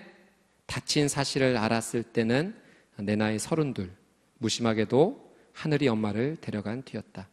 다친 0.65 1.07
사실을 1.07 1.57
알았을 1.57 2.03
때는 2.03 2.55
내 2.97 3.15
나이 3.15 3.39
서른둘. 3.39 3.91
무심하게도 4.39 5.34
하늘이 5.53 5.88
엄마를 5.88 6.36
데려간 6.41 6.84
뒤였다. 6.84 7.30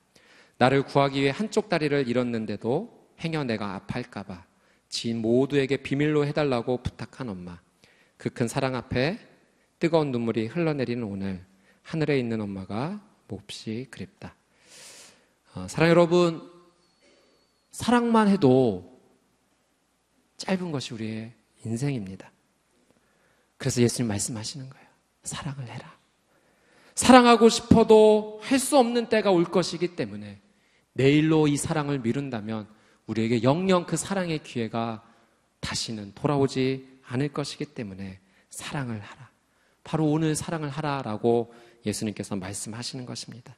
나를 0.58 0.84
구하기 0.84 1.20
위해 1.20 1.30
한쪽 1.30 1.68
다리를 1.68 2.06
잃었는데도 2.06 3.08
행여 3.20 3.44
내가 3.44 3.74
아파할까봐 3.74 4.44
지인 4.88 5.20
모두에게 5.20 5.78
비밀로 5.78 6.26
해달라고 6.26 6.82
부탁한 6.82 7.28
엄마. 7.28 7.58
그 8.16 8.30
큰 8.30 8.46
사랑 8.46 8.76
앞에 8.76 9.18
뜨거운 9.82 10.12
눈물이 10.12 10.46
흘러내리는 10.46 11.02
오늘 11.02 11.44
하늘에 11.82 12.16
있는 12.16 12.40
엄마가 12.40 13.04
몹시 13.26 13.88
그립다. 13.90 14.36
어, 15.56 15.66
사랑 15.68 15.90
여러분, 15.90 16.48
사랑만 17.72 18.28
해도 18.28 19.02
짧은 20.36 20.70
것이 20.70 20.94
우리의 20.94 21.32
인생입니다. 21.64 22.30
그래서 23.56 23.82
예수님 23.82 24.06
말씀하시는 24.06 24.70
거예요. 24.70 24.86
사랑을 25.24 25.66
해라. 25.66 25.98
사랑하고 26.94 27.48
싶어도 27.48 28.38
할 28.44 28.60
수 28.60 28.78
없는 28.78 29.08
때가 29.08 29.32
올 29.32 29.42
것이기 29.42 29.96
때문에 29.96 30.40
내일로 30.92 31.48
이 31.48 31.56
사랑을 31.56 31.98
미룬다면 31.98 32.68
우리에게 33.08 33.42
영영 33.42 33.86
그 33.86 33.96
사랑의 33.96 34.44
기회가 34.44 35.02
다시는 35.58 36.12
돌아오지 36.14 37.00
않을 37.02 37.32
것이기 37.32 37.64
때문에 37.64 38.20
사랑을 38.48 39.00
하라. 39.00 39.31
바로 39.84 40.06
오늘 40.06 40.34
사랑을 40.34 40.68
하라라고 40.68 41.52
예수님께서 41.84 42.36
말씀하시는 42.36 43.04
것입니다. 43.06 43.54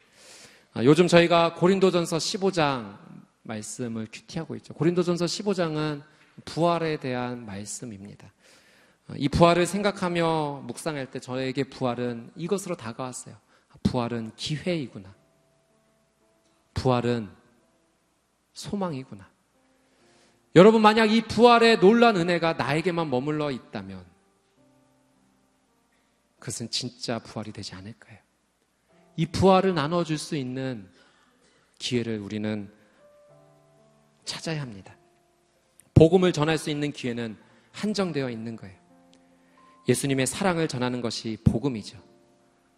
아, 0.72 0.85
요즘 0.85 1.07
저희가 1.07 1.55
고린도전서 1.55 2.16
15장 2.16 2.99
말씀을 3.43 4.09
큐티하고 4.11 4.57
있죠. 4.57 4.75
고린도전서 4.75 5.27
15장은 5.27 6.03
부활에 6.45 6.97
대한 6.97 7.45
말씀입니다. 7.45 8.33
아, 9.07 9.14
이 9.16 9.29
부활을 9.29 9.66
생각하며 9.66 10.64
묵상할 10.66 11.11
때 11.11 11.20
저에게 11.20 11.64
부활은 11.64 12.31
이것으로 12.37 12.77
다가왔어요. 12.77 13.37
부활은 13.83 14.33
기회이구나. 14.37 15.14
부활은 16.72 17.29
소망이구나. 18.55 19.29
여러분, 20.57 20.83
만약 20.83 21.11
이 21.11 21.22
부활의 21.22 21.81
놀란 21.81 22.16
은혜가 22.16 22.55
나에게만 22.55 23.11
머물러 23.11 23.51
있다면, 23.51 24.05
그것은 26.45 26.69
진짜 26.69 27.19
부활이 27.19 27.53
되지 27.53 27.75
않을 27.75 27.95
거예요. 27.95 28.21
이 29.17 29.25
부활을 29.25 29.75
나눠줄 29.75 30.19
수 30.19 30.37
있는 30.37 30.91
기회를 31.79 32.19
우리는 32.19 32.71
찾아야 34.27 34.61
합니다. 34.61 34.95
복음을 35.95 36.33
전할 36.35 36.59
수 36.59 36.69
있는 36.69 36.93
기회는 36.93 37.39
한정되어 37.73 38.29
있는 38.29 38.57
거예요. 38.57 38.77
예수님의 39.89 40.27
사랑을 40.27 40.69
전하는 40.69 41.01
것이 41.01 41.39
복음이죠. 41.45 41.99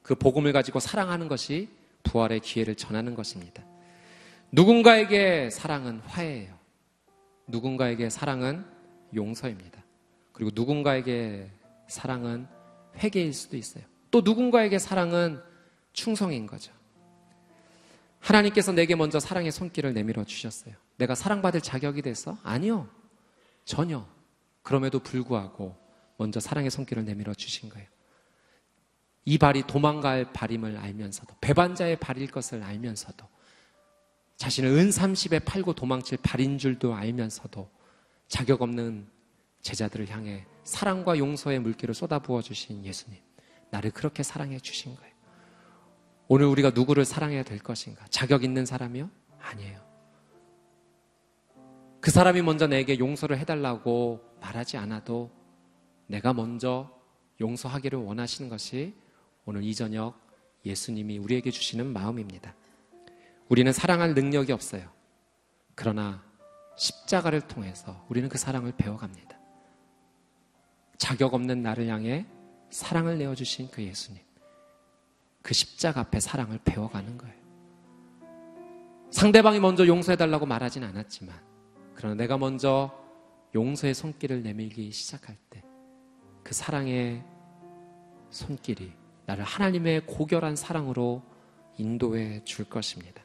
그 0.02 0.14
복음을 0.14 0.52
가지고 0.52 0.78
사랑하는 0.78 1.26
것이 1.26 1.68
부활의 2.04 2.40
기회를 2.40 2.76
전하는 2.76 3.16
것입니다. 3.16 3.64
누군가에게 4.52 5.50
사랑은 5.50 5.98
화해예요. 6.00 6.56
누군가에게 7.48 8.10
사랑은 8.10 8.64
용서입니다. 9.12 9.82
그리고 10.32 10.52
누군가에게 10.54 11.50
사랑은 11.88 12.46
회개일 12.98 13.32
수도 13.32 13.56
있어요. 13.56 13.84
또 14.10 14.20
누군가에게 14.20 14.78
사랑은 14.78 15.42
충성인 15.92 16.46
거죠. 16.46 16.72
하나님께서 18.20 18.72
내게 18.72 18.94
먼저 18.96 19.20
사랑의 19.20 19.52
손길을 19.52 19.94
내밀어 19.94 20.24
주셨어요. 20.24 20.74
내가 20.96 21.14
사랑받을 21.14 21.60
자격이 21.60 22.02
돼서? 22.02 22.38
아니요. 22.42 22.88
전혀. 23.64 24.06
그럼에도 24.62 24.98
불구하고 24.98 25.76
먼저 26.16 26.40
사랑의 26.40 26.70
손길을 26.70 27.04
내밀어 27.04 27.34
주신 27.34 27.68
거예요. 27.68 27.86
이 29.24 29.38
발이 29.38 29.64
도망갈 29.66 30.32
발임을 30.32 30.76
알면서도 30.76 31.34
배반자의 31.40 31.96
발일 31.96 32.30
것을 32.30 32.62
알면서도 32.62 33.26
자신을 34.36 34.70
은 34.70 34.90
30에 34.90 35.44
팔고 35.44 35.74
도망칠 35.74 36.18
발인 36.22 36.58
줄도 36.58 36.94
알면서도 36.94 37.70
자격 38.28 38.62
없는 38.62 39.08
제자들을 39.66 40.08
향해 40.10 40.46
사랑과 40.62 41.18
용서의 41.18 41.58
물기를 41.58 41.92
쏟아부어 41.92 42.40
주신 42.40 42.84
예수님. 42.84 43.20
나를 43.70 43.90
그렇게 43.90 44.22
사랑해 44.22 44.60
주신 44.60 44.94
거예요. 44.94 45.12
오늘 46.28 46.46
우리가 46.46 46.70
누구를 46.70 47.04
사랑해야 47.04 47.42
될 47.42 47.58
것인가? 47.58 48.06
자격 48.08 48.44
있는 48.44 48.64
사람이요? 48.64 49.10
아니에요. 49.40 49.84
그 52.00 52.12
사람이 52.12 52.42
먼저 52.42 52.68
내게 52.68 53.00
용서를 53.00 53.38
해달라고 53.38 54.20
말하지 54.40 54.76
않아도 54.76 55.32
내가 56.06 56.32
먼저 56.32 56.88
용서하기를 57.40 57.98
원하시는 57.98 58.48
것이 58.48 58.94
오늘 59.44 59.64
이 59.64 59.74
저녁 59.74 60.16
예수님이 60.64 61.18
우리에게 61.18 61.50
주시는 61.50 61.92
마음입니다. 61.92 62.54
우리는 63.48 63.72
사랑할 63.72 64.14
능력이 64.14 64.52
없어요. 64.52 64.88
그러나 65.74 66.24
십자가를 66.76 67.40
통해서 67.40 68.06
우리는 68.08 68.28
그 68.28 68.38
사랑을 68.38 68.72
배워갑니다. 68.76 69.35
자격 70.98 71.34
없는 71.34 71.62
나를 71.62 71.88
향해 71.88 72.26
사랑을 72.70 73.18
내어주신 73.18 73.70
그 73.70 73.82
예수님. 73.82 74.22
그 75.42 75.54
십자가 75.54 76.00
앞에 76.00 76.18
사랑을 76.20 76.58
배워가는 76.64 77.18
거예요. 77.18 77.36
상대방이 79.10 79.60
먼저 79.60 79.86
용서해달라고 79.86 80.46
말하진 80.46 80.82
않았지만, 80.82 81.34
그러나 81.94 82.14
내가 82.16 82.36
먼저 82.36 82.92
용서의 83.54 83.94
손길을 83.94 84.42
내밀기 84.42 84.90
시작할 84.90 85.36
때, 85.48 85.62
그 86.42 86.52
사랑의 86.52 87.22
손길이 88.30 88.92
나를 89.26 89.44
하나님의 89.44 90.06
고결한 90.06 90.56
사랑으로 90.56 91.22
인도해 91.78 92.42
줄 92.44 92.64
것입니다. 92.64 93.22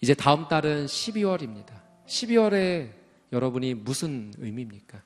이제 0.00 0.14
다음 0.14 0.48
달은 0.48 0.86
12월입니다. 0.86 1.80
12월에 2.06 2.90
여러분이 3.32 3.74
무슨 3.74 4.32
의미입니까? 4.38 5.02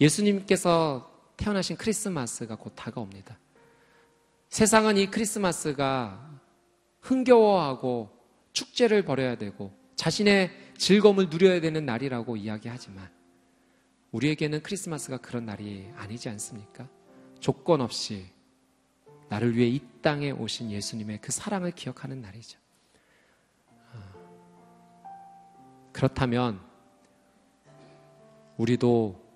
예수님께서 0.00 1.10
태어나신 1.36 1.76
크리스마스가 1.76 2.56
곧 2.56 2.72
다가옵니다. 2.74 3.38
세상은 4.48 4.96
이 4.96 5.10
크리스마스가 5.10 6.38
흥겨워하고 7.00 8.10
축제를 8.52 9.04
벌여야 9.04 9.36
되고 9.36 9.72
자신의 9.96 10.50
즐거움을 10.76 11.28
누려야 11.28 11.60
되는 11.60 11.84
날이라고 11.84 12.36
이야기하지만 12.36 13.10
우리에게는 14.12 14.62
크리스마스가 14.62 15.18
그런 15.18 15.46
날이 15.46 15.88
아니지 15.96 16.28
않습니까? 16.30 16.88
조건 17.38 17.80
없이 17.80 18.26
나를 19.28 19.56
위해 19.56 19.68
이 19.68 19.80
땅에 20.02 20.30
오신 20.32 20.70
예수님의 20.72 21.20
그 21.20 21.30
사랑을 21.30 21.70
기억하는 21.70 22.20
날이죠. 22.20 22.58
그렇다면 25.92 26.60
우리도 28.56 29.29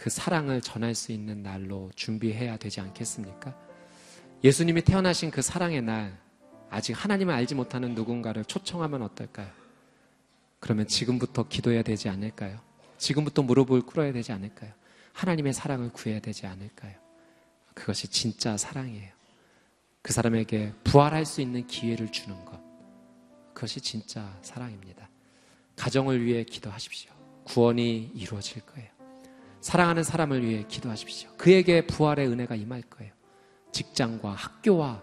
그 0.00 0.08
사랑을 0.08 0.62
전할 0.62 0.94
수 0.94 1.12
있는 1.12 1.42
날로 1.42 1.90
준비해야 1.94 2.56
되지 2.56 2.80
않겠습니까? 2.80 3.54
예수님이 4.42 4.80
태어나신 4.80 5.30
그 5.30 5.42
사랑의 5.42 5.82
날, 5.82 6.18
아직 6.70 6.94
하나님을 6.94 7.34
알지 7.34 7.54
못하는 7.54 7.94
누군가를 7.94 8.46
초청하면 8.46 9.02
어떨까요? 9.02 9.50
그러면 10.58 10.86
지금부터 10.86 11.48
기도해야 11.48 11.82
되지 11.82 12.08
않을까요? 12.08 12.60
지금부터 12.96 13.42
무릎을 13.42 13.82
꿇어야 13.82 14.10
되지 14.14 14.32
않을까요? 14.32 14.72
하나님의 15.12 15.52
사랑을 15.52 15.92
구해야 15.92 16.18
되지 16.18 16.46
않을까요? 16.46 16.94
그것이 17.74 18.08
진짜 18.08 18.56
사랑이에요. 18.56 19.12
그 20.00 20.14
사람에게 20.14 20.72
부활할 20.82 21.26
수 21.26 21.42
있는 21.42 21.66
기회를 21.66 22.10
주는 22.10 22.42
것. 22.46 22.58
그것이 23.52 23.82
진짜 23.82 24.34
사랑입니다. 24.40 25.10
가정을 25.76 26.24
위해 26.24 26.42
기도하십시오. 26.44 27.12
구원이 27.44 28.12
이루어질 28.14 28.62
거예요. 28.62 28.99
사랑하는 29.60 30.02
사람을 30.02 30.42
위해 30.42 30.64
기도하십시오. 30.66 31.30
그에게 31.36 31.86
부활의 31.86 32.28
은혜가 32.28 32.54
임할 32.56 32.82
거예요. 32.82 33.12
직장과 33.72 34.32
학교와 34.32 35.02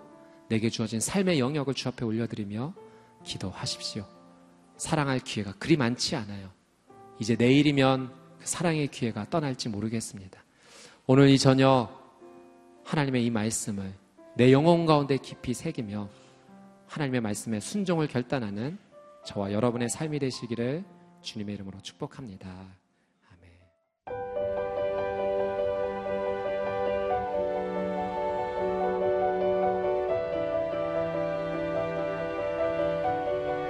내게 0.49 0.69
주어진 0.69 0.99
삶의 0.99 1.39
영역을 1.39 1.73
주 1.73 1.87
앞에 1.89 2.05
올려드리며 2.05 2.73
기도하십시오. 3.23 4.05
사랑할 4.77 5.19
기회가 5.19 5.53
그리 5.53 5.77
많지 5.77 6.15
않아요. 6.15 6.51
이제 7.19 7.35
내일이면 7.35 8.11
그 8.39 8.47
사랑의 8.47 8.87
기회가 8.87 9.29
떠날지 9.29 9.69
모르겠습니다. 9.69 10.43
오늘 11.05 11.29
이 11.29 11.37
저녁 11.37 11.89
하나님의 12.83 13.25
이 13.25 13.29
말씀을 13.29 13.93
내 14.35 14.51
영혼 14.51 14.85
가운데 14.85 15.17
깊이 15.17 15.53
새기며 15.53 16.09
하나님의 16.87 17.21
말씀에 17.21 17.59
순종을 17.59 18.07
결단하는 18.07 18.77
저와 19.25 19.51
여러분의 19.51 19.89
삶이 19.89 20.19
되시기를 20.19 20.85
주님의 21.21 21.55
이름으로 21.55 21.81
축복합니다. 21.81 22.86